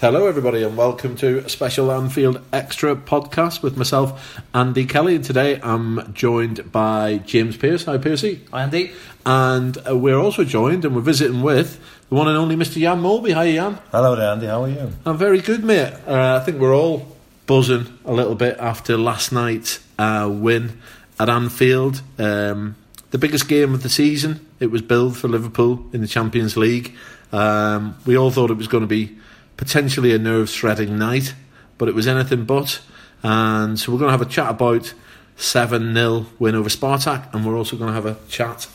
Hello, 0.00 0.26
everybody, 0.26 0.62
and 0.62 0.78
welcome 0.78 1.14
to 1.16 1.44
a 1.44 1.48
special 1.50 1.92
Anfield 1.92 2.40
Extra 2.54 2.96
podcast 2.96 3.62
with 3.62 3.76
myself, 3.76 4.40
Andy 4.54 4.86
Kelly. 4.86 5.16
And 5.16 5.22
today 5.22 5.60
I'm 5.62 6.14
joined 6.14 6.72
by 6.72 7.18
James 7.18 7.58
Pearce. 7.58 7.84
Hi, 7.84 7.98
Piercy. 7.98 8.40
Hi, 8.50 8.62
Andy. 8.62 8.92
And 9.26 9.76
uh, 9.86 9.94
we're 9.94 10.16
also 10.16 10.42
joined 10.42 10.86
and 10.86 10.96
we're 10.96 11.02
visiting 11.02 11.42
with 11.42 11.78
the 12.08 12.14
one 12.14 12.28
and 12.28 12.38
only 12.38 12.56
Mr. 12.56 12.80
Jan 12.80 13.02
Molby. 13.02 13.34
Hi, 13.34 13.52
Jan. 13.52 13.78
Hello 13.92 14.16
there, 14.16 14.32
Andy. 14.32 14.46
How 14.46 14.64
are 14.64 14.70
you? 14.70 14.90
I'm 15.04 15.18
very 15.18 15.42
good, 15.42 15.62
mate. 15.62 15.92
Uh, 16.06 16.38
I 16.40 16.44
think 16.46 16.62
we're 16.62 16.74
all 16.74 17.06
buzzing 17.44 17.98
a 18.06 18.12
little 18.14 18.36
bit 18.36 18.56
after 18.58 18.96
last 18.96 19.32
night's 19.32 19.80
uh, 19.98 20.30
win 20.32 20.80
at 21.18 21.28
Anfield. 21.28 22.00
Um, 22.18 22.74
the 23.10 23.18
biggest 23.18 23.48
game 23.48 23.74
of 23.74 23.82
the 23.82 23.90
season. 23.90 24.46
It 24.60 24.70
was 24.70 24.80
billed 24.80 25.18
for 25.18 25.28
Liverpool 25.28 25.84
in 25.92 26.00
the 26.00 26.08
Champions 26.08 26.56
League. 26.56 26.96
Um, 27.32 27.98
we 28.06 28.16
all 28.16 28.30
thought 28.30 28.50
it 28.50 28.56
was 28.56 28.66
going 28.66 28.82
to 28.82 28.86
be 28.86 29.19
potentially 29.60 30.14
a 30.14 30.18
nerve 30.18 30.48
shredding 30.48 30.98
night, 30.98 31.34
but 31.76 31.86
it 31.86 31.94
was 31.94 32.08
anything 32.08 32.46
but. 32.46 32.80
And 33.22 33.78
so 33.78 33.92
we're 33.92 33.98
going 33.98 34.08
to 34.08 34.12
have 34.12 34.22
a 34.22 34.30
chat 34.30 34.48
about 34.48 34.94
7 35.36 35.92
0 35.94 36.26
win 36.38 36.54
over 36.54 36.70
Spartak, 36.70 37.32
and 37.34 37.44
we're 37.44 37.58
also 37.58 37.76
going 37.76 37.88
to 37.88 37.94
have 37.94 38.06
a 38.06 38.16
chat 38.30 38.66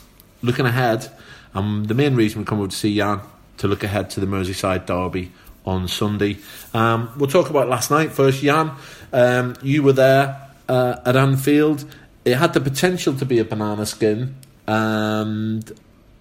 looking 0.43 0.67
ahead. 0.67 1.11
And 1.55 1.87
the 1.87 1.95
main 1.95 2.15
reason 2.15 2.39
we 2.39 2.45
come 2.45 2.59
over 2.59 2.67
to 2.67 2.75
see 2.75 2.95
Jan 2.95 3.19
to 3.57 3.67
look 3.67 3.83
ahead 3.83 4.11
to 4.11 4.19
the 4.19 4.27
Merseyside 4.27 4.85
derby 4.85 5.31
on 5.65 5.87
Sunday. 5.87 6.37
Um, 6.71 7.11
we'll 7.17 7.31
talk 7.31 7.49
about 7.49 7.67
last 7.67 7.89
night 7.89 8.11
first. 8.11 8.43
Jan, 8.43 8.71
um, 9.11 9.55
you 9.63 9.81
were 9.81 9.93
there 9.93 10.39
uh, 10.69 10.97
at 11.03 11.15
Anfield. 11.15 11.83
It 12.25 12.35
had 12.35 12.53
the 12.53 12.61
potential 12.61 13.15
to 13.15 13.25
be 13.25 13.39
a 13.39 13.45
banana 13.45 13.87
skin, 13.87 14.35
and 14.67 15.71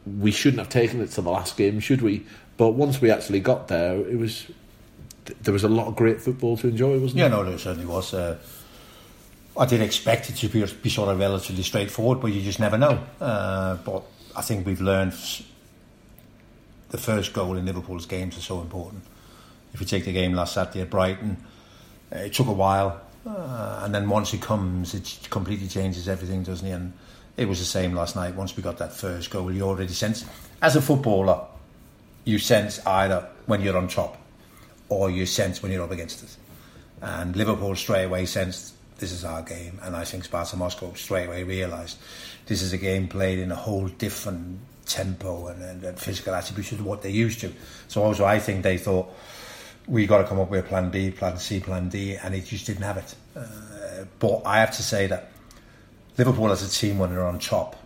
we 0.06 0.30
shouldn't 0.30 0.60
have 0.60 0.70
taken 0.70 1.02
it 1.02 1.10
to 1.10 1.20
the 1.20 1.30
last 1.30 1.58
game, 1.58 1.80
should 1.80 2.00
we? 2.00 2.24
But 2.56 2.70
once 2.70 3.00
we 3.00 3.10
actually 3.10 3.40
got 3.40 3.68
there, 3.68 3.96
it 3.96 4.18
was 4.18 4.46
there 5.42 5.52
was 5.52 5.64
a 5.64 5.68
lot 5.68 5.86
of 5.86 5.96
great 5.96 6.20
football 6.20 6.56
to 6.58 6.68
enjoy, 6.68 6.98
wasn't 6.98 7.20
it? 7.20 7.22
Yeah, 7.22 7.28
there? 7.28 7.38
no, 7.38 7.50
there 7.50 7.58
certainly 7.58 7.86
was. 7.86 8.12
Uh, 8.14 8.38
I 9.56 9.66
didn't 9.66 9.86
expect 9.86 10.28
it 10.30 10.36
to 10.36 10.48
be, 10.48 10.64
be 10.82 10.90
sort 10.90 11.08
of 11.08 11.18
relatively 11.18 11.62
straightforward, 11.62 12.20
but 12.20 12.28
you 12.28 12.42
just 12.42 12.58
never 12.58 12.76
know. 12.76 13.02
Uh, 13.20 13.76
but 13.76 14.02
I 14.36 14.42
think 14.42 14.66
we've 14.66 14.80
learned 14.80 15.14
the 16.90 16.98
first 16.98 17.32
goal 17.32 17.56
in 17.56 17.64
Liverpool's 17.64 18.06
games 18.06 18.36
are 18.36 18.42
so 18.42 18.60
important. 18.60 19.02
If 19.72 19.80
you 19.80 19.86
take 19.86 20.04
the 20.04 20.12
game 20.12 20.34
last 20.34 20.54
Saturday 20.54 20.82
at 20.82 20.90
Brighton, 20.90 21.36
it 22.10 22.32
took 22.32 22.48
a 22.48 22.52
while, 22.52 23.00
uh, 23.26 23.80
and 23.84 23.94
then 23.94 24.08
once 24.08 24.34
it 24.34 24.42
comes, 24.42 24.94
it 24.94 25.28
completely 25.30 25.68
changes 25.68 26.08
everything, 26.08 26.42
doesn't 26.42 26.66
it? 26.66 26.72
And 26.72 26.92
it 27.36 27.48
was 27.48 27.58
the 27.58 27.64
same 27.64 27.94
last 27.94 28.16
night. 28.16 28.34
Once 28.34 28.56
we 28.56 28.62
got 28.62 28.78
that 28.78 28.92
first 28.92 29.30
goal, 29.30 29.52
you 29.52 29.62
already 29.62 29.92
sense, 29.92 30.24
as 30.62 30.76
a 30.76 30.82
footballer, 30.82 31.44
you 32.24 32.38
sense 32.38 32.84
either 32.86 33.28
when 33.46 33.60
you're 33.60 33.76
on 33.76 33.88
top 33.88 34.18
or 34.88 35.10
you 35.10 35.26
sense 35.26 35.62
when 35.62 35.72
you're 35.72 35.84
up 35.84 35.90
against 35.90 36.22
it. 36.22 36.36
And 37.00 37.36
Liverpool 37.36 37.74
straight 37.76 38.04
away 38.04 38.26
sensed 38.26 38.74
this 38.98 39.12
is 39.12 39.24
our 39.24 39.42
game, 39.42 39.78
and 39.82 39.96
I 39.96 40.04
think 40.04 40.24
Sparta 40.24 40.56
Moscow 40.56 40.92
straight 40.94 41.26
away 41.26 41.42
realised 41.42 41.98
this 42.46 42.62
is 42.62 42.72
a 42.72 42.78
game 42.78 43.08
played 43.08 43.38
in 43.38 43.50
a 43.50 43.56
whole 43.56 43.88
different 43.88 44.60
tempo 44.86 45.48
and, 45.48 45.62
and, 45.62 45.84
and 45.84 45.98
physical 45.98 46.34
attributes 46.34 46.70
to 46.70 46.76
what 46.76 47.02
they're 47.02 47.10
used 47.10 47.40
to. 47.40 47.52
So 47.88 48.02
also, 48.02 48.24
I 48.24 48.38
think 48.38 48.62
they 48.62 48.78
thought 48.78 49.12
we 49.86 50.06
got 50.06 50.18
to 50.18 50.24
come 50.24 50.38
up 50.38 50.50
with 50.50 50.64
a 50.64 50.68
plan 50.68 50.90
B, 50.90 51.10
plan 51.10 51.38
C, 51.38 51.60
plan 51.60 51.88
D, 51.88 52.16
and 52.16 52.34
it 52.34 52.44
just 52.44 52.66
didn't 52.66 52.82
have 52.82 52.96
it. 52.96 53.14
Uh, 53.36 54.04
but 54.18 54.42
I 54.46 54.60
have 54.60 54.70
to 54.76 54.82
say 54.82 55.06
that 55.08 55.32
Liverpool 56.16 56.50
as 56.52 56.62
a 56.62 56.70
team 56.70 56.98
when 56.98 57.10
they're 57.10 57.26
on 57.26 57.38
top, 57.38 57.76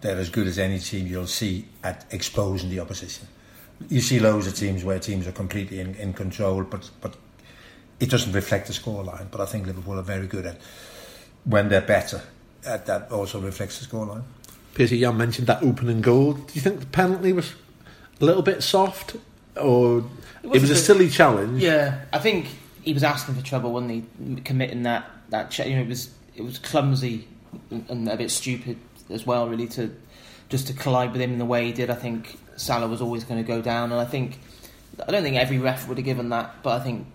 they're 0.00 0.18
as 0.18 0.30
good 0.30 0.46
as 0.46 0.58
any 0.58 0.78
team 0.78 1.06
you'll 1.06 1.26
see 1.26 1.66
at 1.82 2.06
exposing 2.10 2.70
the 2.70 2.80
opposition. 2.80 3.26
You 3.88 4.00
see 4.00 4.18
loads 4.18 4.46
of 4.46 4.54
teams 4.54 4.84
where 4.84 4.98
teams 4.98 5.26
are 5.26 5.32
completely 5.32 5.80
in, 5.80 5.94
in 5.96 6.12
control, 6.12 6.62
but 6.62 6.90
but 7.00 7.16
it 8.00 8.10
doesn't 8.10 8.32
reflect 8.32 8.66
the 8.66 8.72
scoreline. 8.72 9.30
But 9.30 9.40
I 9.40 9.46
think 9.46 9.66
Liverpool 9.66 9.98
are 9.98 10.02
very 10.02 10.26
good 10.26 10.46
at 10.46 10.58
when 11.44 11.68
they're 11.68 11.80
better. 11.80 12.22
At 12.66 12.86
that 12.86 13.12
also 13.12 13.40
reflects 13.40 13.78
the 13.78 13.86
scoreline. 13.86 14.22
Piercy 14.74 14.98
Jan 14.98 15.16
mentioned 15.16 15.46
that 15.46 15.62
opening 15.62 16.00
goal. 16.00 16.32
Do 16.32 16.54
you 16.54 16.60
think 16.60 16.80
the 16.80 16.86
penalty 16.86 17.32
was 17.32 17.54
a 18.20 18.24
little 18.24 18.42
bit 18.42 18.62
soft, 18.62 19.16
or 19.56 19.98
it 20.42 20.48
was, 20.48 20.62
was 20.62 20.70
a 20.70 20.74
a 20.74 20.76
silly 20.76 21.08
challenge? 21.08 21.62
Yeah, 21.62 22.04
I 22.12 22.18
think 22.18 22.46
he 22.82 22.92
was 22.92 23.04
asking 23.04 23.34
for 23.34 23.42
trouble, 23.42 23.72
wasn't 23.72 23.92
he? 23.92 24.40
Committing 24.42 24.82
that 24.84 25.10
that 25.30 25.50
ch- 25.50 25.60
you 25.60 25.76
know 25.76 25.82
it 25.82 25.88
was 25.88 26.10
it 26.36 26.42
was 26.42 26.58
clumsy 26.58 27.28
and, 27.70 27.88
and 27.88 28.08
a 28.08 28.16
bit 28.16 28.30
stupid 28.30 28.78
as 29.10 29.26
well, 29.26 29.48
really, 29.48 29.68
to 29.68 29.94
just 30.48 30.66
to 30.66 30.72
collide 30.72 31.12
with 31.12 31.20
him 31.20 31.32
in 31.32 31.38
the 31.38 31.44
way 31.44 31.66
he 31.66 31.72
did. 31.72 31.90
I 31.90 31.94
think 31.94 32.38
Salah 32.56 32.88
was 32.88 33.00
always 33.00 33.24
going 33.24 33.42
to 33.42 33.46
go 33.46 33.60
down, 33.60 33.92
and 33.92 34.00
I 34.00 34.04
think 34.04 34.38
I 35.06 35.10
don't 35.10 35.22
think 35.22 35.36
every 35.36 35.58
ref 35.58 35.88
would 35.88 35.98
have 35.98 36.04
given 36.04 36.28
that, 36.30 36.62
but 36.62 36.80
I 36.80 36.84
think 36.84 37.06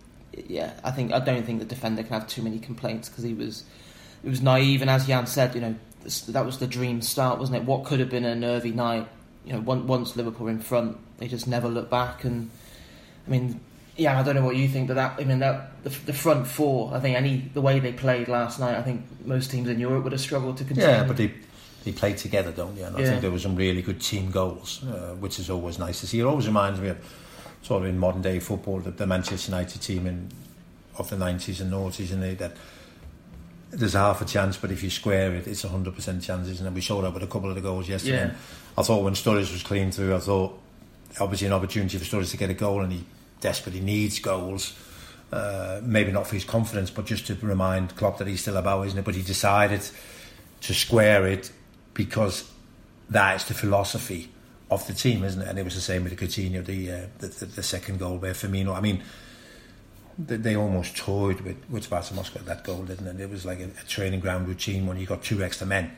yeah, 0.47 0.73
I 0.83 0.91
think 0.91 1.13
I 1.13 1.19
don't 1.19 1.45
think 1.45 1.59
the 1.59 1.65
defender 1.65 2.03
can 2.03 2.13
have 2.13 2.27
too 2.27 2.41
many 2.41 2.59
complaints 2.59 3.09
because 3.09 3.23
he 3.23 3.33
was 3.33 3.63
it 4.23 4.29
was 4.29 4.41
naive, 4.41 4.81
and 4.81 4.89
as 4.89 5.07
Jan 5.07 5.27
said, 5.27 5.55
you 5.55 5.61
know 5.61 5.75
that 6.29 6.45
was 6.45 6.59
the 6.59 6.67
dream 6.67 7.01
start, 7.01 7.39
wasn't 7.39 7.57
it? 7.57 7.63
What 7.63 7.85
could 7.85 7.99
have 7.99 8.09
been 8.09 8.25
a 8.25 8.35
nervy 8.35 8.71
night, 8.71 9.07
you 9.45 9.53
know, 9.53 9.59
once, 9.59 9.85
once 9.85 10.15
Liverpool 10.15 10.45
were 10.45 10.51
in 10.51 10.59
front, 10.59 10.97
they 11.17 11.27
just 11.27 11.47
never 11.47 11.67
looked 11.67 11.91
back, 11.91 12.23
and 12.23 12.49
I 13.27 13.29
mean, 13.29 13.59
yeah, 13.97 14.19
I 14.19 14.23
don't 14.23 14.35
know 14.35 14.45
what 14.45 14.55
you 14.55 14.67
think, 14.67 14.87
but 14.87 14.95
that 14.95 15.19
I 15.19 15.23
mean 15.23 15.39
that 15.39 15.83
the, 15.83 15.89
the 15.89 16.13
front 16.13 16.47
four, 16.47 16.93
I 16.93 16.99
think 16.99 17.17
any 17.17 17.49
the 17.53 17.61
way 17.61 17.79
they 17.79 17.93
played 17.93 18.27
last 18.27 18.59
night, 18.59 18.75
I 18.75 18.81
think 18.81 19.05
most 19.25 19.51
teams 19.51 19.69
in 19.69 19.79
Europe 19.79 20.03
would 20.03 20.13
have 20.13 20.21
struggled 20.21 20.57
to 20.57 20.63
continue. 20.63 20.89
Yeah, 20.89 21.03
but 21.03 21.17
they 21.17 21.33
they 21.83 21.91
play 21.91 22.13
together, 22.13 22.51
don't 22.51 22.75
they? 22.75 22.83
And 22.83 22.95
I 22.95 22.99
Yeah. 22.99 23.09
think 23.09 23.21
there 23.21 23.31
were 23.31 23.39
some 23.39 23.55
really 23.55 23.81
good 23.81 24.01
team 24.01 24.31
goals, 24.31 24.81
uh, 24.83 25.15
which 25.19 25.39
is 25.39 25.49
always 25.49 25.79
nice 25.79 26.01
to 26.01 26.07
see. 26.07 26.19
It 26.19 26.23
always 26.23 26.47
reminds 26.47 26.79
me 26.79 26.89
of 26.89 26.97
sort 27.61 27.83
of 27.83 27.89
in 27.89 27.97
modern 27.97 28.21
day 28.21 28.39
football, 28.39 28.79
the, 28.79 28.91
the 28.91 29.07
Manchester 29.07 29.51
United 29.51 29.81
team 29.81 30.05
in 30.07 30.29
of 30.97 31.09
the 31.09 31.17
nineties 31.17 31.61
and 31.61 31.71
noughties, 31.71 32.11
and 32.11 32.21
they, 32.21 32.35
that 32.35 32.51
there's 33.71 33.93
half 33.93 34.21
a 34.21 34.25
chance, 34.25 34.57
but 34.57 34.71
if 34.71 34.83
you 34.83 34.89
square 34.89 35.33
it, 35.35 35.47
it's 35.47 35.63
a 35.63 35.69
hundred 35.69 35.95
percent 35.95 36.21
chances. 36.23 36.59
And 36.59 36.75
we 36.75 36.81
showed 36.81 37.05
up 37.05 37.13
with 37.13 37.23
a 37.23 37.27
couple 37.27 37.49
of 37.49 37.55
the 37.55 37.61
goals 37.61 37.87
yesterday. 37.87 38.17
Yeah. 38.17 38.23
And 38.23 38.33
I 38.77 38.81
thought 38.81 39.03
when 39.03 39.13
Sturridge 39.13 39.51
was 39.51 39.63
clean 39.63 39.91
through, 39.91 40.15
I 40.15 40.19
thought 40.19 40.59
obviously 41.19 41.47
an 41.47 41.53
opportunity 41.53 41.97
for 41.97 42.03
Sturridge 42.03 42.31
to 42.31 42.37
get 42.37 42.49
a 42.49 42.53
goal, 42.53 42.81
and 42.81 42.91
he 42.91 43.03
desperately 43.39 43.81
needs 43.81 44.19
goals. 44.19 44.73
Uh, 45.31 45.79
maybe 45.83 46.11
not 46.11 46.25
for 46.27 46.33
his 46.33 46.43
confidence, 46.43 46.89
but 46.89 47.05
just 47.05 47.27
to 47.27 47.35
remind 47.35 47.95
Klopp 47.95 48.17
that 48.17 48.27
he's 48.27 48.41
still 48.41 48.57
about, 48.57 48.87
isn't 48.87 48.97
it? 48.97 49.05
But 49.05 49.15
he 49.15 49.21
decided 49.21 49.81
to 50.61 50.73
square 50.73 51.27
it 51.27 51.51
because 51.99 52.49
that 53.09 53.35
is 53.35 53.43
the 53.49 53.53
philosophy 53.53 54.29
of 54.71 54.87
the 54.87 54.93
team, 54.93 55.25
isn't 55.25 55.41
it? 55.41 55.49
And 55.49 55.59
it 55.59 55.65
was 55.65 55.75
the 55.75 55.81
same 55.81 56.03
with 56.05 56.17
the 56.17 56.25
Coutinho, 56.25 56.65
the, 56.65 56.91
uh, 56.91 57.05
the, 57.17 57.27
the 57.27 57.45
the 57.45 57.63
second 57.63 57.99
goal 57.99 58.17
where 58.17 58.31
Firmino. 58.31 58.73
I 58.73 58.79
mean, 58.79 59.03
they, 60.17 60.37
they 60.37 60.55
almost 60.55 60.95
toyed 60.95 61.41
with 61.41 61.57
with 61.69 61.83
Sparta 61.83 62.13
Moscow 62.13 62.39
that 62.45 62.63
goal, 62.63 62.83
didn't 62.83 63.07
it? 63.07 63.19
It 63.19 63.29
was 63.29 63.45
like 63.45 63.59
a, 63.59 63.65
a 63.65 63.85
training 63.85 64.21
ground 64.21 64.47
routine 64.47 64.87
when 64.87 64.97
you 64.97 65.05
got 65.05 65.21
two 65.23 65.43
extra 65.43 65.67
men 65.67 65.91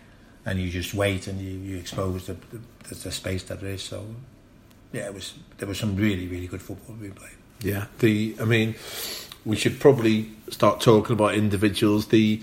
and 0.44 0.60
you 0.60 0.72
just 0.72 0.96
wait 0.96 1.28
and 1.28 1.40
you, 1.40 1.52
you 1.52 1.78
expose 1.78 2.26
the, 2.26 2.36
the, 2.90 2.96
the 2.96 3.12
space 3.12 3.44
that 3.44 3.62
there 3.62 3.70
is. 3.70 3.84
So 3.84 4.04
yeah, 4.92 5.06
it 5.06 5.14
was 5.14 5.36
there 5.60 5.68
was 5.68 5.78
some 5.78 5.96
really 5.96 6.28
really 6.28 6.48
good 6.48 6.64
football 6.64 6.96
being 6.96 7.14
played. 7.14 7.38
Yeah, 7.62 7.86
the 8.00 8.36
I 8.42 8.46
mean, 8.46 8.74
we 9.46 9.56
should 9.56 9.80
probably 9.80 10.32
start 10.50 10.82
talking 10.82 11.14
about 11.14 11.36
individuals. 11.36 12.08
The 12.08 12.42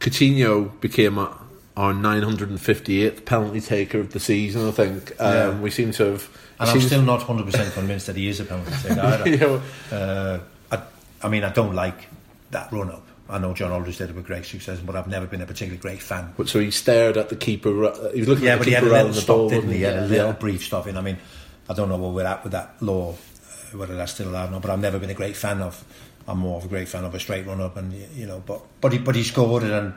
Coutinho 0.00 0.80
became 0.80 1.18
our, 1.18 1.36
our 1.76 1.92
958th 1.92 3.24
penalty 3.24 3.60
taker 3.60 3.98
of 4.00 4.12
the 4.12 4.20
season. 4.20 4.66
I 4.68 4.70
think 4.70 5.12
um, 5.20 5.34
Yeah. 5.34 5.60
we 5.60 5.70
seem 5.70 5.92
to 5.92 6.04
have. 6.12 6.28
And 6.58 6.70
I'm 6.70 6.80
still 6.80 7.02
not 7.02 7.20
100% 7.20 7.74
convinced 7.74 8.06
that 8.06 8.16
he 8.16 8.28
is 8.28 8.40
a 8.40 8.44
penalty 8.44 8.72
taker 8.82 9.00
either. 9.02 9.28
you 9.30 9.36
know, 9.36 9.62
Uh, 9.92 10.38
I, 10.72 10.82
I 11.22 11.28
mean, 11.28 11.44
I 11.44 11.50
don't 11.50 11.74
like 11.74 12.08
that 12.50 12.72
run 12.72 12.90
up. 12.90 13.02
I 13.28 13.38
know 13.38 13.52
John 13.54 13.72
Aldridge 13.72 13.98
did 13.98 14.08
it 14.10 14.16
with 14.16 14.24
great 14.24 14.44
success, 14.46 14.78
but 14.78 14.94
I've 14.96 15.08
never 15.08 15.26
been 15.26 15.40
a 15.42 15.46
particularly 15.46 15.78
great 15.80 16.00
fan. 16.00 16.32
but 16.36 16.48
so 16.48 16.60
he 16.60 16.70
stared 16.70 17.16
at 17.16 17.28
the 17.28 17.36
keeper. 17.36 17.84
uh, 17.84 18.10
He 18.12 18.20
was 18.20 18.28
looking 18.28 18.44
Yeah, 18.44 18.52
at 18.52 18.58
but 18.58 18.64
the 18.64 18.70
he 18.70 18.74
had 18.74 18.84
keeper 18.84 18.94
a 18.94 19.02
little 19.04 19.12
the 19.20 19.26
ball, 19.26 19.48
didn't 19.50 19.72
he? 19.72 19.82
Had 19.82 19.96
a 19.98 20.00
little 20.06 20.26
Yeah. 20.28 20.32
brief 20.32 20.64
stop 20.64 20.86
in. 20.86 20.96
I 20.96 21.00
mean, 21.02 21.18
I 21.68 21.74
don't 21.74 21.88
know 21.88 21.96
where 21.96 22.10
we're 22.12 22.24
at 22.26 22.42
with 22.44 22.52
that 22.52 22.76
law, 22.80 23.10
uh, 23.12 23.76
whether 23.76 23.96
that's 23.96 24.12
still 24.12 24.28
allowed 24.28 24.48
or 24.48 24.52
not, 24.52 24.62
but 24.62 24.70
I've 24.70 24.80
never 24.80 24.98
been 25.00 25.10
a 25.10 25.14
great 25.14 25.36
fan 25.36 25.60
of. 25.60 25.84
I'm 26.28 26.38
more 26.38 26.56
of 26.58 26.64
a 26.64 26.68
great 26.68 26.88
fan 26.88 27.04
of 27.04 27.14
a 27.14 27.20
straight 27.20 27.46
run 27.46 27.60
up, 27.60 27.76
and 27.76 27.92
you 28.14 28.26
know, 28.26 28.42
but 28.46 28.62
but 28.80 28.92
he 28.92 28.98
but 28.98 29.14
he 29.16 29.22
scored 29.24 29.62
it, 29.64 29.70
and 29.72 29.92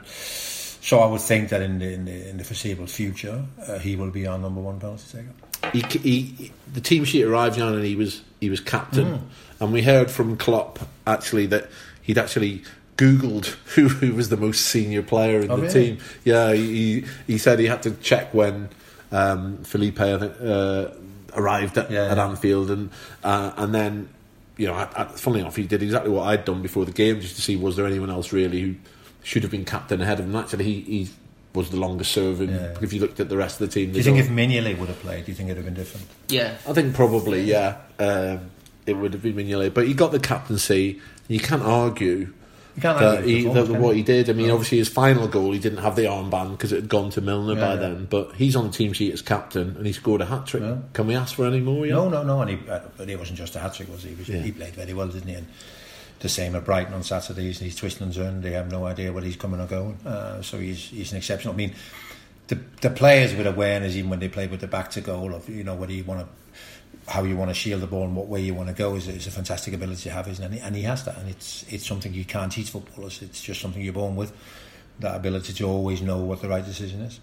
so 0.80 1.00
I 1.00 1.06
would 1.06 1.20
think 1.20 1.48
that 1.50 1.62
in 1.62 1.78
the 1.78 1.92
in 1.92 2.04
the, 2.04 2.28
in 2.30 2.36
the 2.38 2.44
foreseeable 2.44 2.86
future, 2.86 3.44
uh, 3.66 3.78
he 3.78 3.96
will 3.96 4.10
be 4.10 4.26
our 4.26 4.38
number 4.38 4.60
one 4.60 4.80
penalty 4.80 5.04
taker. 5.18 5.78
he, 5.98 5.98
he, 5.98 6.52
the 6.72 6.80
team 6.80 7.04
sheet 7.04 7.24
arrived 7.24 7.60
on 7.60 7.74
and 7.74 7.84
he 7.84 7.96
was 7.96 8.22
he 8.40 8.48
was 8.50 8.60
captain 8.60 9.06
Mm. 9.06 9.20
and 9.60 9.72
we 9.72 9.82
heard 9.82 10.10
from 10.10 10.36
Klopp 10.36 10.78
actually 11.06 11.46
that 11.46 11.68
he'd 12.02 12.16
actually 12.18 12.62
googled 12.96 13.46
who, 13.74 13.88
who 13.88 14.14
was 14.14 14.28
the 14.30 14.36
most 14.36 14.62
senior 14.66 15.02
player 15.02 15.40
in 15.40 15.50
Oh, 15.50 15.56
the 15.56 15.62
really? 15.62 15.72
team 15.96 15.98
yeah 16.24 16.52
he, 16.54 17.04
he 17.26 17.36
said 17.38 17.58
he 17.58 17.66
had 17.66 17.82
to 17.84 17.90
check 18.02 18.32
when 18.32 18.68
um, 19.12 19.58
Philippe 19.64 20.00
uh, 20.02 20.88
arrived 21.34 21.76
at, 21.78 21.90
Yeah, 21.90 22.04
at 22.06 22.16
yeah. 22.16 22.26
Anfield 22.28 22.70
and 22.70 22.90
uh, 23.22 23.52
and 23.56 23.74
then 23.74 24.08
you 24.56 24.66
know 24.66 24.74
I, 24.74 24.88
I, 24.96 25.04
funnily 25.04 25.40
enough 25.40 25.56
he 25.56 25.64
did 25.66 25.82
exactly 25.82 26.10
what 26.10 26.22
I'd 26.28 26.44
done 26.46 26.62
before 26.62 26.84
the 26.86 26.92
game 26.92 27.20
just 27.20 27.36
to 27.36 27.42
see 27.42 27.56
was 27.56 27.76
there 27.76 27.86
anyone 27.86 28.10
else 28.10 28.32
really 28.32 28.60
who 28.62 28.74
should 29.22 29.42
have 29.42 29.50
been 29.50 29.64
captain 29.64 30.00
ahead 30.00 30.18
of 30.20 30.26
him 30.26 30.34
actually 30.36 30.64
he, 30.64 30.80
he 30.80 31.08
was 31.52 31.70
the 31.70 31.76
longest 31.76 32.12
serving 32.12 32.48
Yeah. 32.50 32.76
if 32.80 32.92
you 32.92 33.00
looked 33.00 33.18
at 33.20 33.28
the 33.28 33.36
rest 33.36 33.60
of 33.60 33.68
the 33.68 33.74
team 33.74 33.90
Do 33.92 33.98
you 33.98 34.04
think 34.04 34.16
all- 34.16 34.22
if 34.22 34.28
Mignolet 34.30 34.78
would 34.78 34.88
have 34.88 35.00
played, 35.00 35.24
do 35.24 35.32
you 35.32 35.36
think 35.36 35.48
it 35.48 35.52
would 35.52 35.56
have 35.56 35.64
been 35.66 35.74
different? 35.74 36.06
Yeah, 36.28 36.54
I 36.68 36.72
think 36.72 36.94
probably, 36.94 37.42
yeah. 37.42 37.76
Um, 37.98 38.50
it 38.86 38.94
would 38.94 39.12
have 39.14 39.22
been 39.22 39.34
Mignolet. 39.34 39.74
But 39.74 39.86
he 39.88 39.94
got 39.94 40.12
the 40.12 40.20
captaincy. 40.20 41.00
You 41.28 41.40
can't 41.40 41.62
argue 41.62 42.32
You 42.76 42.82
can't 42.82 42.98
that, 43.00 43.16
argue 43.18 43.36
he, 43.36 43.44
with 43.46 43.54
that 43.54 43.60
performance, 43.62 43.82
what 43.82 43.88
can 43.90 43.96
he 43.98 44.02
did. 44.04 44.30
I 44.30 44.32
mean, 44.32 44.46
No. 44.46 44.54
obviously 44.54 44.78
his 44.78 44.88
final 44.88 45.26
goal, 45.26 45.50
he 45.52 45.58
didn't 45.58 45.80
have 45.80 45.96
the 45.96 46.02
armband 46.04 46.52
because 46.52 46.70
it 46.72 46.76
had 46.76 46.88
gone 46.88 47.10
to 47.10 47.20
Milner 47.20 47.54
Yeah, 47.54 47.60
by 47.60 47.74
yeah. 47.74 47.80
then. 47.80 48.06
But 48.08 48.36
he's 48.36 48.54
on 48.54 48.66
the 48.68 48.72
team 48.72 48.92
sheet 48.92 49.12
as 49.12 49.20
captain, 49.20 49.74
and 49.76 49.84
he 49.84 49.92
scored 49.92 50.20
a 50.20 50.26
hat 50.26 50.46
trick. 50.46 50.62
Yeah. 50.62 50.76
Can 50.92 51.08
we 51.08 51.16
ask 51.16 51.34
for 51.34 51.46
any 51.46 51.60
more? 51.60 51.84
Yeah? 51.84 51.94
No, 51.94 52.08
no, 52.08 52.22
no. 52.22 52.40
And 52.42 52.50
he, 52.50 52.70
uh, 52.70 52.78
but 52.96 53.10
it 53.10 53.18
wasn't 53.18 53.38
just 53.38 53.56
a 53.56 53.58
hat 53.58 53.74
trick, 53.74 53.90
was 53.90 54.04
he? 54.04 54.10
He, 54.10 54.14
was, 54.14 54.28
Yeah. 54.28 54.40
he 54.40 54.52
played 54.52 54.74
very 54.74 54.94
well, 54.94 55.08
didn't 55.08 55.28
he? 55.28 55.34
And 55.34 55.46
the 56.20 56.28
same 56.28 56.54
at 56.54 56.64
Brighton 56.64 56.94
on 56.94 57.02
Saturdays. 57.02 57.58
He's 57.58 57.76
twisting 57.76 58.06
and 58.06 58.14
turning. 58.14 58.40
They 58.42 58.52
have 58.52 58.70
no 58.70 58.86
idea 58.86 59.12
where 59.12 59.22
he's 59.22 59.36
coming 59.36 59.60
or 59.60 59.66
going. 59.66 59.94
Uh, 60.06 60.42
so 60.42 60.58
he's 60.58 60.78
he's 60.78 61.12
an 61.12 61.18
exceptional. 61.18 61.54
I 61.54 61.56
mean, 61.56 61.74
the 62.48 62.58
the 62.82 62.90
players 62.90 63.34
with 63.34 63.46
awareness, 63.46 63.96
even 63.96 64.10
when 64.10 64.20
they 64.20 64.28
play 64.28 64.46
with 64.46 64.60
the 64.60 64.66
back 64.68 64.90
to 64.92 65.00
goal, 65.00 65.34
of 65.34 65.48
you 65.48 65.64
know 65.64 65.74
whether 65.74 65.92
you 65.92 66.04
want 66.04 66.20
to. 66.20 66.26
How 67.08 67.24
you 67.24 67.36
want 67.36 67.50
to 67.50 67.54
shield 67.54 67.80
the 67.80 67.86
ball 67.86 68.04
and 68.04 68.14
what 68.14 68.26
way 68.28 68.40
you 68.40 68.54
want 68.54 68.68
to 68.68 68.74
go 68.74 68.94
is, 68.94 69.08
is 69.08 69.26
a 69.26 69.30
fantastic 69.30 69.74
ability 69.74 70.02
to 70.02 70.10
have, 70.10 70.28
isn't 70.28 70.44
it? 70.44 70.46
And 70.46 70.54
he, 70.54 70.60
and 70.60 70.76
he 70.76 70.82
has 70.82 71.04
that, 71.06 71.18
and 71.18 71.28
it's 71.28 71.64
it's 71.72 71.86
something 71.86 72.12
you 72.12 72.24
can't 72.24 72.52
teach 72.52 72.70
footballers. 72.70 73.22
It's 73.22 73.40
just 73.40 73.60
something 73.60 73.82
you're 73.82 73.92
born 73.92 74.16
with. 74.16 74.32
That 75.00 75.16
ability 75.16 75.54
to 75.54 75.64
always 75.64 76.02
know 76.02 76.18
what 76.18 76.42
the 76.42 76.48
right 76.48 76.64
decision 76.64 77.00
is. 77.00 77.18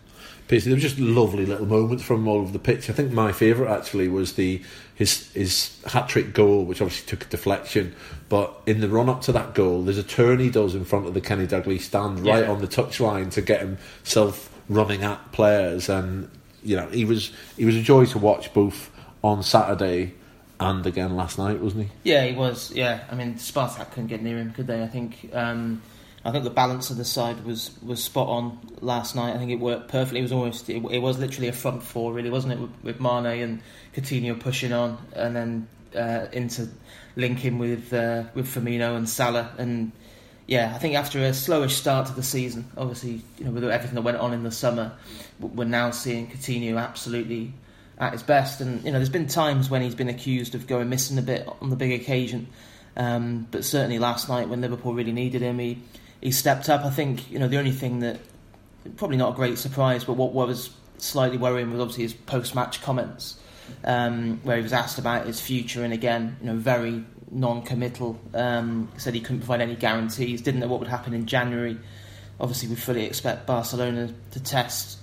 There 0.47 0.73
were 0.73 0.79
just 0.79 0.97
lovely 0.97 1.45
little 1.45 1.65
moments 1.65 2.03
from 2.03 2.27
all 2.27 2.37
over 2.37 2.51
the 2.51 2.59
pitch. 2.59 2.89
I 2.89 2.93
think 2.93 3.11
my 3.11 3.31
favourite 3.31 3.75
actually 3.75 4.07
was 4.07 4.33
the 4.33 4.61
his 4.95 5.31
his 5.33 5.77
hat 5.85 6.07
trick 6.07 6.33
goal, 6.33 6.63
which 6.63 6.81
obviously 6.81 7.07
took 7.07 7.25
a 7.25 7.29
deflection. 7.29 7.95
But 8.29 8.53
in 8.65 8.79
the 8.79 8.89
run 8.89 9.09
up 9.09 9.21
to 9.23 9.31
that 9.33 9.53
goal, 9.53 9.83
there's 9.83 9.97
a 9.97 10.03
turn 10.03 10.39
he 10.39 10.49
does 10.49 10.73
in 10.73 10.85
front 10.85 11.05
of 11.05 11.13
the 11.13 11.21
Kenny 11.21 11.47
Dalglish 11.47 11.81
stand, 11.81 12.25
right 12.25 12.45
on 12.45 12.61
the 12.61 12.67
touchline 12.67 13.31
to 13.31 13.41
get 13.41 13.61
himself 13.61 14.49
running 14.69 15.03
at 15.03 15.31
players, 15.31 15.89
and 15.89 16.29
you 16.63 16.75
know 16.75 16.87
he 16.87 17.05
was 17.05 17.31
he 17.57 17.65
was 17.65 17.75
a 17.75 17.81
joy 17.81 18.05
to 18.05 18.17
watch 18.17 18.53
both 18.53 18.89
on 19.23 19.43
Saturday 19.43 20.13
and 20.59 20.85
again 20.85 21.15
last 21.15 21.37
night, 21.37 21.59
wasn't 21.59 21.83
he? 21.83 22.11
Yeah, 22.11 22.25
he 22.25 22.35
was. 22.35 22.71
Yeah, 22.71 23.03
I 23.11 23.15
mean, 23.15 23.35
Spartak 23.35 23.91
couldn't 23.91 24.07
get 24.07 24.21
near 24.21 24.37
him, 24.37 24.53
could 24.53 24.67
they? 24.67 24.81
I 24.81 24.87
think. 24.87 25.29
Um, 25.33 25.81
I 26.27 26.31
think 26.31 26.43
the 26.43 26.49
balance 26.49 26.89
of 26.89 26.97
the 26.97 27.05
side 27.05 27.45
was, 27.45 27.71
was 27.81 28.03
spot 28.03 28.27
on 28.27 28.59
last 28.81 29.15
night. 29.15 29.33
I 29.33 29.37
think 29.37 29.49
it 29.49 29.61
worked 29.61 29.87
perfectly. 29.87 30.19
It 30.19 30.23
was 30.23 30.33
almost 30.33 30.69
it, 30.69 30.83
it 30.91 30.99
was 30.99 31.17
literally 31.17 31.47
a 31.47 31.53
front 31.53 31.81
four, 31.81 32.11
really, 32.11 32.29
wasn't 32.29 32.51
it? 32.51 32.59
With, 32.59 32.71
with 32.83 32.99
Mane 32.99 33.41
and 33.41 33.61
Coutinho 33.95 34.37
pushing 34.37 34.73
on, 34.73 34.97
and 35.13 35.33
then 35.33 35.67
uh, 35.95 36.27
into 36.33 36.67
linking 37.15 37.59
with 37.59 37.93
uh, 37.93 38.23
with 38.33 38.45
Firmino 38.45 38.97
and 38.97 39.07
Salah. 39.07 39.53
And 39.57 39.93
yeah, 40.47 40.73
I 40.75 40.79
think 40.79 40.95
after 40.95 41.19
a 41.19 41.29
slowish 41.29 41.71
start 41.71 42.07
to 42.07 42.13
the 42.13 42.23
season, 42.23 42.69
obviously, 42.75 43.21
you 43.37 43.45
know, 43.45 43.51
with 43.51 43.63
everything 43.63 43.95
that 43.95 44.01
went 44.01 44.17
on 44.17 44.33
in 44.33 44.43
the 44.43 44.51
summer, 44.51 44.91
we're 45.39 45.63
now 45.63 45.91
seeing 45.91 46.27
Coutinho 46.27 46.77
absolutely 46.77 47.53
at 47.99 48.11
his 48.11 48.21
best. 48.21 48.59
And 48.59 48.83
you 48.83 48.91
know, 48.91 48.99
there's 48.99 49.07
been 49.07 49.27
times 49.27 49.69
when 49.69 49.81
he's 49.81 49.95
been 49.95 50.09
accused 50.09 50.55
of 50.55 50.67
going 50.67 50.89
missing 50.89 51.17
a 51.17 51.21
bit 51.21 51.47
on 51.61 51.69
the 51.69 51.77
big 51.77 52.01
occasion, 52.01 52.47
um, 52.97 53.47
but 53.49 53.63
certainly 53.63 53.97
last 53.97 54.27
night 54.27 54.49
when 54.49 54.59
Liverpool 54.59 54.93
really 54.93 55.13
needed 55.13 55.41
him, 55.41 55.59
he 55.59 55.81
he 56.21 56.31
stepped 56.31 56.69
up. 56.69 56.83
I 56.85 56.89
think 56.89 57.29
you 57.31 57.39
know 57.39 57.47
the 57.47 57.57
only 57.57 57.71
thing 57.71 57.99
that 57.99 58.19
probably 58.95 59.17
not 59.17 59.33
a 59.33 59.35
great 59.35 59.57
surprise, 59.57 60.03
but 60.03 60.13
what 60.13 60.33
was 60.33 60.69
slightly 60.97 61.37
worrying 61.37 61.71
was 61.71 61.79
obviously 61.79 62.03
his 62.03 62.13
post-match 62.13 62.81
comments, 62.81 63.39
um, 63.83 64.39
where 64.43 64.57
he 64.57 64.63
was 64.63 64.73
asked 64.73 64.97
about 64.97 65.25
his 65.27 65.39
future, 65.41 65.83
and 65.83 65.93
again, 65.93 66.37
you 66.41 66.47
know, 66.47 66.55
very 66.55 67.03
non-committal. 67.29 68.19
Um, 68.33 68.89
said 68.97 69.13
he 69.13 69.19
couldn't 69.19 69.39
provide 69.39 69.61
any 69.61 69.75
guarantees, 69.75 70.41
didn't 70.41 70.61
know 70.61 70.67
what 70.67 70.79
would 70.79 70.89
happen 70.89 71.13
in 71.13 71.25
January. 71.25 71.77
Obviously, 72.39 72.69
we 72.69 72.75
fully 72.75 73.05
expect 73.05 73.45
Barcelona 73.45 74.13
to 74.31 74.39
test 74.39 74.99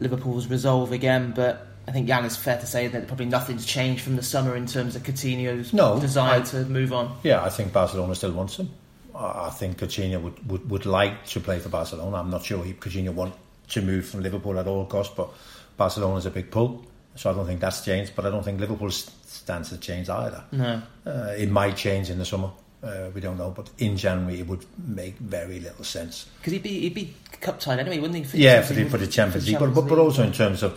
Liverpool's 0.00 0.46
resolve 0.48 0.90
again, 0.92 1.32
but 1.36 1.68
I 1.86 1.92
think 1.92 2.06
Jan 2.08 2.24
is 2.24 2.36
fair 2.36 2.58
to 2.58 2.66
say 2.66 2.88
that 2.88 3.06
probably 3.06 3.26
nothing's 3.26 3.64
changed 3.66 4.02
from 4.02 4.16
the 4.16 4.22
summer 4.22 4.56
in 4.56 4.66
terms 4.66 4.96
of 4.96 5.02
Coutinho's 5.02 5.72
No, 5.72 6.00
desire 6.00 6.40
I- 6.40 6.44
to 6.44 6.64
move 6.64 6.92
on. 6.92 7.16
Yeah, 7.22 7.42
I 7.44 7.50
think 7.50 7.72
Barcelona 7.72 8.14
still 8.14 8.32
wants 8.32 8.56
him. 8.56 8.70
I 9.14 9.50
think 9.50 9.78
Coutinho 9.78 10.20
would, 10.22 10.50
would, 10.50 10.70
would 10.70 10.86
like 10.86 11.26
to 11.26 11.40
play 11.40 11.58
for 11.58 11.68
Barcelona. 11.68 12.16
I'm 12.16 12.30
not 12.30 12.44
sure 12.44 12.64
he 12.64 12.72
Coutinho 12.72 13.12
want 13.12 13.34
to 13.68 13.82
move 13.82 14.06
from 14.06 14.22
Liverpool 14.22 14.58
at 14.58 14.66
all 14.66 14.86
costs, 14.86 15.14
but 15.16 15.30
Barcelona 15.76 16.16
is 16.16 16.26
a 16.26 16.30
big 16.30 16.50
pull, 16.50 16.84
so 17.14 17.30
I 17.30 17.34
don't 17.34 17.46
think 17.46 17.60
that's 17.60 17.84
changed. 17.84 18.12
But 18.14 18.26
I 18.26 18.30
don't 18.30 18.44
think 18.44 18.60
Liverpool's 18.60 19.10
stance 19.24 19.70
has 19.70 19.78
changed 19.78 20.10
either. 20.10 20.44
No. 20.52 20.82
Uh, 21.06 21.34
it 21.36 21.50
might 21.50 21.76
change 21.76 22.10
in 22.10 22.18
the 22.18 22.24
summer. 22.24 22.50
Uh, 22.82 23.10
we 23.14 23.20
don't 23.20 23.38
know, 23.38 23.50
but 23.50 23.70
in 23.78 23.96
January 23.96 24.40
it 24.40 24.46
would 24.48 24.64
make 24.84 25.16
very 25.18 25.60
little 25.60 25.84
sense. 25.84 26.26
Because 26.38 26.54
he'd 26.54 26.64
be 26.64 26.80
he'd 26.80 26.94
be 26.94 27.14
cup 27.40 27.60
tied 27.60 27.78
anyway, 27.78 27.98
wouldn't 28.00 28.18
he? 28.18 28.24
For 28.24 28.36
Yeah, 28.36 28.62
for 28.62 28.72
the, 28.72 28.88
for 28.88 28.98
the 28.98 29.06
Champions 29.06 29.46
League, 29.46 29.58
but, 29.58 29.72
but, 29.72 29.86
but 29.86 29.98
also 29.98 30.24
in 30.24 30.32
terms 30.32 30.64
of, 30.64 30.72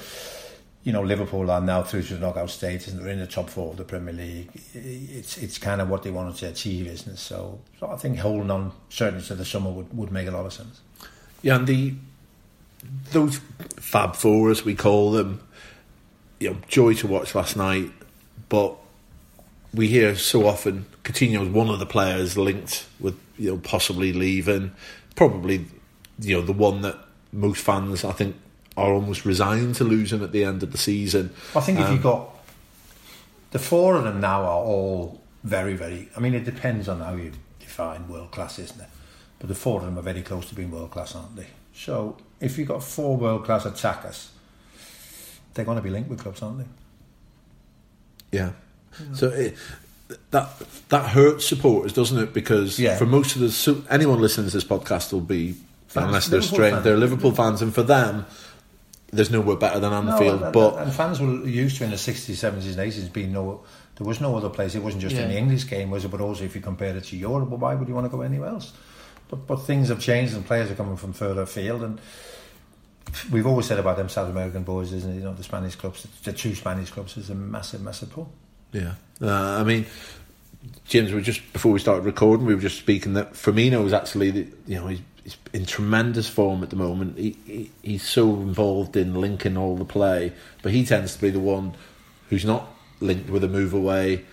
you 0.85 0.93
know, 0.93 1.01
Liverpool 1.01 1.49
are 1.49 1.59
now 1.59 1.81
through 1.81 2.03
to 2.03 2.13
the 2.13 2.19
knockout 2.19 2.51
stages 2.51 2.93
and 2.93 3.01
they're 3.01 3.11
in 3.11 3.17
the 3.17 3.25
top 3.25 3.49
four 3.49 3.71
of 3.71 3.77
the 3.77 3.83
Premier 3.83 4.13
League. 4.13 4.49
It's 4.75 5.35
it's 5.35 5.57
kind 5.57 5.81
of 5.81 5.89
what 5.89 6.03
they 6.03 6.11
wanted 6.11 6.35
to 6.35 6.49
achieve, 6.49 6.85
isn't 6.85 7.13
it? 7.13 7.17
So, 7.17 7.59
so 7.79 7.89
I 7.89 7.95
think 7.97 8.19
holding 8.19 8.51
on 8.51 8.71
certainly 8.89 9.25
to 9.25 9.33
the 9.33 9.43
summer 9.43 9.71
would, 9.71 9.97
would 9.97 10.11
make 10.11 10.27
a 10.27 10.31
lot 10.31 10.45
of 10.45 10.53
sense. 10.53 10.81
Yeah, 11.41 11.55
and 11.55 11.65
the 11.65 11.95
those 13.11 13.41
Fab 13.77 14.15
Four, 14.15 14.51
as 14.51 14.63
we 14.63 14.75
call 14.75 15.11
them, 15.11 15.41
you 16.39 16.51
know, 16.51 16.57
joy 16.67 16.93
to 16.93 17.07
watch 17.07 17.33
last 17.33 17.57
night. 17.57 17.91
But 18.47 18.75
we 19.73 19.87
hear 19.87 20.15
so 20.15 20.47
often 20.47 20.85
Coutinho's 21.03 21.49
one 21.49 21.69
of 21.69 21.79
the 21.79 21.87
players 21.87 22.37
linked 22.37 22.85
with 22.99 23.19
you 23.39 23.49
know 23.49 23.57
possibly 23.57 24.13
leaving. 24.13 24.71
Probably, 25.15 25.65
you 26.19 26.35
know, 26.35 26.45
the 26.45 26.53
one 26.53 26.81
that 26.83 26.99
most 27.31 27.63
fans 27.63 28.05
I 28.05 28.11
think 28.11 28.35
are 28.77 28.91
almost 28.93 29.25
resigned 29.25 29.75
to 29.75 29.83
losing 29.83 30.21
at 30.21 30.31
the 30.31 30.43
end 30.43 30.61
of 30.63 30.71
the 30.71 30.77
season. 30.77 31.31
I 31.55 31.61
think 31.61 31.79
if 31.79 31.85
Um, 31.87 31.95
you 31.95 32.01
got 32.01 32.29
the 33.51 33.59
four 33.59 33.95
of 33.95 34.03
them 34.03 34.19
now 34.19 34.41
are 34.43 34.63
all 34.63 35.21
very, 35.43 35.75
very. 35.75 36.09
I 36.17 36.19
mean, 36.19 36.33
it 36.33 36.43
depends 36.43 36.89
on 36.89 36.99
how 36.99 37.13
you 37.15 37.31
define 37.59 38.07
world 38.09 38.31
class, 38.31 38.59
isn't 38.59 38.79
it? 38.81 38.87
But 39.39 39.47
the 39.47 39.55
four 39.55 39.79
of 39.79 39.85
them 39.85 39.97
are 39.97 40.01
very 40.01 40.21
close 40.21 40.47
to 40.49 40.55
being 40.55 40.71
world 40.71 40.91
class, 40.91 41.15
aren't 41.15 41.35
they? 41.35 41.47
So 41.73 42.17
if 42.41 42.57
you've 42.57 42.67
got 42.67 42.83
four 42.83 43.15
world 43.17 43.45
class 43.45 43.65
attackers, 43.65 44.29
they're 45.53 45.65
going 45.65 45.77
to 45.77 45.81
be 45.83 45.89
linked 45.89 46.09
with 46.09 46.19
clubs, 46.19 46.41
aren't 46.41 46.59
they? 46.59 46.65
Yeah. 48.37 48.51
So 49.13 49.29
it, 49.29 49.55
that 50.31 50.49
that 50.89 51.09
hurts 51.09 51.45
supporters, 51.45 51.93
doesn't 51.93 52.17
it? 52.17 52.33
Because 52.33 52.79
Yeah. 52.79 52.97
for 52.97 53.05
most 53.05 53.35
of 53.35 53.41
the 53.41 53.83
anyone 53.89 54.19
listening 54.21 54.47
to 54.49 54.53
this 54.53 54.63
podcast 54.63 55.13
will 55.13 55.21
be 55.21 55.55
Fans, 55.87 56.07
unless 56.07 56.27
they're 56.27 56.39
Liverpool 56.39 56.55
straight, 56.57 56.71
fans. 56.71 56.83
they're 56.83 56.97
Liverpool 56.97 57.31
fans, 57.31 57.61
and 57.61 57.73
for 57.73 57.83
them, 57.83 58.25
there's 59.11 59.31
nowhere 59.31 59.55
better 59.55 59.79
than 59.79 59.93
Anfield. 59.93 60.43
and, 60.43 60.53
but 60.53 60.77
and 60.77 60.93
fans 60.93 61.19
were 61.19 61.47
used 61.47 61.77
to 61.77 61.83
in 61.83 61.91
the 61.91 61.95
60s, 61.95 62.33
70s, 62.33 62.77
and 62.77 62.91
80s 62.91 63.11
being 63.11 63.31
no. 63.31 63.63
There 63.95 64.05
was 64.05 64.19
no 64.19 64.35
other 64.35 64.49
place. 64.49 64.75
It 64.75 64.83
wasn't 64.83 65.03
just 65.03 65.15
in 65.15 65.29
the 65.29 65.37
English 65.37 65.67
game, 65.67 65.89
was 65.89 66.03
it? 66.03 66.11
But 66.11 66.19
also, 66.19 66.43
if 66.43 66.53
you 66.53 66.61
compare 66.61 66.95
it 66.97 67.05
to 67.05 67.15
Europe, 67.15 67.49
well, 67.49 67.59
why 67.59 67.75
would 67.75 67.87
you 67.87 67.93
want 67.93 68.05
to 68.05 68.09
go 68.09 68.21
anywhere 68.23 68.49
else? 68.49 68.73
But, 69.29 69.47
but 69.47 69.55
things 69.57 69.87
have 69.87 70.01
changed, 70.01 70.33
and 70.33 70.45
players 70.45 70.69
are 70.69 70.75
coming 70.75 70.97
from 70.97 71.13
further 71.13 71.43
afield. 71.43 71.81
And 71.81 72.01
we've 73.31 73.47
always 73.47 73.67
said 73.67 73.79
about 73.79 73.95
them 73.95 74.09
South 74.09 74.29
American 74.29 74.63
boys, 74.63 74.91
isn't 74.91 75.11
it? 75.11 75.15
You 75.15 75.23
know, 75.23 75.33
the 75.33 75.43
Spanish 75.43 75.75
clubs, 75.75 76.05
the 76.23 76.33
two 76.33 76.55
Spanish 76.55 76.91
clubs, 76.91 77.15
is 77.15 77.29
a 77.29 77.35
massive, 77.35 77.81
massive 77.81 78.11
pull. 78.11 78.29
yeah, 78.73 78.95
uh, 79.21 79.31
I 79.31 79.63
mean, 79.63 79.85
James, 80.85 81.13
we 81.13 81.21
just 81.21 81.53
before 81.53 81.71
we 81.71 81.79
started 81.79 82.05
recording, 82.05 82.45
we 82.45 82.55
were 82.55 82.61
just 82.61 82.77
speaking 82.77 83.13
that 83.13 83.33
Firmino 83.33 83.85
is 83.85 83.93
actually, 83.93 84.31
the, 84.31 84.47
you 84.67 84.75
know, 84.75 84.87
he's, 84.87 84.99
he's 85.25 85.35
in 85.51 85.65
tremendous 85.65 86.29
form 86.29 86.63
at 86.63 86.69
the 86.69 86.77
moment. 86.77 87.17
He, 87.17 87.35
he 87.45 87.71
he's 87.81 88.07
so 88.07 88.29
involved 88.35 88.95
in 88.95 89.15
linking 89.15 89.57
all 89.57 89.75
the 89.75 89.83
play, 89.83 90.31
but 90.61 90.71
he 90.71 90.85
tends 90.85 91.15
to 91.15 91.21
be 91.21 91.29
the 91.31 91.39
one 91.41 91.73
who's 92.29 92.45
not 92.45 92.69
linked 93.01 93.29
with 93.29 93.43
a 93.43 93.49
move 93.49 93.73
away. 93.73 94.23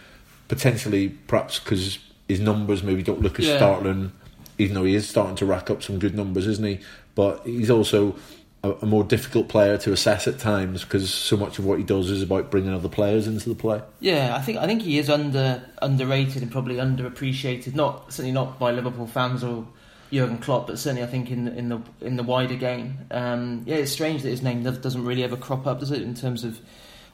Potentially, 0.49 1.09
perhaps 1.09 1.59
because 1.59 1.99
his 2.29 2.39
numbers 2.41 2.83
maybe 2.83 3.03
don't 3.03 3.23
look 3.23 3.39
as 3.41 3.47
Yeah. 3.47 3.57
startling, 3.57 4.13
even 4.59 4.75
though 4.75 4.85
he 4.85 4.95
is 4.95 5.09
starting 5.09 5.35
to 5.37 5.47
rack 5.47 5.71
up 5.71 5.83
some 5.83 5.99
good 5.99 6.15
numbers, 6.15 6.47
isn't 6.47 6.65
he? 6.65 6.79
But 7.15 7.41
he's 7.47 7.71
also 7.71 8.15
a, 8.63 8.73
a 8.83 8.87
more 8.87 9.03
difficult 9.03 9.49
player 9.49 9.79
to 9.79 9.93
assess 9.93 10.29
at 10.29 10.39
times 10.39 10.85
because 10.85 11.13
so 11.13 11.37
much 11.39 11.59
of 11.59 11.65
what 11.65 11.79
he 11.79 11.85
does 11.85 12.11
is 12.11 12.23
about 12.23 12.51
bringing 12.51 12.73
other 12.73 12.89
players 12.89 13.27
into 13.27 13.49
the 13.49 13.55
play. 13.55 13.81
Yeah, 14.01 14.37
I 14.37 14.43
think 14.43 14.59
I 14.59 14.67
think 14.67 14.83
he 14.83 14.99
is 14.99 15.09
under 15.09 15.63
underrated 15.81 16.43
and 16.43 16.51
probably 16.53 16.77
underappreciated. 16.77 17.75
Not 17.75 18.13
certainly 18.13 18.33
not 18.33 18.59
by 18.59 18.73
Liverpool 18.73 19.07
fans 19.07 19.43
or 19.43 19.67
Jurgen 20.13 20.39
Klopp, 20.39 20.67
but 20.67 20.79
certainly 20.79 21.03
I 21.03 21.07
think 21.07 21.31
in 21.31 21.47
the, 21.47 21.57
in 21.57 21.69
the 21.69 21.81
in 22.01 22.17
the 22.17 22.23
wider 22.23 22.55
game. 22.57 22.99
Um, 23.11 23.63
yeah, 23.67 23.77
it's 23.77 23.93
strange 23.93 24.23
that 24.23 24.29
his 24.29 24.43
name 24.43 24.63
does- 24.63 24.79
doesn't 24.79 25.05
really 25.05 25.25
ever 25.25 25.37
crop 25.37 25.67
up, 25.67 25.81
does 25.81 25.91
it? 25.91 26.03
In 26.03 26.15
terms 26.15 26.45
of 26.45 26.61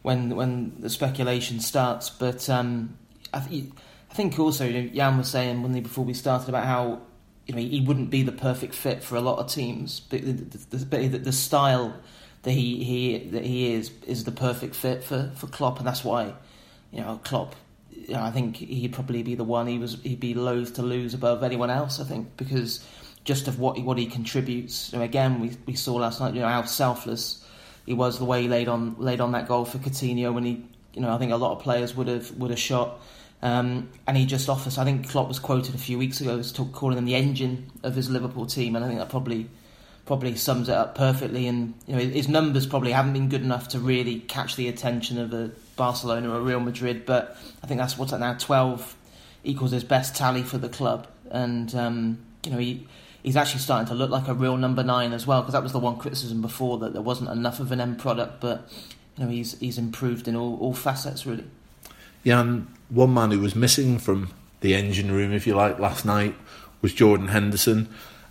when 0.03 0.35
when 0.35 0.75
the 0.81 0.91
speculation 0.91 1.61
starts, 1.61 2.11
but 2.11 2.49
um, 2.51 2.99
I, 3.33 3.41
th- 3.41 3.65
I 4.11 4.15
think 4.15 4.39
also 4.39 4.67
you 4.67 4.83
know, 4.83 4.89
Jan 4.89 5.19
was 5.19 5.29
saying 5.29 5.63
when 5.63 5.81
before 5.83 6.05
we 6.05 6.15
started 6.15 6.49
about 6.49 6.65
how 6.65 7.01
you 7.47 7.55
know 7.55 7.61
he 7.61 7.81
wouldn't 7.81 8.11
be 8.11 8.23
the 8.23 8.33
perfect 8.33 8.75
fit 8.75 9.03
for 9.03 9.17
a 9.17 9.21
lot 9.21 9.39
of 9.39 9.49
teams, 9.49 10.01
but 10.01 10.23
the, 10.23 10.77
the, 10.77 11.19
the 11.19 11.33
style 11.33 11.95
that 12.43 12.53
he, 12.53 12.83
he 12.85 13.19
that 13.31 13.45
he 13.45 13.73
is 13.75 13.91
is 14.07 14.25
the 14.25 14.33
perfect 14.33 14.75
fit 14.75 15.05
for, 15.05 15.31
for 15.37 15.47
Klopp, 15.47 15.79
and 15.79 15.87
that's 15.87 16.05
why 16.05 16.35
you 16.91 17.01
know 17.01 17.21
Klopp. 17.23 17.55
You 18.07 18.15
know, 18.15 18.23
I 18.23 18.31
think 18.31 18.57
he'd 18.57 18.93
probably 18.93 19.23
be 19.23 19.35
the 19.35 19.45
one 19.45 19.67
he 19.67 19.79
was 19.79 20.01
he'd 20.03 20.21
be 20.21 20.35
loath 20.35 20.75
to 20.75 20.83
lose 20.83 21.15
above 21.15 21.43
anyone 21.43 21.71
else. 21.71 22.01
I 22.01 22.05
think 22.05 22.37
because 22.37 22.85
just 23.25 23.49
of 23.49 23.59
what 23.59 23.77
he, 23.77 23.83
what 23.83 23.99
he 23.99 24.07
contributes. 24.07 24.93
Know, 24.93 25.03
again, 25.03 25.41
we 25.41 25.53
we 25.67 25.75
saw 25.75 25.95
last 25.97 26.21
night. 26.21 26.35
You 26.35 26.41
know 26.41 26.49
how 26.49 26.63
selfless 26.63 27.45
he 27.85 27.95
was. 27.95 28.19
The 28.19 28.25
way 28.25 28.43
he 28.43 28.49
laid 28.49 28.69
on 28.69 28.97
laid 28.99 29.21
on 29.21 29.33
that 29.33 29.49
goal 29.49 29.65
for 29.65 29.79
Coutinho 29.79 30.33
when 30.33 30.45
he. 30.45 30.65
You 30.95 31.03
know, 31.03 31.15
I 31.15 31.19
think 31.19 31.33
a 31.33 31.37
lot 31.37 31.53
of 31.53 31.63
players 31.63 31.95
would 31.95 32.09
have 32.09 32.31
would 32.33 32.51
have 32.51 32.59
shot. 32.59 33.01
Um, 33.41 33.91
and 34.07 34.17
he 34.17 34.27
just 34.27 34.49
offers. 34.49 34.79
I 34.79 34.85
think 34.85 35.09
Klopp 35.09 35.29
was 35.29 35.39
quoted 35.39 35.75
a 35.75 35.79
few 35.79 35.97
weeks 35.97 36.21
ago 36.21 36.39
as 36.39 36.51
talk, 36.51 36.73
calling 36.73 36.99
him 36.99 37.05
the 37.05 37.15
engine 37.15 37.71
of 37.85 37.95
his 37.95 38.11
Liverpool 38.11 38.47
team, 38.47 38.75
and 38.75 38.85
I 38.85 38.89
think 38.89 38.99
that 38.99 39.11
probably 39.11 39.49
probably 40.09 40.35
sums 40.35 40.71
it 40.71 40.75
up 40.75 40.95
perfectly. 40.95 41.47
And 41.47 41.75
you 41.87 41.95
know, 41.95 42.01
his 42.01 42.29
numbers 42.29 42.67
probably 42.67 42.93
haven't 42.93 43.13
been 43.13 43.29
good 43.29 43.43
enough 43.43 43.69
to 43.69 43.79
really 43.79 44.21
catch 44.21 44.57
the 44.57 44.67
attention 44.67 45.19
of 45.19 45.33
a 45.35 45.51
Barcelona 45.77 46.31
or 46.31 46.39
a 46.39 46.41
Real 46.41 46.61
Madrid, 46.61 47.07
but 47.07 47.37
I 47.63 47.67
think 47.67 47.79
that's 47.79 47.97
what's 47.97 48.11
that 48.11 48.19
now. 48.19 48.35
Twelve 48.35 48.97
equals 49.45 49.71
his 49.71 49.85
best 49.85 50.17
tally 50.17 50.43
for 50.43 50.59
the 50.59 50.69
club, 50.69 51.07
and 51.31 51.73
um, 51.77 52.19
you 52.45 52.51
know 52.51 52.59
he. 52.59 52.89
He's 53.21 53.37
actually 53.37 53.61
starting 53.61 53.89
to 53.89 53.95
look 53.95 54.11
like 54.11 54.29
a 54.29 54.33
real 54.33 54.57
number 54.57 54.83
nine 54.83 55.13
as 55.13 55.27
well, 55.27 55.43
because 55.43 55.53
that 55.53 55.63
was 55.63 55.73
the 55.73 55.81
one 55.81 55.99
criticism 55.99 56.41
before 56.41 56.79
that 56.79 56.93
there 56.93 57.03
wasn't 57.03 57.29
enough 57.29 57.59
of 57.61 57.73
an 57.73 57.81
end 57.81 57.99
product. 57.99 58.41
But 58.41 58.71
you 59.17 59.25
know, 59.25 59.31
he's 59.31 59.59
he's 59.59 59.77
improved 59.77 60.29
in 60.29 60.37
all, 60.37 60.57
all 60.61 60.73
facets 60.73 61.27
really. 61.27 61.45
Yeah, 62.23 62.41
and 62.41 62.69
one 62.89 63.13
man 63.13 63.33
who 63.33 63.41
was 63.41 63.55
missing 63.55 63.99
from 63.99 64.31
the 64.61 64.75
engine 64.75 65.11
room, 65.13 65.33
if 65.33 65.47
you 65.47 65.55
like, 65.55 65.79
last 65.79 66.07
night 66.07 66.37
was 66.81 66.95
Jordan 66.95 67.29
Henderson. 67.29 67.89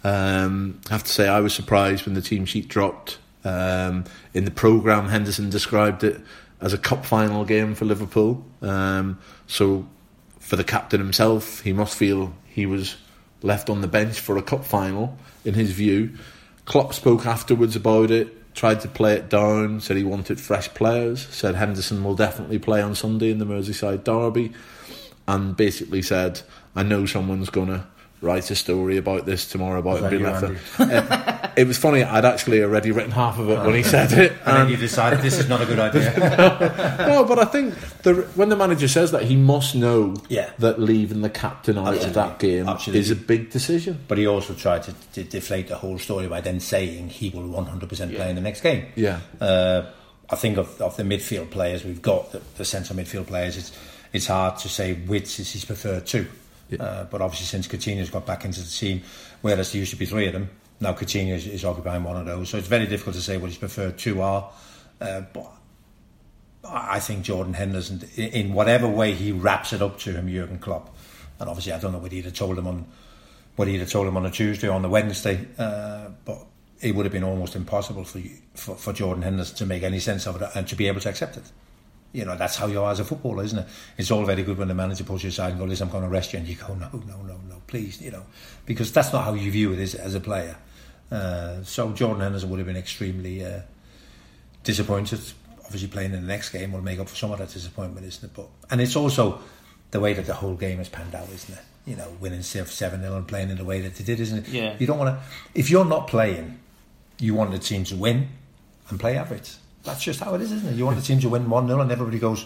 Um, 0.07 0.79
I 0.89 0.93
have 0.93 1.03
to 1.03 1.11
say, 1.11 1.27
I 1.27 1.41
was 1.41 1.53
surprised 1.53 2.05
when 2.05 2.15
the 2.15 2.21
team 2.21 2.45
sheet 2.45 2.69
dropped. 2.69 3.17
Um, 3.43 4.05
in 4.33 4.45
the 4.45 4.51
programme, 4.51 5.09
Henderson 5.09 5.49
described 5.49 6.05
it 6.05 6.21
as 6.61 6.71
a 6.71 6.77
cup 6.77 7.05
final 7.05 7.43
game 7.43 7.75
for 7.75 7.83
Liverpool. 7.83 8.45
Um, 8.61 9.19
so, 9.47 9.85
for 10.39 10.55
the 10.55 10.63
captain 10.63 11.01
himself, 11.01 11.59
he 11.59 11.73
must 11.73 11.97
feel 11.97 12.33
he 12.45 12.65
was 12.65 12.95
left 13.41 13.69
on 13.69 13.81
the 13.81 13.87
bench 13.89 14.17
for 14.17 14.37
a 14.37 14.41
cup 14.41 14.63
final, 14.63 15.17
in 15.43 15.55
his 15.55 15.71
view. 15.71 16.17
Klopp 16.63 16.93
spoke 16.93 17.25
afterwards 17.25 17.75
about 17.75 18.09
it, 18.09 18.55
tried 18.55 18.79
to 18.81 18.87
play 18.87 19.15
it 19.15 19.29
down, 19.29 19.81
said 19.81 19.97
he 19.97 20.05
wanted 20.05 20.39
fresh 20.39 20.69
players, 20.69 21.27
said 21.27 21.55
Henderson 21.55 22.01
will 22.01 22.15
definitely 22.15 22.59
play 22.59 22.81
on 22.81 22.95
Sunday 22.95 23.29
in 23.29 23.39
the 23.39 23.45
Merseyside 23.45 24.05
derby, 24.05 24.53
and 25.27 25.57
basically 25.57 26.01
said, 26.01 26.39
I 26.77 26.83
know 26.83 27.05
someone's 27.05 27.49
going 27.49 27.67
to 27.67 27.87
write 28.21 28.50
a 28.50 28.55
story 28.55 28.97
about 28.97 29.25
this 29.25 29.47
tomorrow 29.47 29.79
about 29.79 30.09
being 30.09 30.24
left. 30.24 30.43
Uh, 30.79 31.50
it 31.55 31.67
was 31.67 31.77
funny. 31.77 32.03
I'd 32.03 32.25
actually 32.25 32.63
already 32.63 32.91
written 32.91 33.12
half 33.12 33.38
of 33.38 33.50
it 33.50 33.59
when 33.59 33.75
he 33.75 33.83
said 33.83 34.12
it. 34.12 34.31
And 34.45 34.57
then 34.57 34.69
you 34.69 34.77
decided 34.77 35.21
this 35.21 35.38
is 35.38 35.47
not 35.47 35.62
a 35.62 35.65
good 35.65 35.77
idea. 35.88 36.13
no, 37.07 37.24
but 37.25 37.38
I 37.39 37.45
think 37.45 37.75
the, 38.01 38.13
when 38.36 38.50
the 38.50 38.55
manager 38.55 38.88
says 38.88 39.12
that, 39.12 39.24
he 39.24 39.36
must 39.36 39.75
know 39.75 40.15
Yeah. 40.29 40.50
that 40.59 40.79
leaving 40.79 41.21
the 41.21 41.29
captain 41.29 41.77
out 41.77 41.95
of 42.03 42.13
that 42.15 42.39
game 42.39 42.67
Absolutely. 42.67 43.00
is 43.01 43.12
a 43.12 43.15
big 43.15 43.51
decision. 43.51 44.00
but 44.07 44.17
he 44.17 44.25
also 44.25 44.53
tried 44.53 44.83
to, 44.83 44.93
to 45.13 45.24
deflate 45.24 45.67
the 45.67 45.75
whole 45.77 46.00
story 46.00 46.27
by 46.27 46.41
then 46.41 46.59
saying 46.59 47.09
he 47.09 47.29
will 47.29 47.43
100% 47.43 48.15
play 48.15 48.29
in 48.29 48.36
the 48.36 48.41
next 48.41 48.62
game. 48.62 48.86
Yeah. 48.95 49.19
Uh, 49.39 49.83
I 50.29 50.36
think 50.36 50.57
of, 50.57 50.81
of 50.81 50.97
the 50.97 51.03
midfield 51.03 51.51
players 51.51 51.86
we've 51.86 52.01
got, 52.01 52.31
the, 52.31 52.41
the 52.57 52.65
central 52.65 52.97
midfield 52.97 53.27
players, 53.27 53.57
it's 53.57 53.71
it's 54.13 54.27
hard 54.27 54.57
to 54.59 54.69
say 54.69 54.93
which 54.93 55.39
is 55.39 55.51
his 55.51 55.65
preferred 55.65 56.05
two. 56.07 56.27
Yeah. 56.69 56.83
Uh, 56.83 57.03
but 57.05 57.21
obviously, 57.21 57.45
since 57.45 57.67
Coutinho's 57.67 58.09
got 58.09 58.25
back 58.25 58.45
into 58.45 58.62
the 58.62 58.69
team, 58.69 59.01
whereas 59.41 59.71
there 59.71 59.79
used 59.79 59.91
to 59.91 59.97
be 59.97 60.05
three 60.05 60.27
of 60.27 60.33
them, 60.33 60.50
now 60.79 60.93
Coutinho 60.93 61.36
is, 61.36 61.47
is 61.47 61.65
occupying 61.65 62.03
one 62.03 62.17
of 62.17 62.25
those. 62.25 62.50
So 62.50 62.57
it's 62.57 62.67
very 62.67 62.88
difficult 62.88 63.15
to 63.15 63.21
say 63.21 63.38
what 63.38 63.47
his 63.47 63.57
preferred 63.57 63.97
two 63.97 64.21
are. 64.21 64.51
Uh, 65.00 65.21
but 65.33 65.51
I 66.63 67.00
think 67.00 67.24
Jordan 67.24 67.53
Henderson, 67.53 68.01
in, 68.15 68.29
in 68.29 68.53
whatever 68.53 68.88
way 68.88 69.13
he 69.13 69.31
wraps 69.31 69.74
it 69.74 69.81
up 69.81 70.00
to 70.00 70.12
him, 70.12 70.27
Jurgen 70.27 70.59
Klopp, 70.59 70.95
and 71.39 71.50
obviously 71.50 71.71
I 71.71 71.79
don't 71.79 71.93
know 71.93 72.00
what 72.00 72.12
he'd 72.12 72.25
have 72.25 72.33
told 72.33 72.57
him 72.57 72.67
on 72.67 72.86
what 73.55 73.67
he'd 73.67 73.79
have 73.79 73.89
told 73.89 74.07
him 74.07 74.17
on 74.17 74.25
a 74.25 74.31
Tuesday 74.31 74.67
or 74.67 74.74
on 74.74 74.81
the 74.83 74.89
Wednesday, 74.89 75.47
uh, 75.57 76.09
but 76.25 76.45
it 76.79 76.93
would 76.93 77.05
have 77.05 77.13
been 77.13 77.24
almost 77.24 77.55
impossible 77.55 78.03
for, 78.03 78.19
for 78.53 78.75
for 78.75 78.93
Jordan 78.93 79.24
Henderson 79.24 79.55
to 79.57 79.65
make 79.65 79.83
any 79.83 80.00
sense 80.00 80.27
of 80.27 80.41
it 80.41 80.50
and 80.53 80.67
to 80.67 80.75
be 80.75 80.88
able 80.88 81.00
to 81.01 81.09
accept 81.09 81.38
it. 81.38 81.51
You 82.13 82.25
know, 82.25 82.35
that's 82.35 82.55
how 82.55 82.67
you 82.67 82.81
are 82.81 82.91
as 82.91 82.99
a 82.99 83.05
footballer, 83.05 83.43
isn't 83.43 83.59
it? 83.59 83.67
It's 83.97 84.11
all 84.11 84.25
very 84.25 84.43
good 84.43 84.57
when 84.57 84.69
the 84.69 84.73
manager 84.73 85.03
pulls 85.03 85.23
you 85.23 85.29
aside 85.29 85.51
and 85.51 85.59
goes, 85.59 85.69
listen, 85.69 85.87
I'm 85.87 85.91
going 85.91 86.03
to 86.03 86.09
arrest 86.09 86.33
you. 86.33 86.39
And 86.39 86.47
you 86.47 86.55
go, 86.55 86.73
no, 86.73 86.89
no, 86.91 87.21
no, 87.21 87.37
no, 87.49 87.61
please, 87.67 88.01
you 88.01 88.11
know, 88.11 88.23
because 88.65 88.91
that's 88.91 89.11
not 89.13 89.23
how 89.23 89.33
you 89.33 89.51
view 89.51 89.73
it 89.73 89.79
as, 89.79 89.93
as 89.93 90.15
a 90.15 90.19
player. 90.19 90.55
Uh, 91.11 91.63
so 91.63 91.91
Jordan 91.91 92.21
Henderson 92.21 92.49
would 92.49 92.59
have 92.59 92.67
been 92.67 92.77
extremely 92.77 93.45
uh, 93.45 93.61
disappointed. 94.63 95.19
Obviously, 95.65 95.89
playing 95.89 96.13
in 96.13 96.21
the 96.21 96.27
next 96.27 96.49
game 96.49 96.71
will 96.71 96.81
make 96.81 96.99
up 96.99 97.09
for 97.09 97.15
some 97.15 97.31
of 97.31 97.39
that 97.39 97.49
disappointment, 97.49 98.05
isn't 98.05 98.23
it? 98.23 98.33
But 98.33 98.47
And 98.69 98.81
it's 98.81 98.95
also 98.95 99.39
the 99.91 99.99
way 99.99 100.13
that 100.13 100.25
the 100.25 100.33
whole 100.33 100.55
game 100.55 100.77
has 100.77 100.89
panned 100.89 101.15
out, 101.15 101.29
isn't 101.29 101.53
it? 101.57 101.63
You 101.85 101.95
know, 101.95 102.09
winning 102.19 102.41
7 102.41 102.67
0 102.67 103.15
and 103.15 103.27
playing 103.27 103.49
in 103.49 103.57
the 103.57 103.65
way 103.65 103.79
that 103.81 103.95
they 103.95 104.03
did, 104.03 104.19
isn't 104.19 104.39
it? 104.39 104.47
Yeah. 104.49 104.75
You 104.77 104.87
don't 104.87 104.97
want 104.97 105.17
to, 105.17 105.23
if 105.53 105.69
you're 105.69 105.85
not 105.85 106.07
playing, 106.07 106.59
you 107.19 107.33
want 107.33 107.51
the 107.51 107.59
team 107.59 107.83
to 107.85 107.95
win 107.95 108.27
and 108.89 108.99
play 108.99 109.17
average. 109.17 109.55
That's 109.88 110.03
just 110.03 110.20
how 110.20 110.36
it 110.36 110.41
is, 110.41 110.51
isn't 110.51 110.67
it? 110.70 110.75
You 110.75 110.86
want 110.86 110.98
the 110.98 111.01
team 111.03 111.20
to 111.22 111.29
win 111.29 111.50
1 111.50 111.67
0 111.67 111.79
and 111.79 111.89
everybody 111.91 112.20
goes, 112.20 112.46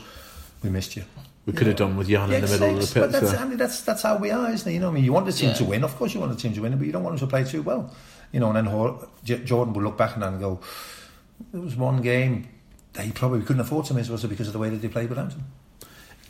we 0.63 0.69
missed 0.69 0.95
you. 0.95 1.03
We 1.47 1.53
could 1.53 1.65
have 1.65 1.75
done 1.75 1.97
with 1.97 2.07
Jan 2.07 2.31
in 2.31 2.41
the 2.41 2.47
middle 2.47 2.69
of 2.77 2.81
the 2.81 2.85
pitch. 2.85 2.93
but 2.93 3.11
that's, 3.11 3.31
so- 3.31 3.37
I 3.37 3.45
mean, 3.47 3.57
that's 3.57 3.81
that's 3.81 4.03
how 4.03 4.17
we 4.17 4.29
are, 4.29 4.51
isn't 4.51 4.69
it? 4.69 4.75
You 4.75 4.79
know, 4.79 4.89
I 4.89 4.91
mean, 4.91 5.03
you 5.03 5.11
want 5.11 5.25
the 5.25 5.31
team 5.33 5.49
Yeah. 5.49 5.55
to 5.55 5.65
win. 5.65 5.83
Of 5.83 5.95
course, 5.95 6.13
you 6.13 6.19
want 6.19 6.31
the 6.31 6.37
team 6.37 6.53
to 6.53 6.61
win, 6.61 6.77
but 6.77 6.85
you 6.85 6.93
don't 6.93 7.03
want 7.03 7.17
them 7.17 7.27
to 7.27 7.31
play 7.31 7.43
too 7.43 7.63
well. 7.63 7.91
You 8.31 8.39
know, 8.39 8.51
and 8.51 8.67
then 8.67 9.43
Jordan 9.45 9.73
will 9.73 9.81
look 9.81 9.97
back 9.97 10.15
and 10.15 10.39
go, 10.39 10.59
"It 11.51 11.57
was 11.57 11.75
one 11.75 12.01
game 12.03 12.47
they 12.93 13.09
probably 13.09 13.41
couldn't 13.41 13.61
afford 13.61 13.85
to 13.87 13.95
miss, 13.95 14.07
was 14.07 14.23
it 14.23 14.27
because 14.27 14.45
of 14.47 14.53
the 14.53 14.59
way 14.59 14.69
that 14.69 14.81
they 14.83 14.87
played 14.87 15.09
without 15.09 15.31
him?" 15.33 15.45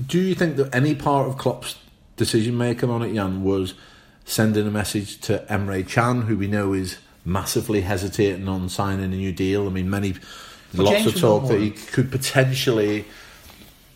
Do 0.07 0.17
you 0.17 0.33
think 0.33 0.55
that 0.55 0.73
any 0.73 0.95
part 0.95 1.27
of 1.27 1.37
Klopp's 1.37 1.75
decision 2.15 2.57
making 2.57 2.89
on 2.89 3.01
it, 3.03 3.13
Jan, 3.13 3.43
was 3.43 3.73
sending 4.23 4.65
a 4.65 4.71
message 4.71 5.19
to 5.21 5.45
Emre 5.49 5.85
Can, 5.85 6.21
who 6.21 6.37
we 6.37 6.47
know 6.47 6.71
is 6.71 6.95
massively 7.25 7.81
hesitating 7.81 8.47
on 8.47 8.69
signing 8.69 9.03
a 9.13 9.17
new 9.17 9.33
deal? 9.33 9.67
I 9.67 9.71
mean, 9.71 9.89
many 9.89 10.15
Well, 10.73 10.85
lots 10.85 11.03
James 11.03 11.15
of 11.15 11.21
talk 11.21 11.47
that 11.49 11.59
he 11.59 11.71
could 11.71 12.11
potentially 12.11 13.05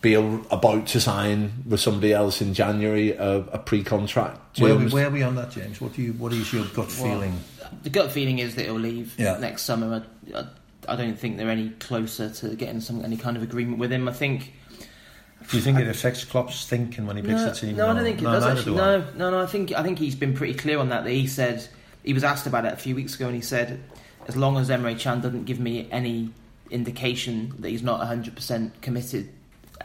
be 0.02 0.14
a, 0.14 0.22
about 0.52 0.88
to 0.88 1.02
sign 1.02 1.64
with 1.66 1.80
somebody 1.80 2.14
else 2.14 2.42
in 2.42 2.54
January 2.54 3.12
a, 3.14 3.38
a 3.38 3.58
pre-contract. 3.60 4.60
Where 4.60 4.74
are, 4.74 4.78
we, 4.78 4.90
where 4.90 5.08
are 5.08 5.12
we 5.12 5.24
on 5.24 5.36
that, 5.36 5.52
James? 5.52 5.82
What 5.82 5.94
do 5.94 6.02
you? 6.02 6.14
What 6.14 6.32
is 6.34 6.52
your 6.54 6.66
gut 6.66 6.88
Well, 6.88 6.88
feeling? 6.88 7.40
The 7.84 7.90
gut 7.90 8.12
feeling 8.12 8.40
is 8.40 8.56
that 8.56 8.66
he'll 8.66 8.76
leave 8.76 9.16
Yeah. 9.18 9.38
next 9.38 9.64
summer. 9.64 10.06
I, 10.34 10.38
I, 10.38 10.46
I 10.88 10.96
don't 10.96 11.18
think 11.18 11.38
they're 11.38 11.50
any 11.50 11.70
closer 11.72 12.30
to 12.30 12.56
getting 12.56 12.82
some 12.82 13.04
any 13.04 13.18
kind 13.18 13.36
of 13.36 13.44
agreement 13.44 13.80
with 13.80 13.92
him. 13.92 14.08
I 14.08 14.14
think 14.14 14.54
Do 15.50 15.58
you 15.58 15.64
think 15.64 15.80
it 15.80 15.88
affects 15.88 16.24
Klopp's 16.24 16.68
thinking 16.68 17.08
when 17.08 17.16
he 17.16 17.22
picks 17.24 17.42
no, 17.42 17.50
the 17.50 17.56
team? 17.56 17.76
No, 17.76 17.90
I 17.90 17.94
don't 17.94 18.04
think 18.04 18.20
it 18.20 18.24
no, 18.24 18.32
does 18.34 18.46
actually. 18.46 18.74
do 18.74 18.78
No, 18.78 19.04
no, 19.16 19.32
no. 19.32 19.40
I 19.42 19.48
think 19.48 19.72
I 19.74 19.82
think 19.82 19.98
he's 19.98 20.16
been 20.16 20.34
pretty 20.36 20.54
clear 20.54 20.78
on 20.78 20.90
that. 20.90 21.04
That 21.04 21.12
he 21.12 21.26
said 21.26 21.68
he 22.04 22.14
was 22.14 22.24
asked 22.24 22.46
about 22.46 22.66
it 22.66 22.74
a 22.74 22.78
few 22.78 22.96
weeks 22.96 23.16
ago, 23.16 23.26
and 23.26 23.36
he 23.36 23.42
said, 23.42 23.82
as 24.28 24.36
long 24.38 24.58
as 24.58 24.70
Emre 24.70 25.00
Can 25.00 25.22
doesn't 25.22 25.46
give 25.46 25.60
me 25.60 25.88
any 25.92 26.30
indication 26.70 27.54
that 27.60 27.70
he's 27.70 27.84
not 27.84 28.00
100 28.00 28.36
percent 28.36 28.82
committed 28.82 29.30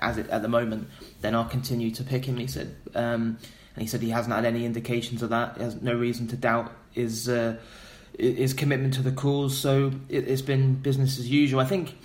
as 0.01 0.19
it 0.19 0.29
at 0.31 0.43
the 0.43 0.49
moment, 0.49 0.89
then 1.21 1.35
I'll 1.35 1.45
continue 1.45 1.91
to 1.93 2.05
pick 2.05 2.25
him. 2.25 2.37
He 2.37 2.47
said, 2.47 2.75
um, 2.95 3.39
and 3.75 3.83
he 3.83 3.87
said 3.87 4.01
he 4.03 4.11
hasn't 4.11 4.35
had 4.35 4.45
any 4.45 4.65
indications 4.65 5.23
of 5.23 5.31
that. 5.31 5.57
He 5.57 5.63
has 5.63 5.81
no 5.83 5.95
reason 5.95 6.29
to 6.29 6.37
doubt 6.37 6.73
his. 6.93 7.29
Uh, 7.29 7.57
his 8.19 8.53
commitment 8.53 8.93
to 8.95 9.03
the 9.03 9.13
cause, 9.13 9.57
so 9.57 9.93
it, 10.09 10.29
it's 10.29 10.43
been 10.43 10.75
business 10.75 11.19
as 11.19 11.31
usual. 11.31 11.61
I 11.61 11.65
think 11.65 11.97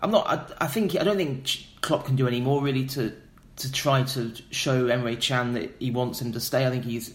I'm 0.00 0.10
not. 0.10 0.28
I, 0.28 0.64
I 0.64 0.66
think 0.66 0.94
I 0.94 1.02
don't 1.02 1.16
think 1.16 1.50
Klopp 1.80 2.04
can 2.04 2.16
do 2.16 2.28
any 2.28 2.40
more 2.40 2.62
really 2.62 2.86
to 2.88 3.12
to 3.56 3.72
try 3.72 4.02
to 4.02 4.32
show 4.50 4.84
Emre 4.86 5.20
Can 5.20 5.54
that 5.54 5.74
he 5.78 5.90
wants 5.90 6.20
him 6.20 6.32
to 6.32 6.40
stay. 6.40 6.66
I 6.66 6.70
think 6.70 6.84
he's 6.84 7.14